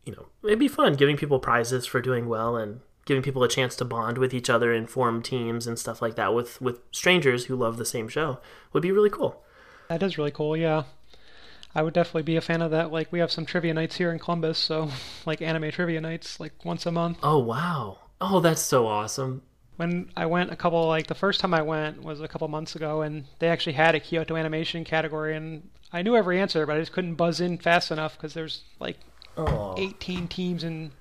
you 0.06 0.14
know, 0.14 0.28
it'd 0.44 0.60
be 0.60 0.68
fun 0.68 0.96
giving 0.96 1.18
people 1.18 1.40
prizes 1.40 1.86
for 1.86 2.02
doing 2.02 2.28
well 2.28 2.58
and 2.58 2.82
giving 3.06 3.24
people 3.24 3.44
a 3.44 3.50
chance 3.50 3.76
to 3.76 3.86
bond 3.86 4.18
with 4.18 4.34
each 4.34 4.50
other 4.50 4.72
and 4.74 4.90
form 4.90 5.22
teams 5.22 5.68
and 5.68 5.78
stuff 5.78 6.02
like 6.02 6.16
that 6.16 6.34
with 6.34 6.62
with 6.62 6.80
strangers 6.92 7.46
who 7.46 7.56
love 7.56 7.78
the 7.78 7.86
same 7.86 8.08
show 8.08 8.40
would 8.72 8.84
be 8.84 8.92
really 8.92 9.10
cool. 9.10 9.44
That 9.90 10.04
is 10.04 10.18
really 10.18 10.32
cool. 10.32 10.56
Yeah. 10.56 10.84
I 11.76 11.82
would 11.82 11.94
definitely 11.94 12.24
be 12.24 12.36
a 12.36 12.42
fan 12.42 12.62
of 12.62 12.72
that. 12.72 12.92
Like 12.92 13.12
we 13.12 13.20
have 13.20 13.32
some 13.32 13.46
trivia 13.46 13.74
nights 13.74 13.96
here 13.96 14.12
in 14.12 14.20
Columbus, 14.20 14.58
so 14.58 14.90
like 15.26 15.42
anime 15.42 15.72
trivia 15.72 16.02
nights 16.02 16.40
like 16.40 16.54
once 16.64 16.86
a 16.86 16.92
month. 16.92 17.18
Oh 17.24 17.40
wow. 17.40 18.00
Oh, 18.22 18.40
that's 18.40 18.62
so 18.62 18.88
awesome. 18.88 19.42
When 19.76 20.12
I 20.16 20.28
went 20.28 20.52
a 20.52 20.56
couple 20.56 20.88
like 20.88 21.08
the 21.08 21.16
first 21.16 21.40
time 21.40 21.54
I 21.54 21.64
went 21.64 22.04
was 22.04 22.22
a 22.22 22.28
couple 22.28 22.48
months 22.48 22.76
ago 22.76 23.02
and 23.02 23.26
they 23.40 23.50
actually 23.50 23.74
had 23.74 23.96
a 23.96 24.00
Kyoto 24.00 24.36
animation 24.36 24.84
category 24.84 25.36
and 25.36 25.70
I 25.92 26.04
knew 26.04 26.16
every 26.16 26.40
answer, 26.40 26.66
but 26.66 26.76
I 26.76 26.80
just 26.80 26.92
couldn't 26.92 27.16
buzz 27.16 27.42
in 27.42 27.58
fast 27.58 27.92
enough 27.92 28.16
because 28.16 28.34
there's 28.34 28.64
like 28.80 28.98
oh. 29.38 29.76
18 29.78 30.28
teams 30.28 30.64
and 30.64 30.92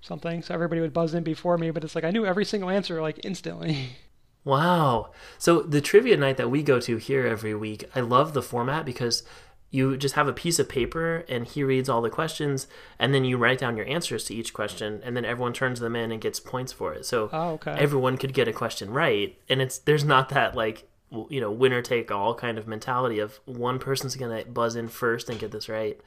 something, 0.00 0.42
so 0.42 0.54
everybody 0.54 0.80
would 0.80 0.92
buzz 0.92 1.14
in 1.14 1.22
before 1.22 1.58
me. 1.58 1.70
But 1.70 1.84
it's 1.84 1.94
like 1.94 2.04
I 2.04 2.10
knew 2.10 2.26
every 2.26 2.44
single 2.44 2.70
answer 2.70 3.00
like 3.00 3.20
instantly. 3.24 3.90
Wow. 4.42 5.10
So 5.38 5.60
the 5.60 5.82
trivia 5.82 6.16
night 6.16 6.38
that 6.38 6.50
we 6.50 6.62
go 6.62 6.80
to 6.80 6.96
here 6.96 7.26
every 7.26 7.54
week, 7.54 7.84
I 7.94 8.00
love 8.00 8.32
the 8.32 8.42
format 8.42 8.86
because 8.86 9.22
you 9.70 9.96
just 9.96 10.16
have 10.16 10.26
a 10.26 10.32
piece 10.32 10.58
of 10.58 10.68
paper 10.68 11.24
and 11.28 11.46
he 11.46 11.62
reads 11.62 11.88
all 11.88 12.02
the 12.02 12.10
questions 12.10 12.66
and 12.98 13.14
then 13.14 13.24
you 13.24 13.36
write 13.36 13.58
down 13.58 13.76
your 13.76 13.86
answers 13.86 14.24
to 14.24 14.34
each 14.34 14.52
question 14.52 15.00
and 15.04 15.16
then 15.16 15.24
everyone 15.24 15.52
turns 15.52 15.78
them 15.78 15.94
in 15.94 16.10
and 16.10 16.20
gets 16.20 16.40
points 16.40 16.72
for 16.72 16.92
it. 16.92 17.06
So 17.06 17.30
oh, 17.32 17.50
okay. 17.50 17.76
everyone 17.78 18.16
could 18.16 18.34
get 18.34 18.48
a 18.48 18.52
question 18.52 18.90
right 18.90 19.38
and 19.48 19.62
it's 19.62 19.78
there's 19.78 20.04
not 20.04 20.30
that 20.30 20.56
like 20.56 20.88
you 21.28 21.40
know 21.40 21.50
winner 21.50 21.82
take 21.82 22.10
all 22.10 22.34
kind 22.34 22.58
of 22.58 22.66
mentality 22.66 23.20
of 23.20 23.38
one 23.44 23.78
person's 23.78 24.16
going 24.16 24.44
to 24.44 24.50
buzz 24.50 24.74
in 24.74 24.88
first 24.88 25.28
and 25.28 25.38
get 25.38 25.52
this 25.52 25.68
right. 25.68 26.00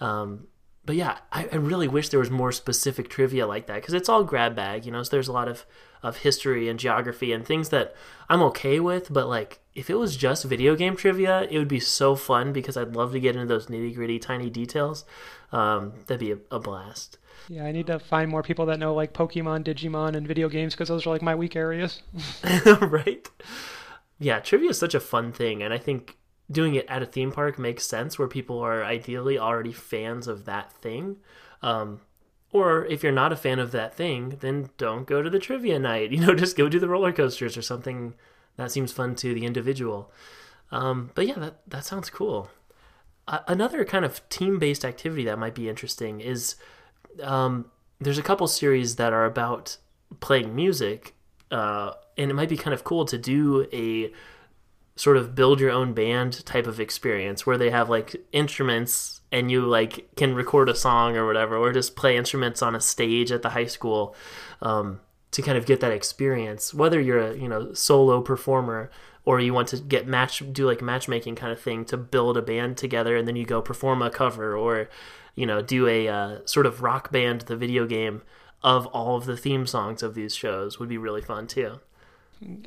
Um, 0.00 0.46
but 0.84 0.96
yeah, 0.96 1.18
I, 1.32 1.48
I, 1.52 1.56
really 1.56 1.88
wish 1.88 2.08
there 2.08 2.20
was 2.20 2.30
more 2.30 2.52
specific 2.52 3.08
trivia 3.08 3.46
like 3.46 3.66
that 3.66 3.76
because 3.76 3.94
it's 3.94 4.08
all 4.08 4.24
grab 4.24 4.56
bag, 4.56 4.86
you 4.86 4.92
know. 4.92 5.02
So 5.02 5.10
there's 5.10 5.28
a 5.28 5.32
lot 5.32 5.48
of 5.48 5.66
of 6.02 6.18
history 6.18 6.68
and 6.68 6.78
geography 6.78 7.32
and 7.32 7.46
things 7.46 7.68
that 7.68 7.94
I'm 8.28 8.42
okay 8.42 8.80
with, 8.80 9.12
but 9.12 9.28
like 9.28 9.60
if 9.74 9.90
it 9.90 9.96
was 9.96 10.16
just 10.16 10.44
video 10.44 10.74
game 10.74 10.96
trivia, 10.96 11.42
it 11.50 11.58
would 11.58 11.68
be 11.68 11.80
so 11.80 12.16
fun 12.16 12.52
because 12.52 12.76
I'd 12.76 12.96
love 12.96 13.12
to 13.12 13.20
get 13.20 13.36
into 13.36 13.46
those 13.46 13.66
nitty 13.66 13.94
gritty, 13.94 14.18
tiny 14.18 14.48
details. 14.50 15.04
Um, 15.52 15.92
that'd 16.06 16.20
be 16.20 16.32
a, 16.32 16.38
a 16.50 16.58
blast. 16.58 17.18
Yeah, 17.48 17.64
I 17.64 17.72
need 17.72 17.86
to 17.88 17.98
find 17.98 18.30
more 18.30 18.42
people 18.42 18.66
that 18.66 18.78
know 18.78 18.94
like 18.94 19.12
Pokemon, 19.12 19.64
Digimon, 19.64 20.16
and 20.16 20.26
video 20.26 20.48
games 20.48 20.74
because 20.74 20.88
those 20.88 21.06
are 21.06 21.10
like 21.10 21.22
my 21.22 21.34
weak 21.34 21.56
areas. 21.56 22.02
right? 22.80 23.28
Yeah, 24.18 24.40
trivia 24.40 24.70
is 24.70 24.78
such 24.78 24.94
a 24.94 25.00
fun 25.00 25.32
thing, 25.32 25.62
and 25.62 25.72
I 25.72 25.78
think 25.78 26.16
doing 26.50 26.74
it 26.74 26.86
at 26.88 27.02
a 27.02 27.06
theme 27.06 27.32
park 27.32 27.58
makes 27.58 27.86
sense 27.86 28.18
where 28.18 28.28
people 28.28 28.58
are 28.58 28.84
ideally 28.84 29.38
already 29.38 29.72
fans 29.72 30.26
of 30.26 30.44
that 30.46 30.72
thing. 30.72 31.16
Um, 31.62 32.00
or 32.52 32.84
if 32.86 33.02
you're 33.02 33.12
not 33.12 33.32
a 33.32 33.36
fan 33.36 33.58
of 33.58 33.70
that 33.72 33.94
thing, 33.94 34.38
then 34.40 34.70
don't 34.76 35.06
go 35.06 35.22
to 35.22 35.30
the 35.30 35.38
trivia 35.38 35.78
night. 35.78 36.10
You 36.20 36.20
know, 36.20 36.34
just 36.34 36.56
go 36.56 36.68
do 36.68 36.80
the 36.80 36.88
roller 36.88 37.12
coasters 37.12 37.56
or 37.56 37.62
something 37.62 38.14
that 38.56 38.72
seems 38.72 38.92
fun 38.92 39.14
to 39.16 39.32
the 39.32 39.46
individual. 39.46 40.12
Um, 40.72 41.10
but 41.14 41.26
yeah, 41.26 41.38
that 41.38 41.60
that 41.68 41.84
sounds 41.84 42.10
cool. 42.10 42.50
Uh, 43.28 43.40
another 43.46 43.84
kind 43.84 44.04
of 44.04 44.28
team-based 44.28 44.84
activity 44.84 45.24
that 45.24 45.38
might 45.38 45.54
be 45.54 45.68
interesting 45.68 46.20
is 46.20 46.56
um, 47.22 47.66
there's 48.00 48.18
a 48.18 48.22
couple 48.22 48.46
series 48.48 48.96
that 48.96 49.12
are 49.12 49.24
about 49.24 49.76
playing 50.20 50.54
music, 50.54 51.14
uh, 51.50 51.92
and 52.16 52.30
it 52.30 52.34
might 52.34 52.48
be 52.48 52.56
kind 52.56 52.74
of 52.74 52.82
cool 52.82 53.04
to 53.04 53.18
do 53.18 53.66
a 53.72 54.12
sort 54.96 55.16
of 55.16 55.34
build 55.34 55.60
your 55.60 55.70
own 55.70 55.94
band 55.94 56.44
type 56.44 56.66
of 56.66 56.78
experience 56.78 57.46
where 57.46 57.56
they 57.56 57.70
have 57.70 57.88
like 57.88 58.16
instruments 58.32 59.20
and 59.32 59.50
you 59.50 59.62
like 59.62 60.14
can 60.16 60.34
record 60.34 60.68
a 60.68 60.74
song 60.74 61.16
or 61.16 61.26
whatever 61.26 61.56
or 61.56 61.72
just 61.72 61.96
play 61.96 62.16
instruments 62.16 62.62
on 62.62 62.74
a 62.74 62.80
stage 62.80 63.32
at 63.32 63.42
the 63.42 63.50
high 63.50 63.66
school 63.66 64.14
um, 64.60 65.00
to 65.30 65.42
kind 65.42 65.56
of 65.56 65.64
get 65.66 65.80
that 65.80 65.92
experience. 65.92 66.74
Whether 66.74 67.00
you're 67.00 67.20
a 67.20 67.36
you 67.36 67.48
know 67.48 67.72
solo 67.72 68.20
performer 68.20 68.90
or 69.24 69.40
you 69.40 69.54
want 69.54 69.68
to 69.68 69.78
get 69.78 70.06
match 70.06 70.42
do 70.52 70.66
like 70.66 70.82
matchmaking 70.82 71.36
kind 71.36 71.52
of 71.52 71.60
thing 71.60 71.84
to 71.86 71.96
build 71.96 72.36
a 72.36 72.42
band 72.42 72.76
together 72.76 73.16
and 73.16 73.26
then 73.28 73.36
you 73.36 73.44
go 73.44 73.62
perform 73.62 74.02
a 74.02 74.10
cover 74.10 74.56
or 74.56 74.88
you 75.34 75.46
know 75.46 75.62
do 75.62 75.86
a 75.86 76.08
uh, 76.08 76.38
sort 76.44 76.66
of 76.66 76.82
rock 76.82 77.12
band 77.12 77.42
the 77.42 77.56
video 77.56 77.86
game 77.86 78.22
of 78.62 78.86
all 78.88 79.16
of 79.16 79.24
the 79.24 79.36
theme 79.36 79.66
songs 79.66 80.02
of 80.02 80.14
these 80.14 80.34
shows 80.34 80.78
would 80.78 80.88
be 80.88 80.98
really 80.98 81.22
fun 81.22 81.46
too 81.46 81.80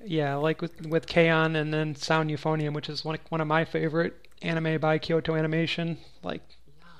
yeah, 0.05 0.35
like 0.35 0.61
with 0.61 0.85
with 0.85 1.07
K-On! 1.07 1.55
and 1.55 1.73
then 1.73 1.95
Sound 1.95 2.29
Euphonium, 2.29 2.73
which 2.73 2.89
is 2.89 3.03
one 3.03 3.17
one 3.29 3.41
of 3.41 3.47
my 3.47 3.65
favorite 3.65 4.27
anime 4.41 4.79
by 4.79 4.97
Kyoto 4.97 5.35
Animation. 5.35 5.97
Like 6.21 6.41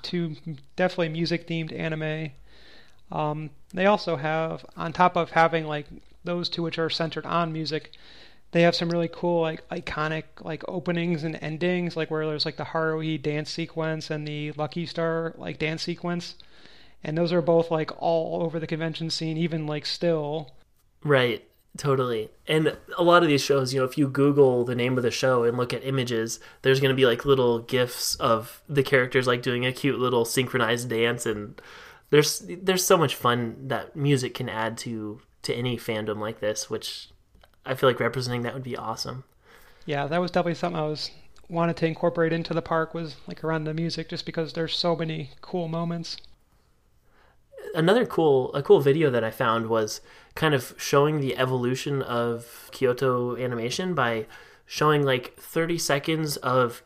two 0.02 0.36
definitely 0.76 1.08
music 1.08 1.46
themed 1.46 1.72
anime. 1.72 2.32
Um, 3.12 3.50
they 3.72 3.86
also 3.86 4.16
have 4.16 4.64
on 4.76 4.92
top 4.92 5.16
of 5.16 5.30
having 5.30 5.66
like 5.66 5.86
those 6.24 6.48
two 6.48 6.62
which 6.62 6.78
are 6.78 6.90
centered 6.90 7.26
on 7.26 7.52
music, 7.52 7.92
they 8.52 8.62
have 8.62 8.74
some 8.74 8.88
really 8.88 9.10
cool 9.12 9.40
like 9.40 9.68
iconic 9.68 10.24
like 10.40 10.62
openings 10.68 11.24
and 11.24 11.38
endings, 11.42 11.96
like 11.96 12.10
where 12.10 12.26
there's 12.26 12.44
like 12.46 12.56
the 12.56 12.64
Haruhi 12.64 13.20
dance 13.20 13.50
sequence 13.50 14.10
and 14.10 14.26
the 14.26 14.52
Lucky 14.52 14.86
Star 14.86 15.34
like 15.36 15.58
dance 15.58 15.82
sequence. 15.82 16.36
And 17.02 17.18
those 17.18 17.32
are 17.32 17.42
both 17.42 17.70
like 17.70 17.90
all 18.00 18.42
over 18.42 18.58
the 18.58 18.66
convention 18.66 19.10
scene, 19.10 19.36
even 19.36 19.66
like 19.66 19.84
still. 19.84 20.52
Right. 21.02 21.46
Totally. 21.76 22.30
And 22.46 22.76
a 22.96 23.02
lot 23.02 23.22
of 23.22 23.28
these 23.28 23.42
shows, 23.42 23.74
you 23.74 23.80
know, 23.80 23.86
if 23.86 23.98
you 23.98 24.06
Google 24.08 24.64
the 24.64 24.76
name 24.76 24.96
of 24.96 25.02
the 25.02 25.10
show 25.10 25.42
and 25.42 25.56
look 25.56 25.72
at 25.72 25.84
images, 25.84 26.38
there's 26.62 26.78
going 26.78 26.90
to 26.90 26.96
be 26.96 27.06
like 27.06 27.24
little 27.24 27.58
gifs 27.58 28.14
of 28.16 28.62
the 28.68 28.84
characters 28.84 29.26
like 29.26 29.42
doing 29.42 29.66
a 29.66 29.72
cute 29.72 29.98
little 29.98 30.24
synchronized 30.24 30.88
dance 30.88 31.26
and 31.26 31.60
there's 32.10 32.44
there's 32.48 32.84
so 32.84 32.96
much 32.96 33.16
fun 33.16 33.56
that 33.68 33.96
music 33.96 34.34
can 34.34 34.48
add 34.48 34.78
to 34.78 35.20
to 35.42 35.54
any 35.54 35.76
fandom 35.76 36.20
like 36.20 36.38
this, 36.38 36.70
which 36.70 37.08
I 37.66 37.74
feel 37.74 37.88
like 37.88 37.98
representing 37.98 38.42
that 38.42 38.54
would 38.54 38.62
be 38.62 38.76
awesome. 38.76 39.24
Yeah, 39.84 40.06
that 40.06 40.20
was 40.20 40.30
definitely 40.30 40.54
something 40.54 40.80
I 40.80 40.86
was 40.86 41.10
wanted 41.48 41.76
to 41.78 41.86
incorporate 41.86 42.32
into 42.32 42.54
the 42.54 42.62
park 42.62 42.94
was 42.94 43.16
like 43.26 43.42
around 43.42 43.64
the 43.64 43.74
music 43.74 44.08
just 44.08 44.24
because 44.24 44.52
there's 44.52 44.76
so 44.76 44.94
many 44.96 45.30
cool 45.40 45.68
moments 45.68 46.16
another 47.74 48.06
cool 48.06 48.52
a 48.54 48.62
cool 48.62 48.80
video 48.80 49.10
that 49.10 49.24
I 49.24 49.30
found 49.30 49.68
was 49.68 50.00
kind 50.34 50.54
of 50.54 50.74
showing 50.78 51.20
the 51.20 51.36
evolution 51.36 52.02
of 52.02 52.68
Kyoto 52.72 53.36
animation 53.36 53.94
by 53.94 54.26
showing 54.66 55.02
like 55.02 55.36
30 55.36 55.78
seconds 55.78 56.36
of 56.38 56.82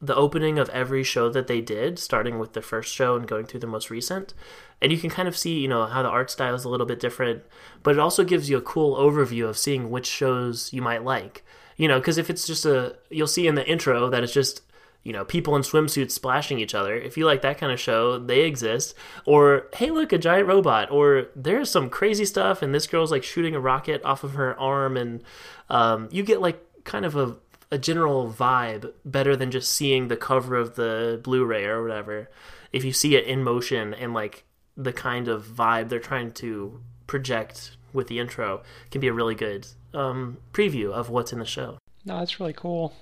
the 0.00 0.14
opening 0.14 0.58
of 0.58 0.68
every 0.70 1.02
show 1.02 1.30
that 1.30 1.46
they 1.46 1.60
did, 1.60 1.98
starting 1.98 2.38
with 2.38 2.52
the 2.52 2.60
first 2.60 2.92
show 2.92 3.16
and 3.16 3.26
going 3.26 3.46
through 3.46 3.60
the 3.60 3.66
most 3.66 3.90
recent. 3.90 4.34
And 4.82 4.92
you 4.92 4.98
can 4.98 5.08
kind 5.08 5.26
of 5.26 5.36
see, 5.36 5.58
you 5.58 5.68
know, 5.68 5.86
how 5.86 6.02
the 6.02 6.08
art 6.08 6.30
style 6.30 6.54
is 6.54 6.64
a 6.64 6.68
little 6.68 6.86
bit 6.86 7.00
different, 7.00 7.42
but 7.82 7.94
it 7.94 7.98
also 7.98 8.22
gives 8.22 8.50
you 8.50 8.58
a 8.58 8.62
cool 8.62 8.96
overview 8.96 9.48
of 9.48 9.56
seeing 9.56 9.90
which 9.90 10.06
shows 10.06 10.72
you 10.72 10.82
might 10.82 11.02
like. 11.02 11.44
You 11.76 11.88
know, 11.88 11.98
because 11.98 12.18
if 12.18 12.30
it's 12.30 12.46
just 12.46 12.64
a, 12.66 12.96
you'll 13.10 13.26
see 13.26 13.46
in 13.46 13.54
the 13.54 13.66
intro 13.66 14.08
that 14.10 14.22
it's 14.22 14.32
just 14.32 14.62
you 15.06 15.12
know, 15.12 15.24
people 15.24 15.54
in 15.54 15.62
swimsuits 15.62 16.10
splashing 16.10 16.58
each 16.58 16.74
other. 16.74 16.96
If 16.96 17.16
you 17.16 17.26
like 17.26 17.40
that 17.42 17.58
kind 17.58 17.70
of 17.70 17.78
show, 17.78 18.18
they 18.18 18.40
exist. 18.40 18.92
Or, 19.24 19.68
hey, 19.72 19.92
look, 19.92 20.12
a 20.12 20.18
giant 20.18 20.48
robot. 20.48 20.90
Or 20.90 21.28
there's 21.36 21.70
some 21.70 21.88
crazy 21.88 22.24
stuff, 22.24 22.60
and 22.60 22.74
this 22.74 22.88
girl's 22.88 23.12
like 23.12 23.22
shooting 23.22 23.54
a 23.54 23.60
rocket 23.60 24.02
off 24.02 24.24
of 24.24 24.34
her 24.34 24.58
arm, 24.58 24.96
and 24.96 25.22
um, 25.70 26.08
you 26.10 26.24
get 26.24 26.40
like 26.40 26.60
kind 26.82 27.04
of 27.04 27.14
a, 27.14 27.36
a 27.70 27.78
general 27.78 28.32
vibe 28.32 28.92
better 29.04 29.36
than 29.36 29.52
just 29.52 29.70
seeing 29.70 30.08
the 30.08 30.16
cover 30.16 30.56
of 30.56 30.74
the 30.74 31.20
Blu-ray 31.22 31.66
or 31.66 31.82
whatever. 31.82 32.28
If 32.72 32.82
you 32.82 32.92
see 32.92 33.14
it 33.14 33.26
in 33.26 33.44
motion 33.44 33.94
and 33.94 34.12
like 34.12 34.42
the 34.76 34.92
kind 34.92 35.28
of 35.28 35.46
vibe 35.46 35.88
they're 35.88 36.00
trying 36.00 36.32
to 36.32 36.80
project 37.06 37.76
with 37.92 38.08
the 38.08 38.18
intro, 38.18 38.64
can 38.90 39.00
be 39.00 39.06
a 39.06 39.12
really 39.12 39.36
good 39.36 39.68
um, 39.94 40.38
preview 40.52 40.90
of 40.90 41.10
what's 41.10 41.32
in 41.32 41.38
the 41.38 41.44
show. 41.44 41.78
No, 42.04 42.18
that's 42.18 42.40
really 42.40 42.52
cool 42.52 42.92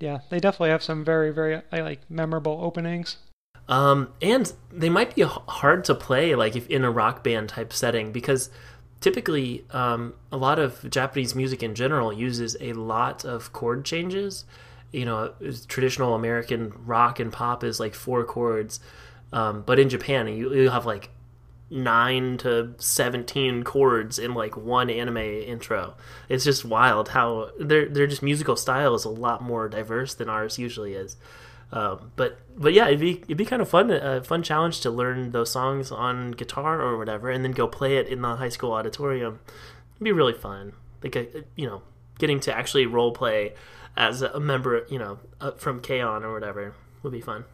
yeah, 0.00 0.20
they 0.30 0.40
definitely 0.40 0.70
have 0.70 0.82
some 0.82 1.04
very, 1.04 1.30
very 1.30 1.62
like 1.72 2.00
memorable 2.10 2.58
openings. 2.62 3.18
Um, 3.68 4.12
and 4.20 4.52
they 4.72 4.88
might 4.88 5.14
be 5.14 5.22
hard 5.22 5.84
to 5.84 5.94
play 5.94 6.34
like 6.34 6.56
if 6.56 6.66
in 6.68 6.84
a 6.84 6.90
rock 6.90 7.22
band 7.22 7.50
type 7.50 7.72
setting 7.72 8.10
because 8.10 8.50
typically 9.00 9.64
um, 9.70 10.14
a 10.32 10.36
lot 10.36 10.58
of 10.58 10.90
Japanese 10.90 11.34
music 11.34 11.62
in 11.62 11.74
general 11.74 12.12
uses 12.12 12.56
a 12.60 12.72
lot 12.72 13.24
of 13.24 13.52
chord 13.52 13.84
changes. 13.84 14.44
You 14.92 15.04
know, 15.04 15.34
traditional 15.68 16.14
American 16.14 16.72
rock 16.84 17.20
and 17.20 17.32
pop 17.32 17.62
is 17.62 17.78
like 17.78 17.94
four 17.94 18.24
chords, 18.24 18.80
um, 19.32 19.62
but 19.64 19.78
in 19.78 19.88
Japan 19.88 20.26
you 20.26 20.52
you 20.52 20.70
have 20.70 20.84
like 20.84 21.10
nine 21.70 22.36
to 22.38 22.74
17 22.78 23.62
chords 23.62 24.18
in 24.18 24.34
like 24.34 24.56
one 24.56 24.90
anime 24.90 25.16
intro. 25.16 25.94
It's 26.28 26.44
just 26.44 26.64
wild 26.64 27.10
how 27.10 27.50
their 27.58 27.88
their 27.88 28.06
just 28.06 28.22
musical 28.22 28.56
style 28.56 28.94
is 28.94 29.04
a 29.04 29.10
lot 29.10 29.42
more 29.42 29.68
diverse 29.68 30.14
than 30.14 30.28
ours 30.28 30.58
usually 30.58 30.94
is. 30.94 31.16
Um, 31.72 32.10
but 32.16 32.40
but 32.56 32.72
yeah, 32.72 32.88
it'd 32.88 33.00
be 33.00 33.18
it'd 33.22 33.36
be 33.36 33.44
kind 33.44 33.62
of 33.62 33.68
fun 33.68 33.90
a 33.90 34.22
fun 34.22 34.42
challenge 34.42 34.80
to 34.80 34.90
learn 34.90 35.30
those 35.30 35.50
songs 35.50 35.92
on 35.92 36.32
guitar 36.32 36.80
or 36.80 36.98
whatever, 36.98 37.30
and 37.30 37.44
then 37.44 37.52
go 37.52 37.68
play 37.68 37.96
it 37.96 38.08
in 38.08 38.22
the 38.22 38.36
high 38.36 38.48
school 38.48 38.72
auditorium. 38.72 39.38
It'd 39.94 40.04
be 40.04 40.12
really 40.12 40.32
fun. 40.32 40.72
Like 41.02 41.16
a, 41.16 41.44
you 41.54 41.66
know, 41.66 41.82
getting 42.18 42.40
to 42.40 42.56
actually 42.56 42.86
role 42.86 43.12
play 43.12 43.54
as 43.96 44.22
a 44.22 44.40
member, 44.40 44.86
you 44.88 44.98
know, 44.98 45.18
uh, 45.40 45.52
from 45.52 45.80
K-On! 45.80 46.24
or 46.24 46.32
whatever 46.32 46.74
would 47.02 47.12
be 47.12 47.20
fun. 47.20 47.44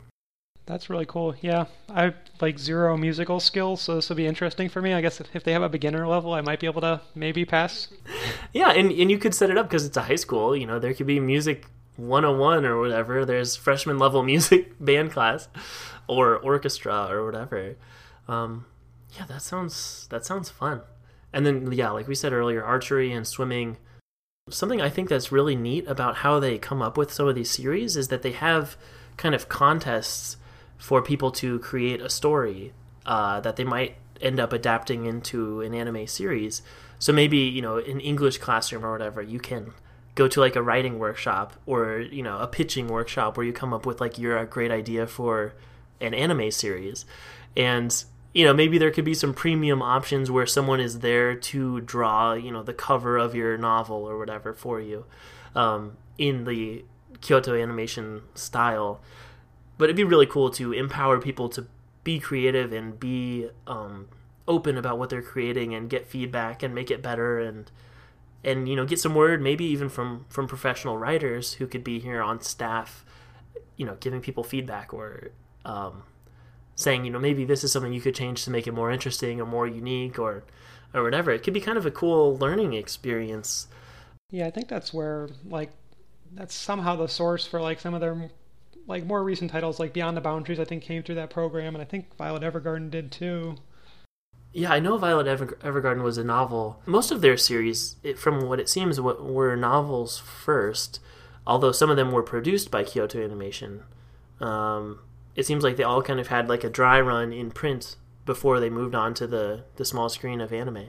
That's 0.66 0.90
really 0.90 1.06
cool. 1.06 1.34
Yeah, 1.40 1.66
I 1.88 2.12
like 2.40 2.58
zero 2.58 2.96
musical 2.96 3.38
skills, 3.38 3.80
so 3.80 3.94
this 3.94 4.08
will 4.08 4.16
be 4.16 4.26
interesting 4.26 4.68
for 4.68 4.82
me. 4.82 4.92
I 4.94 5.00
guess 5.00 5.20
if 5.32 5.44
they 5.44 5.52
have 5.52 5.62
a 5.62 5.68
beginner 5.68 6.06
level, 6.08 6.34
I 6.34 6.40
might 6.40 6.58
be 6.58 6.66
able 6.66 6.80
to 6.82 7.00
maybe 7.14 7.44
pass. 7.44 7.88
Yeah, 8.52 8.70
and 8.70 8.90
and 8.90 9.10
you 9.10 9.18
could 9.18 9.34
set 9.34 9.50
it 9.50 9.58
up 9.58 9.68
because 9.68 9.84
it's 9.84 9.98
a 9.98 10.02
high 10.02 10.16
school. 10.16 10.56
You 10.56 10.66
know, 10.66 10.78
there 10.78 10.94
could 10.94 11.06
be 11.06 11.20
music 11.20 11.66
101 11.96 12.64
or 12.64 12.80
whatever. 12.80 13.24
There's 13.26 13.54
freshman 13.54 13.98
level 13.98 14.22
music 14.32 14.72
band 14.80 15.12
class, 15.12 15.48
or 16.08 16.38
orchestra 16.38 17.06
or 17.10 17.24
whatever. 17.24 17.76
Um, 18.28 18.64
yeah, 19.16 19.26
that 19.26 19.42
sounds 19.42 20.06
that 20.10 20.24
sounds 20.24 20.48
fun. 20.48 20.80
And 21.32 21.44
then 21.44 21.70
yeah, 21.72 21.90
like 21.90 22.08
we 22.08 22.14
said 22.14 22.32
earlier, 22.32 22.64
archery 22.64 23.12
and 23.12 23.26
swimming. 23.26 23.76
Something 24.48 24.80
I 24.80 24.88
think 24.88 25.08
that's 25.08 25.32
really 25.32 25.56
neat 25.56 25.86
about 25.86 26.18
how 26.18 26.40
they 26.40 26.56
come 26.56 26.80
up 26.80 26.96
with 26.96 27.12
some 27.12 27.28
of 27.28 27.34
these 27.34 27.50
series 27.50 27.96
is 27.96 28.08
that 28.08 28.22
they 28.22 28.32
have 28.32 28.76
kind 29.16 29.34
of 29.34 29.48
contests 29.48 30.36
for 30.78 31.02
people 31.02 31.30
to 31.30 31.58
create 31.60 32.00
a 32.00 32.10
story 32.10 32.72
uh, 33.04 33.40
that 33.40 33.56
they 33.56 33.64
might 33.64 33.96
end 34.20 34.40
up 34.40 34.52
adapting 34.52 35.04
into 35.06 35.60
an 35.60 35.74
anime 35.74 36.06
series. 36.06 36.62
So 36.98 37.12
maybe 37.12 37.38
you 37.38 37.62
know, 37.62 37.78
in 37.78 38.00
English 38.00 38.38
classroom 38.38 38.84
or 38.84 38.92
whatever, 38.92 39.22
you 39.22 39.38
can 39.38 39.72
go 40.14 40.26
to 40.26 40.40
like 40.40 40.56
a 40.56 40.62
writing 40.62 40.98
workshop 40.98 41.52
or 41.66 42.00
you 42.00 42.22
know 42.22 42.38
a 42.38 42.46
pitching 42.46 42.88
workshop 42.88 43.36
where 43.36 43.46
you 43.46 43.52
come 43.52 43.72
up 43.72 43.86
with 43.86 44.00
like 44.00 44.18
your 44.18 44.44
great 44.46 44.70
idea 44.70 45.06
for 45.06 45.54
an 46.00 46.14
anime 46.14 46.50
series, 46.50 47.04
and 47.56 48.04
you 48.32 48.44
know 48.44 48.52
maybe 48.52 48.78
there 48.78 48.90
could 48.90 49.04
be 49.04 49.14
some 49.14 49.34
premium 49.34 49.82
options 49.82 50.30
where 50.30 50.46
someone 50.46 50.80
is 50.80 51.00
there 51.00 51.34
to 51.34 51.80
draw 51.82 52.32
you 52.32 52.50
know 52.50 52.62
the 52.62 52.74
cover 52.74 53.16
of 53.16 53.34
your 53.34 53.56
novel 53.56 54.08
or 54.08 54.18
whatever 54.18 54.52
for 54.52 54.80
you 54.80 55.04
um, 55.54 55.96
in 56.18 56.44
the 56.44 56.84
Kyoto 57.20 57.54
animation 57.54 58.22
style 58.34 59.00
but 59.78 59.84
it'd 59.84 59.96
be 59.96 60.04
really 60.04 60.26
cool 60.26 60.50
to 60.50 60.72
empower 60.72 61.20
people 61.20 61.48
to 61.50 61.66
be 62.04 62.18
creative 62.18 62.72
and 62.72 62.98
be 63.00 63.48
um, 63.66 64.08
open 64.46 64.76
about 64.76 64.98
what 64.98 65.10
they're 65.10 65.22
creating 65.22 65.74
and 65.74 65.90
get 65.90 66.06
feedback 66.06 66.62
and 66.62 66.74
make 66.74 66.90
it 66.90 67.02
better 67.02 67.38
and 67.38 67.70
and 68.44 68.68
you 68.68 68.76
know 68.76 68.84
get 68.84 69.00
some 69.00 69.14
word 69.14 69.42
maybe 69.42 69.64
even 69.64 69.88
from 69.88 70.24
from 70.28 70.46
professional 70.46 70.96
writers 70.96 71.54
who 71.54 71.66
could 71.66 71.82
be 71.82 71.98
here 71.98 72.22
on 72.22 72.40
staff 72.40 73.04
you 73.76 73.84
know 73.84 73.96
giving 73.98 74.20
people 74.20 74.44
feedback 74.44 74.94
or 74.94 75.30
um, 75.64 76.04
saying 76.76 77.04
you 77.04 77.10
know 77.10 77.18
maybe 77.18 77.44
this 77.44 77.64
is 77.64 77.72
something 77.72 77.92
you 77.92 78.00
could 78.00 78.14
change 78.14 78.44
to 78.44 78.50
make 78.50 78.66
it 78.66 78.72
more 78.72 78.90
interesting 78.90 79.40
or 79.40 79.46
more 79.46 79.66
unique 79.66 80.18
or 80.18 80.44
or 80.94 81.02
whatever. 81.02 81.30
It 81.30 81.42
could 81.42 81.54
be 81.54 81.60
kind 81.60 81.78
of 81.78 81.86
a 81.86 81.90
cool 81.90 82.36
learning 82.38 82.72
experience. 82.72 83.68
Yeah 84.30 84.46
i 84.46 84.50
think 84.50 84.66
that's 84.66 84.92
where 84.92 85.28
like 85.44 85.70
that's 86.32 86.54
somehow 86.54 86.96
the 86.96 87.06
source 87.06 87.46
for 87.46 87.60
like 87.60 87.78
some 87.78 87.94
of 87.94 88.00
their 88.00 88.28
like 88.86 89.04
more 89.04 89.22
recent 89.22 89.50
titles, 89.50 89.80
like 89.80 89.92
Beyond 89.92 90.16
the 90.16 90.20
Boundaries. 90.20 90.60
I 90.60 90.64
think 90.64 90.82
came 90.82 91.02
through 91.02 91.16
that 91.16 91.30
program, 91.30 91.74
and 91.74 91.82
I 91.82 91.84
think 91.84 92.16
Violet 92.16 92.42
Evergarden 92.42 92.90
did 92.90 93.10
too. 93.10 93.56
Yeah, 94.52 94.72
I 94.72 94.80
know 94.80 94.96
Violet 94.96 95.26
Ever- 95.26 95.58
Evergarden 95.62 96.02
was 96.02 96.16
a 96.16 96.24
novel. 96.24 96.80
Most 96.86 97.10
of 97.10 97.20
their 97.20 97.36
series, 97.36 97.96
it, 98.02 98.18
from 98.18 98.48
what 98.48 98.58
it 98.58 98.68
seems, 98.68 98.98
were 99.00 99.54
novels 99.54 100.18
first, 100.18 100.98
although 101.46 101.72
some 101.72 101.90
of 101.90 101.96
them 101.96 102.10
were 102.10 102.22
produced 102.22 102.70
by 102.70 102.82
Kyoto 102.82 103.22
Animation. 103.22 103.82
Um, 104.40 105.00
it 105.34 105.44
seems 105.44 105.62
like 105.62 105.76
they 105.76 105.82
all 105.82 106.02
kind 106.02 106.18
of 106.20 106.28
had 106.28 106.48
like 106.48 106.64
a 106.64 106.70
dry 106.70 107.00
run 107.00 107.32
in 107.32 107.50
print 107.50 107.96
before 108.24 108.58
they 108.58 108.70
moved 108.70 108.94
on 108.94 109.12
to 109.14 109.26
the, 109.26 109.64
the 109.76 109.84
small 109.84 110.08
screen 110.08 110.40
of 110.40 110.52
anime. 110.52 110.86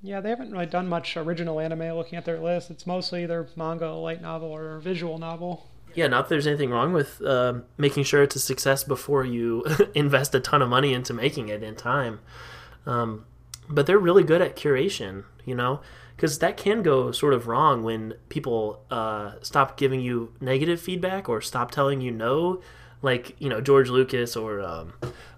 Yeah, 0.00 0.20
they 0.20 0.30
haven't 0.30 0.50
really 0.52 0.66
done 0.66 0.88
much 0.88 1.16
original 1.16 1.60
anime 1.60 1.96
looking 1.96 2.16
at 2.18 2.24
their 2.24 2.40
list. 2.40 2.70
It's 2.70 2.86
mostly 2.86 3.24
either 3.24 3.48
manga, 3.56 3.90
light 3.92 4.22
novel, 4.22 4.48
or 4.48 4.78
visual 4.78 5.18
novel. 5.18 5.68
Yeah, 5.94 6.06
not 6.06 6.24
that 6.24 6.28
there's 6.30 6.46
anything 6.46 6.70
wrong 6.70 6.92
with 6.92 7.20
uh, 7.22 7.60
making 7.76 8.04
sure 8.04 8.22
it's 8.22 8.36
a 8.36 8.40
success 8.40 8.84
before 8.84 9.24
you 9.24 9.64
invest 9.94 10.34
a 10.34 10.40
ton 10.40 10.62
of 10.62 10.68
money 10.68 10.92
into 10.92 11.12
making 11.12 11.48
it 11.48 11.62
in 11.62 11.74
time. 11.74 12.20
Um, 12.86 13.24
but 13.68 13.86
they're 13.86 13.98
really 13.98 14.24
good 14.24 14.42
at 14.42 14.56
curation, 14.56 15.24
you 15.44 15.54
know, 15.54 15.80
because 16.16 16.38
that 16.40 16.56
can 16.56 16.82
go 16.82 17.12
sort 17.12 17.34
of 17.34 17.46
wrong 17.46 17.82
when 17.82 18.14
people 18.28 18.84
uh, 18.90 19.32
stop 19.42 19.76
giving 19.76 20.00
you 20.00 20.34
negative 20.40 20.80
feedback 20.80 21.28
or 21.28 21.40
stop 21.40 21.70
telling 21.70 22.00
you 22.00 22.10
no, 22.10 22.60
like 23.02 23.34
you 23.40 23.48
know 23.48 23.60
George 23.60 23.88
Lucas 23.88 24.36
or 24.36 24.60
um, 24.60 24.94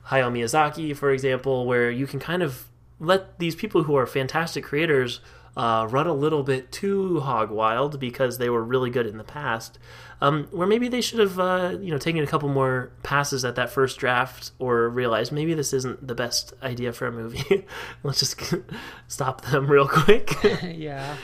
Hayao 0.09 0.30
Miyazaki, 0.30 0.96
for 0.96 1.11
example, 1.11 1.66
where 1.66 1.90
you 1.90 2.07
can 2.07 2.20
kind 2.20 2.42
of 2.42 2.66
let 3.00 3.38
these 3.38 3.55
people 3.55 3.84
who 3.84 3.96
are 3.96 4.07
fantastic 4.07 4.64
creators 4.64 5.20
uh, 5.57 5.86
run 5.90 6.07
a 6.07 6.12
little 6.12 6.42
bit 6.42 6.72
too 6.72 7.20
hog 7.20 7.50
wild 7.50 8.00
because 8.00 8.38
they 8.38 8.50
were 8.50 8.62
really 8.62 8.90
good 8.90 9.07
in 9.07 9.18
the 9.18 9.24
past. 9.24 9.78
Um, 10.25 10.49
where 10.53 10.66
maybe 10.66 10.89
they 10.89 11.03
should 11.03 11.18
have, 11.18 11.39
uh, 11.39 11.77
you 11.83 11.91
know, 11.91 11.99
taken 11.99 12.25
a 12.25 12.27
couple 12.27 12.49
more 12.49 12.91
passes 13.03 13.45
at 13.45 13.57
that 13.57 13.68
first 13.68 13.99
draft, 13.99 14.53
or 14.59 14.89
realized 14.89 15.33
maybe 15.33 15.53
this 15.53 15.75
isn't 15.75 16.07
the 16.07 16.14
best 16.14 16.55
idea 16.62 16.95
for 16.95 17.07
a 17.07 17.12
movie. 17.12 17.66
Let's 18.03 18.20
just 18.20 18.55
stop 19.09 19.45
them 19.45 19.66
real 19.66 19.87
quick. 19.87 20.33
yeah. 20.62 21.16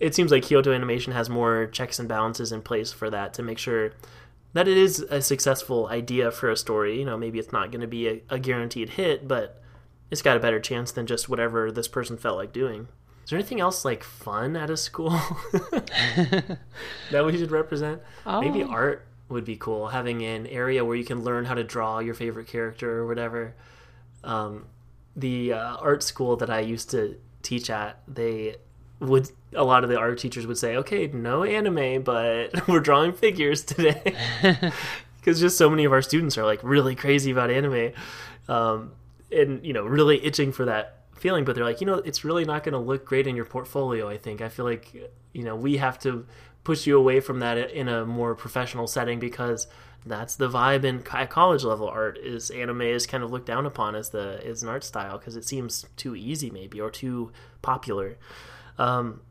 It 0.00 0.16
seems 0.16 0.32
like 0.32 0.42
Kyoto 0.42 0.72
Animation 0.72 1.12
has 1.12 1.30
more 1.30 1.66
checks 1.66 2.00
and 2.00 2.08
balances 2.08 2.50
in 2.50 2.60
place 2.60 2.90
for 2.90 3.08
that 3.08 3.34
to 3.34 3.44
make 3.44 3.58
sure 3.58 3.92
that 4.52 4.66
it 4.66 4.78
is 4.78 4.98
a 4.98 5.22
successful 5.22 5.86
idea 5.86 6.32
for 6.32 6.50
a 6.50 6.56
story. 6.56 6.98
You 6.98 7.04
know, 7.04 7.16
maybe 7.16 7.38
it's 7.38 7.52
not 7.52 7.70
going 7.70 7.82
to 7.82 7.86
be 7.86 8.08
a, 8.08 8.20
a 8.30 8.40
guaranteed 8.40 8.90
hit, 8.90 9.28
but 9.28 9.62
it's 10.10 10.22
got 10.22 10.36
a 10.36 10.40
better 10.40 10.58
chance 10.58 10.90
than 10.90 11.06
just 11.06 11.28
whatever 11.28 11.70
this 11.70 11.86
person 11.86 12.16
felt 12.16 12.38
like 12.38 12.52
doing. 12.52 12.88
Is 13.24 13.30
there 13.30 13.38
anything 13.38 13.60
else 13.60 13.84
like 13.84 14.04
fun 14.04 14.54
at 14.54 14.68
a 14.68 14.76
school 14.76 15.10
that 15.52 17.24
we 17.24 17.36
should 17.38 17.50
represent? 17.50 18.02
Maybe 18.26 18.62
oh. 18.62 18.68
art 18.68 19.06
would 19.30 19.46
be 19.46 19.56
cool. 19.56 19.88
Having 19.88 20.22
an 20.22 20.46
area 20.46 20.84
where 20.84 20.94
you 20.94 21.04
can 21.04 21.24
learn 21.24 21.46
how 21.46 21.54
to 21.54 21.64
draw 21.64 22.00
your 22.00 22.14
favorite 22.14 22.46
character 22.46 22.98
or 22.98 23.06
whatever. 23.06 23.54
Um, 24.22 24.66
the 25.16 25.54
uh, 25.54 25.76
art 25.76 26.02
school 26.02 26.36
that 26.36 26.50
I 26.50 26.60
used 26.60 26.90
to 26.90 27.16
teach 27.42 27.70
at, 27.70 28.00
they 28.06 28.56
would 29.00 29.30
a 29.54 29.64
lot 29.64 29.84
of 29.84 29.90
the 29.90 29.98
art 29.98 30.18
teachers 30.18 30.46
would 30.46 30.58
say, 30.58 30.76
"Okay, 30.76 31.06
no 31.06 31.44
anime, 31.44 32.02
but 32.02 32.68
we're 32.68 32.80
drawing 32.80 33.12
figures 33.12 33.64
today," 33.64 34.14
because 35.20 35.40
just 35.40 35.56
so 35.56 35.70
many 35.70 35.84
of 35.84 35.92
our 35.92 36.02
students 36.02 36.36
are 36.36 36.44
like 36.44 36.60
really 36.62 36.94
crazy 36.94 37.30
about 37.30 37.50
anime, 37.50 37.92
um, 38.48 38.92
and 39.32 39.64
you 39.64 39.72
know, 39.72 39.84
really 39.84 40.24
itching 40.24 40.52
for 40.52 40.64
that 40.66 41.03
feeling, 41.24 41.46
but 41.46 41.54
they're 41.54 41.64
like, 41.64 41.80
you 41.80 41.86
know, 41.86 42.02
it's 42.04 42.22
really 42.22 42.44
not 42.44 42.62
going 42.64 42.74
to 42.74 42.78
look 42.78 43.06
great 43.06 43.26
in 43.26 43.34
your 43.34 43.46
portfolio. 43.46 44.06
I 44.10 44.18
think 44.18 44.42
I 44.42 44.50
feel 44.50 44.66
like 44.66 44.94
you 45.32 45.42
know 45.42 45.56
we 45.56 45.78
have 45.78 45.98
to 46.00 46.26
push 46.64 46.86
you 46.86 46.98
away 46.98 47.18
from 47.20 47.40
that 47.40 47.56
in 47.70 47.88
a 47.88 48.04
more 48.04 48.34
professional 48.34 48.86
setting 48.86 49.18
because 49.18 49.66
that's 50.04 50.36
the 50.36 50.50
vibe 50.50 50.84
in 50.84 51.02
college 51.02 51.64
level 51.64 51.88
art 51.88 52.18
is 52.18 52.50
anime 52.50 52.82
is 52.82 53.06
kind 53.06 53.24
of 53.24 53.30
looked 53.30 53.46
down 53.46 53.64
upon 53.64 53.94
as 53.94 54.10
the 54.10 54.38
as 54.44 54.62
an 54.62 54.68
art 54.68 54.84
style 54.84 55.16
because 55.16 55.34
it 55.34 55.46
seems 55.46 55.86
too 55.96 56.14
easy 56.14 56.50
maybe 56.50 56.78
or 56.78 56.90
too 56.90 57.32
popular. 57.62 58.18
Um, 58.76 59.22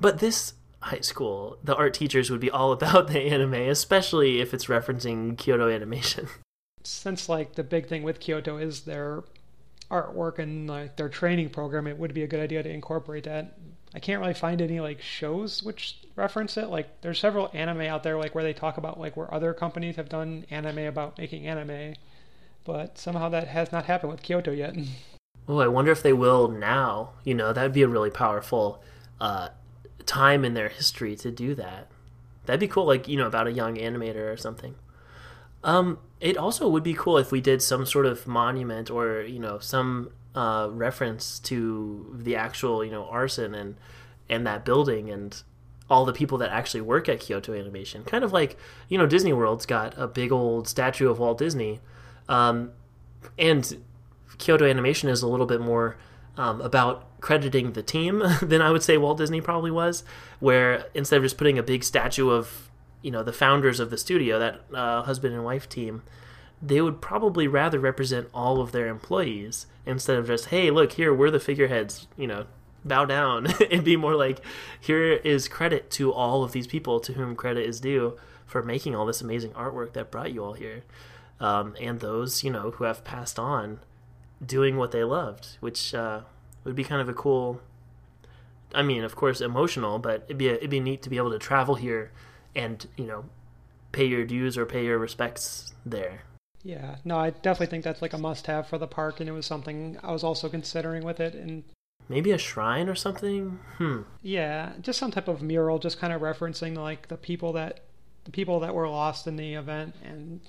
but 0.00 0.18
this 0.18 0.54
high 0.80 1.02
school, 1.02 1.56
the 1.62 1.76
art 1.76 1.94
teachers 1.94 2.32
would 2.32 2.40
be 2.40 2.50
all 2.50 2.72
about 2.78 3.06
the 3.06 3.20
anime, 3.20 3.54
especially 3.54 4.40
if 4.40 4.52
it's 4.52 4.64
referencing 4.64 5.38
Kyoto 5.38 5.68
Animation. 5.68 6.26
Since 6.82 7.28
like 7.28 7.54
the 7.54 7.62
big 7.62 7.86
thing 7.86 8.02
with 8.02 8.18
Kyoto 8.18 8.56
is 8.56 8.80
their 8.80 9.22
artwork 9.92 10.38
and 10.38 10.68
like 10.68 10.96
their 10.96 11.08
training 11.08 11.50
program, 11.50 11.86
it 11.86 11.98
would 11.98 12.14
be 12.14 12.22
a 12.22 12.26
good 12.26 12.40
idea 12.40 12.62
to 12.62 12.70
incorporate 12.70 13.24
that. 13.24 13.58
I 13.94 14.00
can't 14.00 14.20
really 14.20 14.34
find 14.34 14.62
any 14.62 14.80
like 14.80 15.02
shows 15.02 15.62
which 15.62 15.98
reference 16.16 16.56
it. 16.56 16.68
Like 16.68 17.02
there's 17.02 17.18
several 17.18 17.50
anime 17.52 17.82
out 17.82 18.02
there 18.02 18.16
like 18.16 18.34
where 18.34 18.42
they 18.42 18.54
talk 18.54 18.78
about 18.78 18.98
like 18.98 19.16
where 19.16 19.32
other 19.32 19.52
companies 19.52 19.96
have 19.96 20.08
done 20.08 20.46
anime 20.50 20.78
about 20.78 21.18
making 21.18 21.46
anime, 21.46 21.94
but 22.64 22.96
somehow 22.96 23.28
that 23.28 23.48
has 23.48 23.70
not 23.70 23.84
happened 23.84 24.12
with 24.12 24.22
Kyoto 24.22 24.50
yet. 24.52 24.74
Oh, 25.48 25.58
I 25.58 25.66
wonder 25.66 25.90
if 25.90 26.04
they 26.04 26.12
will 26.12 26.46
now. 26.46 27.14
You 27.24 27.34
know, 27.34 27.52
that'd 27.52 27.72
be 27.72 27.82
a 27.82 27.88
really 27.88 28.10
powerful 28.10 28.80
uh, 29.20 29.48
time 30.06 30.44
in 30.44 30.54
their 30.54 30.68
history 30.68 31.16
to 31.16 31.32
do 31.32 31.56
that. 31.56 31.88
That'd 32.46 32.60
be 32.60 32.68
cool, 32.68 32.86
like 32.86 33.08
you 33.08 33.16
know, 33.16 33.26
about 33.26 33.48
a 33.48 33.52
young 33.52 33.74
animator 33.74 34.32
or 34.32 34.36
something. 34.36 34.76
Um, 35.64 35.98
it 36.20 36.36
also 36.36 36.68
would 36.68 36.82
be 36.82 36.94
cool 36.94 37.18
if 37.18 37.32
we 37.32 37.40
did 37.40 37.62
some 37.62 37.86
sort 37.86 38.06
of 38.06 38.26
monument 38.26 38.90
or 38.90 39.22
you 39.22 39.38
know 39.38 39.58
some 39.58 40.10
uh, 40.34 40.68
reference 40.70 41.38
to 41.40 42.16
the 42.18 42.36
actual 42.36 42.84
you 42.84 42.90
know 42.90 43.04
arson 43.06 43.54
and 43.54 43.76
and 44.28 44.46
that 44.46 44.64
building 44.64 45.10
and 45.10 45.42
all 45.90 46.04
the 46.06 46.12
people 46.12 46.38
that 46.38 46.50
actually 46.50 46.80
work 46.80 47.08
at 47.08 47.20
Kyoto 47.20 47.52
Animation. 47.52 48.02
Kind 48.04 48.24
of 48.24 48.32
like 48.32 48.56
you 48.88 48.96
know 48.98 49.06
Disney 49.06 49.32
World's 49.32 49.66
got 49.66 49.94
a 49.98 50.06
big 50.06 50.32
old 50.32 50.68
statue 50.68 51.10
of 51.10 51.18
Walt 51.18 51.38
Disney, 51.38 51.80
um, 52.28 52.72
and 53.38 53.78
Kyoto 54.38 54.64
Animation 54.64 55.08
is 55.08 55.22
a 55.22 55.28
little 55.28 55.46
bit 55.46 55.60
more 55.60 55.96
um, 56.36 56.60
about 56.60 57.20
crediting 57.20 57.72
the 57.72 57.82
team 57.82 58.22
than 58.42 58.62
I 58.62 58.70
would 58.70 58.82
say 58.82 58.96
Walt 58.96 59.18
Disney 59.18 59.40
probably 59.40 59.70
was, 59.70 60.02
where 60.40 60.86
instead 60.94 61.18
of 61.18 61.22
just 61.24 61.36
putting 61.36 61.58
a 61.58 61.62
big 61.62 61.84
statue 61.84 62.30
of 62.30 62.70
you 63.02 63.10
know 63.10 63.22
the 63.22 63.32
founders 63.32 63.80
of 63.80 63.90
the 63.90 63.98
studio, 63.98 64.38
that 64.38 64.60
uh, 64.72 65.02
husband 65.02 65.34
and 65.34 65.44
wife 65.44 65.68
team, 65.68 66.02
they 66.60 66.80
would 66.80 67.00
probably 67.00 67.46
rather 67.46 67.78
represent 67.78 68.28
all 68.32 68.60
of 68.60 68.72
their 68.72 68.88
employees 68.88 69.66
instead 69.84 70.16
of 70.16 70.28
just 70.28 70.46
hey 70.46 70.70
look 70.70 70.92
here 70.92 71.12
we're 71.12 71.30
the 71.30 71.40
figureheads 71.40 72.06
you 72.16 72.26
know 72.26 72.46
bow 72.84 73.04
down 73.04 73.48
and 73.70 73.84
be 73.84 73.96
more 73.96 74.14
like 74.14 74.40
here 74.80 75.12
is 75.12 75.48
credit 75.48 75.90
to 75.90 76.12
all 76.12 76.44
of 76.44 76.52
these 76.52 76.68
people 76.68 77.00
to 77.00 77.14
whom 77.14 77.34
credit 77.34 77.66
is 77.66 77.80
due 77.80 78.16
for 78.46 78.62
making 78.62 78.94
all 78.94 79.04
this 79.04 79.20
amazing 79.20 79.50
artwork 79.52 79.92
that 79.92 80.08
brought 80.08 80.32
you 80.32 80.44
all 80.44 80.52
here 80.52 80.84
um, 81.40 81.74
and 81.80 81.98
those 81.98 82.44
you 82.44 82.50
know 82.50 82.70
who 82.70 82.84
have 82.84 83.02
passed 83.02 83.40
on 83.40 83.80
doing 84.44 84.76
what 84.76 84.92
they 84.92 85.04
loved, 85.04 85.56
which 85.60 85.94
uh, 85.94 86.20
would 86.64 86.74
be 86.74 86.84
kind 86.84 87.00
of 87.00 87.08
a 87.08 87.14
cool. 87.14 87.60
I 88.74 88.82
mean, 88.82 89.04
of 89.04 89.14
course, 89.14 89.40
emotional, 89.40 89.98
but 89.98 90.24
it'd 90.24 90.38
be 90.38 90.48
a, 90.48 90.54
it'd 90.54 90.70
be 90.70 90.80
neat 90.80 91.02
to 91.02 91.10
be 91.10 91.18
able 91.18 91.30
to 91.30 91.38
travel 91.38 91.74
here 91.74 92.10
and 92.54 92.86
you 92.96 93.06
know 93.06 93.24
pay 93.92 94.04
your 94.04 94.24
dues 94.24 94.56
or 94.56 94.66
pay 94.66 94.84
your 94.84 94.98
respects 94.98 95.74
there. 95.84 96.22
Yeah, 96.64 96.96
no, 97.04 97.18
I 97.18 97.30
definitely 97.30 97.66
think 97.66 97.84
that's 97.84 98.02
like 98.02 98.12
a 98.12 98.18
must-have 98.18 98.68
for 98.68 98.78
the 98.78 98.86
park, 98.86 99.20
and 99.20 99.28
it 99.28 99.32
was 99.32 99.46
something 99.46 99.98
I 100.02 100.12
was 100.12 100.22
also 100.22 100.48
considering 100.48 101.04
with 101.04 101.18
it. 101.20 101.34
And 101.34 101.64
maybe 102.08 102.30
a 102.30 102.38
shrine 102.38 102.88
or 102.88 102.94
something. 102.94 103.58
Hmm. 103.78 104.02
Yeah, 104.22 104.72
just 104.80 104.98
some 104.98 105.10
type 105.10 105.28
of 105.28 105.42
mural, 105.42 105.78
just 105.78 105.98
kind 105.98 106.12
of 106.12 106.22
referencing 106.22 106.76
like 106.76 107.08
the 107.08 107.16
people 107.16 107.52
that 107.54 107.80
the 108.24 108.30
people 108.30 108.60
that 108.60 108.74
were 108.74 108.88
lost 108.88 109.26
in 109.26 109.36
the 109.36 109.54
event, 109.54 109.96
and 110.04 110.40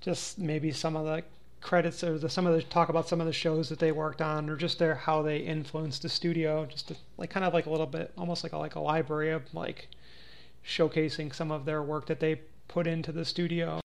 just 0.00 0.38
maybe 0.38 0.70
some 0.70 0.96
of 0.96 1.04
the 1.04 1.24
credits 1.60 2.04
or 2.04 2.18
the, 2.18 2.28
some 2.28 2.46
of 2.46 2.54
the 2.54 2.62
talk 2.62 2.90
about 2.90 3.08
some 3.08 3.20
of 3.20 3.26
the 3.26 3.32
shows 3.32 3.70
that 3.70 3.78
they 3.78 3.90
worked 3.90 4.20
on 4.20 4.50
or 4.50 4.54
just 4.54 4.78
their 4.78 4.94
how 4.94 5.22
they 5.22 5.38
influenced 5.38 6.02
the 6.02 6.08
studio 6.08 6.66
just 6.66 6.88
to, 6.88 6.96
like 7.16 7.30
kind 7.30 7.44
of 7.44 7.54
like 7.54 7.64
a 7.64 7.70
little 7.70 7.86
bit 7.86 8.12
almost 8.18 8.44
like 8.44 8.52
a, 8.52 8.58
like 8.58 8.74
a 8.74 8.80
library 8.80 9.30
of 9.30 9.42
like 9.54 9.88
showcasing 10.66 11.34
some 11.34 11.50
of 11.50 11.64
their 11.64 11.82
work 11.82 12.06
that 12.06 12.20
they 12.20 12.40
put 12.68 12.86
into 12.86 13.12
the 13.12 13.24
studio 13.24 13.80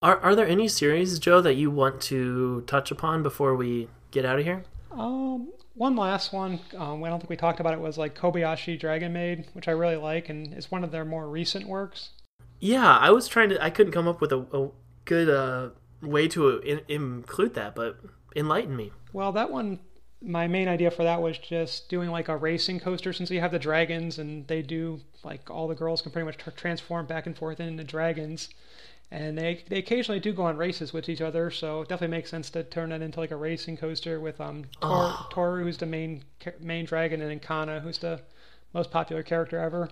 Are 0.00 0.16
are 0.20 0.36
there 0.36 0.46
any 0.46 0.68
series, 0.68 1.18
Joe, 1.18 1.40
that 1.40 1.54
you 1.54 1.72
want 1.72 2.00
to 2.02 2.62
touch 2.62 2.92
upon 2.92 3.24
before 3.24 3.56
we 3.56 3.88
get 4.12 4.24
out 4.24 4.38
of 4.38 4.44
here? 4.44 4.62
Um, 4.92 5.48
one 5.78 5.96
last 5.96 6.32
one. 6.32 6.60
Um, 6.76 7.02
I 7.04 7.08
don't 7.08 7.20
think 7.20 7.30
we 7.30 7.36
talked 7.36 7.60
about 7.60 7.72
it. 7.72 7.80
Was 7.80 7.96
like 7.96 8.14
Kobayashi 8.18 8.78
Dragon 8.78 9.12
Maid, 9.12 9.46
which 9.52 9.68
I 9.68 9.70
really 9.70 9.96
like, 9.96 10.28
and 10.28 10.52
is 10.52 10.70
one 10.70 10.84
of 10.84 10.90
their 10.90 11.04
more 11.04 11.28
recent 11.28 11.66
works. 11.66 12.10
Yeah, 12.60 12.98
I 12.98 13.10
was 13.10 13.28
trying 13.28 13.48
to. 13.50 13.64
I 13.64 13.70
couldn't 13.70 13.92
come 13.92 14.08
up 14.08 14.20
with 14.20 14.32
a, 14.32 14.38
a 14.52 14.70
good 15.04 15.30
uh, 15.30 15.70
way 16.02 16.28
to 16.28 16.58
in, 16.58 16.80
include 16.88 17.54
that, 17.54 17.74
but 17.74 17.98
enlighten 18.36 18.76
me. 18.76 18.92
Well, 19.12 19.32
that 19.32 19.50
one 19.50 19.78
my 20.20 20.48
main 20.48 20.66
idea 20.66 20.90
for 20.90 21.04
that 21.04 21.22
was 21.22 21.38
just 21.38 21.88
doing 21.88 22.10
like 22.10 22.28
a 22.28 22.36
racing 22.36 22.80
coaster 22.80 23.12
since 23.12 23.30
you 23.30 23.40
have 23.40 23.52
the 23.52 23.58
dragons 23.58 24.18
and 24.18 24.46
they 24.48 24.62
do 24.62 25.00
like 25.22 25.48
all 25.48 25.68
the 25.68 25.74
girls 25.74 26.02
can 26.02 26.10
pretty 26.10 26.26
much 26.26 26.36
tra- 26.36 26.52
transform 26.52 27.06
back 27.06 27.26
and 27.26 27.38
forth 27.38 27.60
into 27.60 27.84
dragons 27.84 28.48
and 29.10 29.38
they 29.38 29.64
they 29.68 29.78
occasionally 29.78 30.20
do 30.20 30.32
go 30.32 30.42
on 30.42 30.56
races 30.56 30.92
with 30.92 31.08
each 31.08 31.20
other 31.20 31.50
so 31.50 31.80
it 31.82 31.88
definitely 31.88 32.16
makes 32.16 32.30
sense 32.30 32.50
to 32.50 32.62
turn 32.62 32.90
that 32.90 33.00
into 33.02 33.18
like 33.20 33.30
a 33.30 33.36
racing 33.36 33.76
coaster 33.76 34.20
with 34.20 34.40
um 34.40 34.64
Tor- 34.80 34.90
Oh. 34.92 35.26
Toru 35.30 35.64
who's 35.64 35.78
the 35.78 35.86
main 35.86 36.24
main 36.60 36.84
dragon 36.84 37.20
and 37.20 37.30
then 37.30 37.40
Kanna 37.40 37.80
who's 37.80 37.98
the 37.98 38.20
most 38.74 38.90
popular 38.90 39.22
character 39.22 39.58
ever 39.58 39.88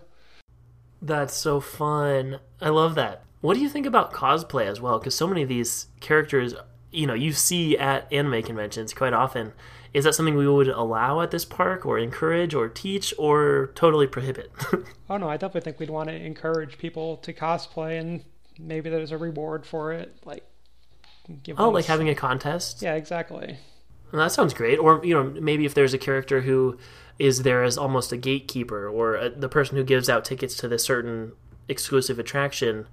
That's 1.00 1.34
so 1.34 1.60
fun. 1.60 2.40
I 2.60 2.68
love 2.70 2.94
that. 2.96 3.22
What 3.40 3.54
do 3.54 3.60
you 3.60 3.68
think 3.68 3.86
about 3.86 4.12
cosplay 4.12 4.66
as 4.66 4.80
well? 4.80 4.98
Because 4.98 5.14
so 5.14 5.26
many 5.26 5.42
of 5.42 5.48
these 5.48 5.86
characters, 6.00 6.54
you 6.90 7.06
know, 7.06 7.14
you 7.14 7.32
see 7.32 7.76
at 7.76 8.10
anime 8.12 8.42
conventions 8.42 8.92
quite 8.94 9.12
often. 9.12 9.52
Is 9.92 10.04
that 10.04 10.14
something 10.14 10.34
we 10.36 10.48
would 10.48 10.68
allow 10.68 11.20
at 11.20 11.30
this 11.30 11.44
park, 11.44 11.86
or 11.86 11.98
encourage, 11.98 12.54
or 12.54 12.68
teach, 12.68 13.14
or 13.18 13.70
totally 13.74 14.06
prohibit? 14.06 14.50
Oh 15.08 15.16
no, 15.18 15.28
I 15.28 15.36
definitely 15.36 15.60
think 15.60 15.78
we'd 15.78 15.90
want 15.90 16.08
to 16.08 16.14
encourage 16.16 16.78
people 16.78 17.18
to 17.18 17.32
cosplay, 17.32 18.00
and 18.00 18.24
maybe 18.59 18.90
there's 18.90 19.12
a 19.12 19.18
reward 19.18 19.66
for 19.66 19.92
it, 19.92 20.16
like 20.24 20.44
give 21.42 21.59
oh, 21.59 21.70
like 21.70 21.84
s- 21.84 21.88
having 21.88 22.09
a 22.09 22.14
contest? 22.14 22.82
yeah, 22.82 22.94
exactly. 22.94 23.59
Well, 24.12 24.22
that 24.22 24.32
sounds 24.32 24.54
great. 24.54 24.78
Or 24.78 25.04
you 25.04 25.14
know, 25.14 25.24
maybe 25.24 25.64
if 25.64 25.74
there's 25.74 25.94
a 25.94 25.98
character 25.98 26.42
who 26.42 26.78
is 27.18 27.42
there 27.42 27.62
as 27.62 27.78
almost 27.78 28.12
a 28.12 28.16
gatekeeper, 28.16 28.88
or 28.88 29.16
a, 29.16 29.30
the 29.30 29.48
person 29.48 29.76
who 29.76 29.84
gives 29.84 30.09
out 30.09 30.24
tickets 30.24 30.54
to 30.57 30.68
this 30.68 30.84
certain 30.84 31.32
exclusive 31.68 32.18
attraction, 32.18 32.86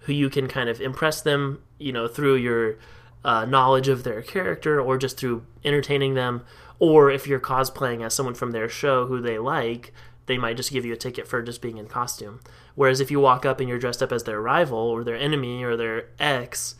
who 0.00 0.12
you 0.12 0.30
can 0.30 0.48
kind 0.48 0.68
of 0.68 0.80
impress 0.80 1.20
them, 1.20 1.62
you 1.78 1.92
know, 1.92 2.06
through 2.06 2.36
your 2.36 2.76
uh, 3.24 3.44
knowledge 3.44 3.88
of 3.88 4.04
their 4.04 4.22
character, 4.22 4.80
or 4.80 4.96
just 4.96 5.16
through 5.18 5.44
entertaining 5.64 6.14
them. 6.14 6.42
Or 6.78 7.10
if 7.10 7.26
you're 7.26 7.40
cosplaying 7.40 8.04
as 8.04 8.14
someone 8.14 8.34
from 8.34 8.52
their 8.52 8.68
show 8.68 9.06
who 9.06 9.20
they 9.20 9.38
like, 9.38 9.92
they 10.30 10.38
might 10.38 10.56
just 10.56 10.70
give 10.70 10.84
you 10.84 10.92
a 10.92 10.96
ticket 10.96 11.26
for 11.26 11.42
just 11.42 11.60
being 11.60 11.76
in 11.76 11.88
costume. 11.88 12.38
Whereas 12.76 13.00
if 13.00 13.10
you 13.10 13.18
walk 13.18 13.44
up 13.44 13.58
and 13.58 13.68
you're 13.68 13.80
dressed 13.80 14.00
up 14.00 14.12
as 14.12 14.22
their 14.22 14.40
rival 14.40 14.78
or 14.78 15.02
their 15.02 15.16
enemy 15.16 15.64
or 15.64 15.76
their 15.76 16.06
ex, 16.20 16.76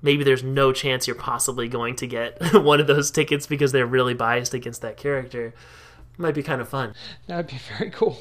maybe 0.00 0.24
there's 0.24 0.42
no 0.42 0.72
chance 0.72 1.06
you're 1.06 1.14
possibly 1.14 1.68
going 1.68 1.94
to 1.96 2.06
get 2.06 2.38
one 2.54 2.80
of 2.80 2.86
those 2.86 3.10
tickets 3.10 3.46
because 3.46 3.70
they're 3.70 3.84
really 3.84 4.14
biased 4.14 4.54
against 4.54 4.80
that 4.80 4.96
character. 4.96 5.52
Might 6.16 6.34
be 6.34 6.42
kind 6.42 6.62
of 6.62 6.70
fun. 6.70 6.94
That'd 7.26 7.48
be 7.48 7.60
very 7.76 7.90
cool. 7.90 8.16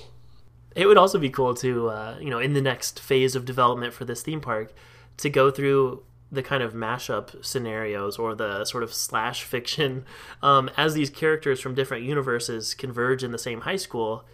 It 0.75 0.87
would 0.87 0.97
also 0.97 1.19
be 1.19 1.29
cool 1.29 1.55
to, 1.55 1.87
uh, 1.87 2.17
you 2.19 2.29
know, 2.29 2.39
in 2.39 2.51
the 2.51 2.61
next 2.61 2.99
phase 2.99 3.33
of 3.33 3.45
development 3.45 3.93
for 3.93 4.03
this 4.03 4.23
theme 4.23 4.41
park, 4.41 4.73
to 5.17 5.29
go 5.29 5.51
through 5.51 6.03
the 6.29 6.43
kind 6.43 6.61
of 6.61 6.73
mashup 6.73 7.45
scenarios 7.45 8.17
or 8.17 8.35
the 8.35 8.65
sort 8.65 8.83
of 8.83 8.93
slash 8.93 9.45
fiction 9.45 10.03
um, 10.43 10.69
as 10.75 10.95
these 10.95 11.09
characters 11.09 11.61
from 11.61 11.75
different 11.75 12.03
universes 12.03 12.73
converge 12.73 13.23
in 13.23 13.31
the 13.31 13.37
same 13.37 13.61
high 13.61 13.77
school. 13.77 14.25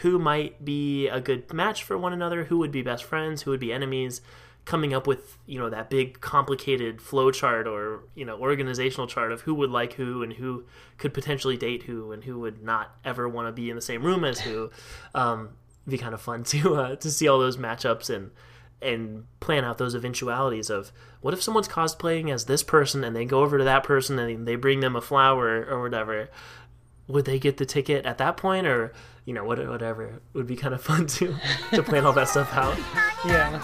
Who 0.00 0.18
might 0.18 0.64
be 0.64 1.08
a 1.08 1.20
good 1.20 1.52
match 1.52 1.82
for 1.82 1.98
one 1.98 2.12
another? 2.12 2.44
Who 2.44 2.58
would 2.58 2.72
be 2.72 2.82
best 2.82 3.04
friends? 3.04 3.42
Who 3.42 3.50
would 3.50 3.60
be 3.60 3.72
enemies? 3.72 4.20
Coming 4.64 4.94
up 4.94 5.06
with 5.06 5.38
you 5.44 5.58
know 5.58 5.70
that 5.70 5.90
big 5.90 6.20
complicated 6.20 7.02
flow 7.02 7.30
chart 7.30 7.66
or 7.66 8.04
you 8.14 8.24
know 8.24 8.38
organizational 8.38 9.08
chart 9.08 9.32
of 9.32 9.42
who 9.42 9.54
would 9.54 9.70
like 9.70 9.94
who 9.94 10.22
and 10.22 10.32
who 10.34 10.64
could 10.98 11.12
potentially 11.12 11.56
date 11.56 11.82
who 11.82 12.12
and 12.12 12.22
who 12.24 12.38
would 12.38 12.62
not 12.62 12.96
ever 13.04 13.28
want 13.28 13.48
to 13.48 13.52
be 13.52 13.70
in 13.70 13.76
the 13.76 13.82
same 13.82 14.02
room 14.02 14.24
as 14.24 14.40
who. 14.40 14.70
Um, 15.14 15.50
be 15.86 15.98
kind 15.98 16.14
of 16.14 16.20
fun 16.20 16.44
to 16.44 16.74
uh, 16.76 16.96
to 16.96 17.10
see 17.10 17.28
all 17.28 17.38
those 17.38 17.56
matchups 17.56 18.08
and 18.08 18.30
and 18.80 19.24
plan 19.40 19.64
out 19.64 19.78
those 19.78 19.94
eventualities 19.94 20.68
of 20.68 20.92
what 21.20 21.32
if 21.32 21.42
someone's 21.42 21.68
cosplaying 21.68 22.32
as 22.32 22.46
this 22.46 22.62
person 22.62 23.04
and 23.04 23.14
they 23.14 23.24
go 23.24 23.42
over 23.42 23.58
to 23.58 23.64
that 23.64 23.84
person 23.84 24.18
and 24.18 24.46
they 24.46 24.56
bring 24.56 24.80
them 24.80 24.96
a 24.96 25.00
flower 25.00 25.64
or 25.64 25.80
whatever 25.82 26.28
would 27.06 27.24
they 27.24 27.38
get 27.38 27.56
the 27.58 27.66
ticket 27.66 28.04
at 28.04 28.18
that 28.18 28.36
point 28.36 28.66
or 28.66 28.92
you 29.24 29.32
know 29.34 29.44
what- 29.44 29.66
whatever 29.68 30.02
it 30.04 30.22
would 30.34 30.46
be 30.46 30.56
kind 30.56 30.74
of 30.74 30.82
fun 30.82 31.06
to 31.16 31.34
to 31.72 31.82
plan 31.82 32.04
all 32.06 32.12
that 32.12 32.28
stuff 32.28 32.52
out 32.54 32.76
Yeah. 33.26 33.60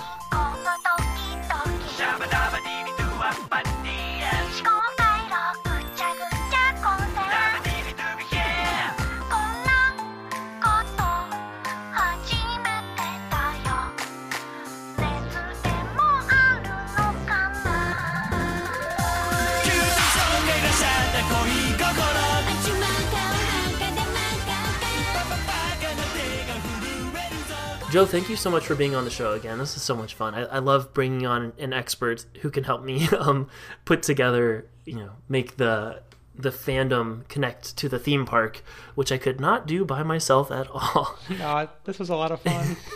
Joe 27.90 28.04
thank 28.04 28.28
you 28.28 28.36
so 28.36 28.50
much 28.50 28.66
for 28.66 28.74
being 28.74 28.94
on 28.94 29.04
the 29.04 29.10
show 29.10 29.32
again 29.32 29.56
this 29.58 29.74
is 29.74 29.82
so 29.82 29.96
much 29.96 30.12
fun 30.14 30.34
i, 30.34 30.42
I 30.42 30.58
love 30.58 30.92
bringing 30.92 31.26
on 31.26 31.54
an 31.58 31.72
expert 31.72 32.26
who 32.42 32.50
can 32.50 32.64
help 32.64 32.82
me 32.82 33.08
um, 33.18 33.48
put 33.86 34.02
together 34.02 34.66
you 34.84 34.96
know 34.96 35.12
make 35.28 35.56
the 35.56 36.02
the 36.34 36.50
fandom 36.50 37.26
connect 37.28 37.76
to 37.78 37.88
the 37.88 37.98
theme 37.98 38.26
park 38.26 38.62
which 38.94 39.10
i 39.10 39.16
could 39.16 39.40
not 39.40 39.66
do 39.66 39.86
by 39.86 40.02
myself 40.02 40.50
at 40.50 40.68
all 40.68 41.18
No, 41.38 41.68
this 41.84 41.98
was 41.98 42.10
a 42.10 42.16
lot 42.16 42.30
of 42.30 42.40
fun. 42.42 42.76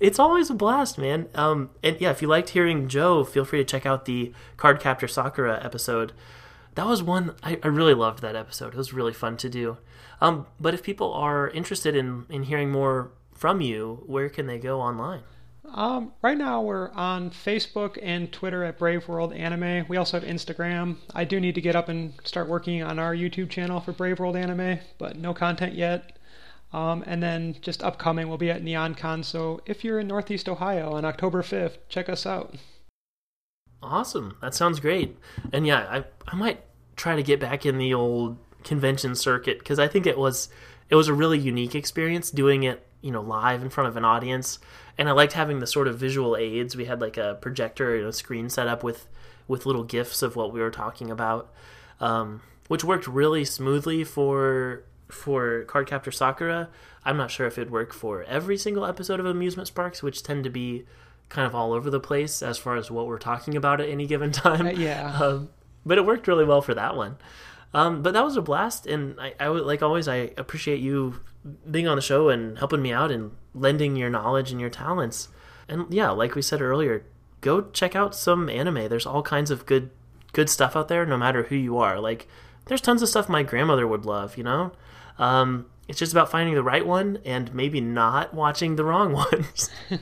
It's 0.00 0.20
always 0.20 0.48
a 0.50 0.54
blast, 0.54 0.98
man. 0.98 1.26
Um, 1.34 1.70
and 1.82 2.00
yeah, 2.00 2.10
if 2.12 2.22
you 2.22 2.28
liked 2.28 2.50
hearing 2.50 2.86
Joe, 2.86 3.24
feel 3.24 3.44
free 3.44 3.58
to 3.58 3.64
check 3.64 3.84
out 3.84 4.04
the 4.04 4.32
Cardcaptor 4.56 5.10
Sakura 5.10 5.60
episode. 5.60 6.12
That 6.76 6.86
was 6.86 7.02
one 7.02 7.34
I, 7.42 7.58
I 7.64 7.66
really 7.66 7.94
loved 7.94 8.22
that 8.22 8.36
episode. 8.36 8.74
It 8.74 8.76
was 8.76 8.92
really 8.92 9.12
fun 9.12 9.36
to 9.38 9.48
do. 9.48 9.78
Um, 10.20 10.46
but 10.60 10.74
if 10.74 10.84
people 10.84 11.12
are 11.12 11.50
interested 11.50 11.96
in 11.96 12.26
in 12.28 12.44
hearing 12.44 12.70
more 12.70 13.10
from 13.38 13.60
you, 13.60 14.02
where 14.06 14.28
can 14.28 14.46
they 14.46 14.58
go 14.58 14.80
online? 14.80 15.22
Um, 15.74 16.12
right 16.22 16.36
now 16.36 16.62
we're 16.62 16.90
on 16.92 17.30
Facebook 17.30 17.98
and 18.02 18.32
Twitter 18.32 18.64
at 18.64 18.78
Brave 18.78 19.06
World 19.06 19.32
Anime. 19.32 19.84
We 19.88 19.96
also 19.96 20.18
have 20.18 20.28
Instagram. 20.28 20.96
I 21.14 21.24
do 21.24 21.40
need 21.40 21.54
to 21.54 21.60
get 21.60 21.76
up 21.76 21.88
and 21.88 22.14
start 22.24 22.48
working 22.48 22.82
on 22.82 22.98
our 22.98 23.14
YouTube 23.14 23.50
channel 23.50 23.80
for 23.80 23.92
Brave 23.92 24.18
World 24.18 24.36
Anime, 24.36 24.78
but 24.98 25.16
no 25.16 25.34
content 25.34 25.74
yet. 25.74 26.18
Um, 26.72 27.02
and 27.06 27.22
then 27.22 27.56
just 27.60 27.82
upcoming, 27.82 28.28
we'll 28.28 28.38
be 28.38 28.50
at 28.50 28.62
NeonCon. 28.62 29.24
So 29.24 29.60
if 29.66 29.84
you're 29.84 30.00
in 30.00 30.06
Northeast 30.06 30.48
Ohio 30.48 30.92
on 30.92 31.04
October 31.04 31.42
5th, 31.42 31.78
check 31.88 32.08
us 32.08 32.26
out. 32.26 32.54
Awesome. 33.82 34.36
That 34.40 34.54
sounds 34.54 34.80
great. 34.80 35.16
And 35.52 35.66
yeah, 35.66 35.86
I 35.88 36.04
I 36.26 36.36
might 36.36 36.62
try 36.96 37.14
to 37.14 37.22
get 37.22 37.40
back 37.40 37.64
in 37.64 37.78
the 37.78 37.94
old 37.94 38.36
convention 38.64 39.14
circuit 39.14 39.60
because 39.60 39.78
I 39.78 39.86
think 39.86 40.06
it 40.06 40.18
was 40.18 40.48
it 40.90 40.96
was 40.96 41.08
a 41.08 41.14
really 41.14 41.38
unique 41.38 41.74
experience 41.74 42.30
doing 42.30 42.64
it, 42.64 42.86
you 43.00 43.10
know, 43.10 43.20
live 43.20 43.62
in 43.62 43.70
front 43.70 43.88
of 43.88 43.96
an 43.96 44.04
audience. 44.04 44.58
And 44.96 45.08
I 45.08 45.12
liked 45.12 45.32
having 45.32 45.60
the 45.60 45.66
sort 45.66 45.88
of 45.88 45.98
visual 45.98 46.36
aids. 46.36 46.76
We 46.76 46.86
had 46.86 47.00
like 47.00 47.16
a 47.16 47.38
projector 47.40 47.96
and 47.96 48.06
a 48.06 48.12
screen 48.12 48.48
set 48.48 48.66
up 48.66 48.82
with 48.82 49.06
with 49.46 49.64
little 49.64 49.84
gifs 49.84 50.22
of 50.22 50.36
what 50.36 50.52
we 50.52 50.60
were 50.60 50.70
talking 50.70 51.10
about, 51.10 51.50
um, 52.00 52.42
which 52.68 52.84
worked 52.84 53.06
really 53.06 53.44
smoothly 53.44 54.04
for 54.04 54.84
for 55.08 55.64
Cardcaptor 55.64 56.12
Sakura. 56.12 56.68
I'm 57.04 57.16
not 57.16 57.30
sure 57.30 57.46
if 57.46 57.56
it'd 57.56 57.70
work 57.70 57.94
for 57.94 58.24
every 58.24 58.58
single 58.58 58.84
episode 58.84 59.20
of 59.20 59.26
Amusement 59.26 59.68
Sparks, 59.68 60.02
which 60.02 60.22
tend 60.22 60.44
to 60.44 60.50
be 60.50 60.84
kind 61.28 61.46
of 61.46 61.54
all 61.54 61.72
over 61.72 61.90
the 61.90 62.00
place 62.00 62.42
as 62.42 62.58
far 62.58 62.76
as 62.76 62.90
what 62.90 63.06
we're 63.06 63.18
talking 63.18 63.56
about 63.56 63.80
at 63.80 63.88
any 63.88 64.06
given 64.06 64.32
time. 64.32 64.66
Uh, 64.66 64.70
yeah. 64.70 65.18
Um, 65.18 65.48
but 65.86 65.96
it 65.96 66.04
worked 66.04 66.28
really 66.28 66.44
well 66.44 66.60
for 66.60 66.74
that 66.74 66.96
one. 66.96 67.16
Um, 67.74 68.02
but 68.02 68.14
that 68.14 68.24
was 68.24 68.36
a 68.36 68.42
blast, 68.42 68.86
and 68.86 69.20
I, 69.20 69.34
I 69.38 69.48
like 69.48 69.82
always. 69.82 70.08
I 70.08 70.32
appreciate 70.36 70.80
you 70.80 71.20
being 71.70 71.86
on 71.86 71.96
the 71.96 72.02
show 72.02 72.28
and 72.28 72.58
helping 72.58 72.82
me 72.82 72.92
out 72.92 73.10
and 73.10 73.32
lending 73.54 73.96
your 73.96 74.10
knowledge 74.10 74.50
and 74.50 74.60
your 74.60 74.70
talents. 74.70 75.28
And 75.68 75.92
yeah, 75.92 76.10
like 76.10 76.34
we 76.34 76.42
said 76.42 76.62
earlier, 76.62 77.04
go 77.40 77.62
check 77.62 77.94
out 77.94 78.14
some 78.14 78.48
anime. 78.48 78.88
There's 78.88 79.06
all 79.06 79.22
kinds 79.22 79.50
of 79.50 79.66
good 79.66 79.90
good 80.32 80.48
stuff 80.48 80.76
out 80.76 80.88
there, 80.88 81.04
no 81.04 81.16
matter 81.16 81.44
who 81.44 81.56
you 81.56 81.78
are. 81.78 82.00
Like 82.00 82.26
there's 82.66 82.80
tons 82.80 83.02
of 83.02 83.08
stuff 83.08 83.28
my 83.28 83.42
grandmother 83.42 83.86
would 83.86 84.06
love. 84.06 84.38
You 84.38 84.44
know, 84.44 84.72
um, 85.18 85.66
it's 85.88 85.98
just 85.98 86.12
about 86.12 86.30
finding 86.30 86.54
the 86.54 86.62
right 86.62 86.86
one 86.86 87.18
and 87.24 87.52
maybe 87.54 87.80
not 87.80 88.32
watching 88.32 88.76
the 88.76 88.84
wrong 88.84 89.12
ones. 89.32 89.70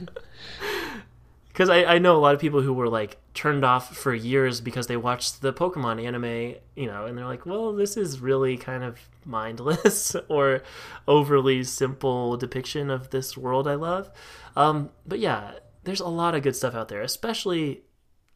Because 1.56 1.70
I, 1.70 1.84
I 1.84 1.98
know 1.98 2.14
a 2.14 2.20
lot 2.20 2.34
of 2.34 2.40
people 2.42 2.60
who 2.60 2.74
were 2.74 2.86
like 2.90 3.16
turned 3.32 3.64
off 3.64 3.96
for 3.96 4.12
years 4.12 4.60
because 4.60 4.88
they 4.88 4.98
watched 4.98 5.40
the 5.40 5.54
Pokemon 5.54 6.04
anime, 6.04 6.56
you 6.74 6.86
know, 6.86 7.06
and 7.06 7.16
they're 7.16 7.24
like, 7.24 7.46
well, 7.46 7.72
this 7.72 7.96
is 7.96 8.20
really 8.20 8.58
kind 8.58 8.84
of 8.84 8.98
mindless 9.24 10.14
or 10.28 10.62
overly 11.08 11.64
simple 11.64 12.36
depiction 12.36 12.90
of 12.90 13.08
this 13.08 13.38
world 13.38 13.66
I 13.66 13.74
love. 13.76 14.10
Um, 14.54 14.90
but 15.06 15.18
yeah, 15.18 15.52
there's 15.84 16.00
a 16.00 16.08
lot 16.08 16.34
of 16.34 16.42
good 16.42 16.54
stuff 16.56 16.74
out 16.74 16.88
there, 16.88 17.00
especially, 17.00 17.80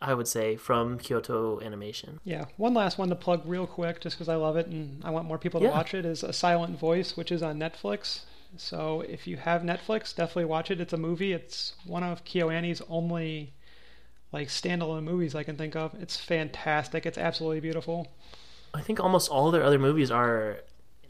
I 0.00 0.14
would 0.14 0.26
say, 0.26 0.56
from 0.56 0.96
Kyoto 0.96 1.60
Animation. 1.60 2.20
Yeah, 2.24 2.46
one 2.56 2.72
last 2.72 2.96
one 2.96 3.10
to 3.10 3.16
plug 3.16 3.42
real 3.44 3.66
quick, 3.66 4.00
just 4.00 4.16
because 4.16 4.30
I 4.30 4.36
love 4.36 4.56
it 4.56 4.66
and 4.68 5.04
I 5.04 5.10
want 5.10 5.28
more 5.28 5.36
people 5.36 5.60
to 5.60 5.66
Yeah. 5.66 5.72
watch 5.72 5.92
it, 5.92 6.06
is 6.06 6.22
A 6.22 6.32
Silent 6.32 6.78
Voice, 6.78 7.18
which 7.18 7.30
is 7.30 7.42
on 7.42 7.58
Netflix. 7.58 8.20
So 8.57 9.03
if 9.03 9.26
you 9.26 9.36
have 9.36 9.62
Netflix, 9.62 10.14
definitely 10.14 10.46
watch 10.46 10.70
it. 10.70 10.80
It's 10.80 10.92
a 10.92 10.98
movie. 10.98 11.32
It's 11.32 11.74
one 11.86 12.03
of 12.03 12.24
KyoAni's 12.24 12.82
only 12.88 13.55
like 14.32 14.48
standalone 14.48 15.05
movies 15.05 15.34
I 15.34 15.42
can 15.42 15.57
think 15.57 15.76
of. 15.76 15.94
It's 16.01 16.16
fantastic. 16.16 17.07
It's 17.07 17.18
absolutely 17.18 17.61
beautiful. 17.61 18.09
I 18.72 18.80
think 18.82 19.01
almost 19.01 19.30
all 19.30 19.51
their 19.51 19.64
other 19.64 19.78
movies 19.78 20.11
are 20.11 20.59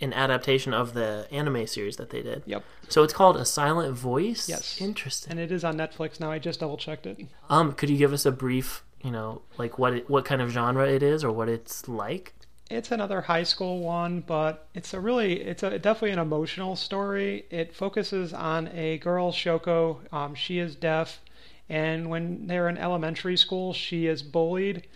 an 0.01 0.13
adaptation 0.15 0.73
of 0.73 0.95
the 0.95 1.27
anime 1.31 1.67
series 1.67 1.97
that 1.97 2.11
they 2.11 2.23
did. 2.23 2.43
Yep. 2.47 2.65
So 2.89 3.03
it's 3.03 3.13
called 3.13 3.37
A 3.37 3.45
Silent 3.45 3.95
Voice. 3.95 4.49
Yes. 4.49 4.81
Interesting. 4.81 5.33
And 5.33 5.41
it 5.41 5.53
is 5.53 5.63
on 5.63 5.77
Netflix 5.77 6.21
now. 6.21 6.31
I 6.31 6.39
just 6.39 6.61
double 6.61 6.79
checked 6.79 7.07
it. 7.07 7.21
Um, 7.51 7.73
could 7.73 7.91
you 7.91 7.99
give 7.99 8.13
us 8.13 8.25
a 8.25 8.33
brief, 8.33 8.83
you 9.03 9.11
know, 9.11 9.43
like 9.59 9.79
what 9.79 9.95
it, 9.95 10.11
what 10.11 10.25
kind 10.25 10.41
of 10.41 10.51
genre 10.51 10.89
it 10.89 11.03
is 11.03 11.23
or 11.23 11.31
what 11.31 11.49
it's 11.49 11.87
like? 11.87 12.35
It's 12.71 12.93
another 12.93 13.23
high 13.23 13.43
school 13.43 13.81
one, 13.81 14.21
but 14.21 14.69
it's 14.75 14.95
a 14.95 15.01
really, 15.01 15.41
it's 15.43 15.65
a 15.65 15.77
definitely 15.77 16.13
an 16.13 16.21
emotional 16.21 16.77
story. 16.77 17.45
It 17.51 17.75
focuses 17.75 18.33
on 18.33 18.69
a 18.69 18.99
girl, 18.99 19.33
Shoko. 19.33 19.99
Um, 20.13 20.37
she 20.37 20.61
is 20.61 20.77
deaf, 20.77 21.21
and 21.69 22.09
when 22.09 22.47
they're 22.47 22.69
in 22.69 22.79
elementary 22.79 23.37
school, 23.37 23.73
she 23.73 24.07
is 24.07 24.23
bullied, 24.23 24.87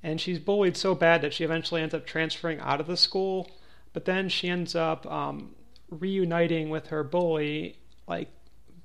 and 0.00 0.20
she's 0.20 0.38
bullied 0.38 0.76
so 0.76 0.94
bad 0.94 1.22
that 1.22 1.34
she 1.34 1.42
eventually 1.42 1.82
ends 1.82 1.92
up 1.92 2.06
transferring 2.06 2.60
out 2.60 2.80
of 2.80 2.86
the 2.86 2.96
school. 2.96 3.50
But 3.92 4.04
then 4.04 4.28
she 4.28 4.48
ends 4.48 4.76
up 4.76 5.04
um, 5.10 5.56
reuniting 5.90 6.70
with 6.70 6.86
her 6.86 7.02
bully, 7.02 7.78
like, 8.06 8.28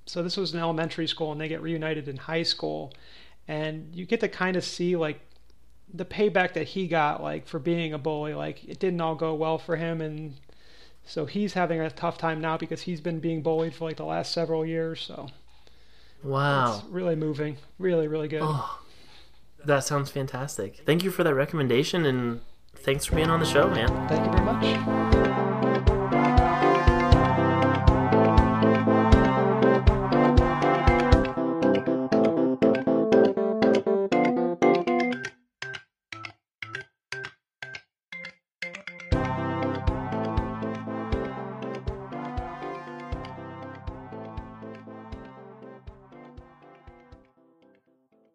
so 0.08 0.24
this 0.24 0.38
was 0.38 0.56
an 0.56 0.60
elementary 0.60 1.08
school, 1.08 1.32
and 1.32 1.39
they 1.39 1.50
get 1.50 1.62
reunited 1.62 2.08
in 2.08 2.18
high 2.18 2.43
school, 2.43 2.95
and 3.47 3.95
you 3.95 4.08
get 4.08 4.22
to 4.22 4.28
kind 4.28 4.56
of 4.56 4.64
see 4.64 4.95
like 4.95 5.20
the 5.93 6.05
payback 6.05 6.53
that 6.53 6.67
he 6.69 6.87
got 6.87 7.21
like 7.23 7.47
for 7.47 7.57
being 7.59 7.93
a 7.93 7.97
bully 7.97 8.33
like 8.33 8.63
it 8.65 8.79
didn't 8.79 9.01
all 9.01 9.15
go 9.15 9.33
well 9.33 9.57
for 9.57 9.75
him 9.75 10.01
and 10.01 10.35
so 11.05 11.25
he's 11.25 11.53
having 11.53 11.79
a 11.79 11.89
tough 11.89 12.17
time 12.17 12.39
now 12.39 12.55
because 12.57 12.81
he's 12.81 13.01
been 13.01 13.19
being 13.19 13.41
bullied 13.41 13.73
for 13.73 13.85
like 13.85 13.97
the 13.97 14.05
last 14.05 14.31
several 14.31 14.65
years 14.65 15.01
so 15.01 15.27
Wow. 16.23 16.75
it's 16.77 16.85
really 16.89 17.15
moving 17.15 17.57
really 17.79 18.07
really 18.07 18.27
good 18.27 18.41
Oh, 18.43 18.79
that 19.65 19.83
sounds 19.83 20.11
fantastic. 20.11 20.81
Thank 20.85 21.03
you 21.03 21.11
for 21.11 21.23
that 21.23 21.33
recommendation 21.33 22.05
and 22.05 22.41
thanks 22.75 23.05
for 23.05 23.15
being 23.15 23.29
on 23.29 23.39
the 23.39 23.45
show, 23.45 23.67
man. 23.69 23.87
thank 24.07 24.25
you 24.25 24.31
very 24.31 24.45
much 24.45 25.28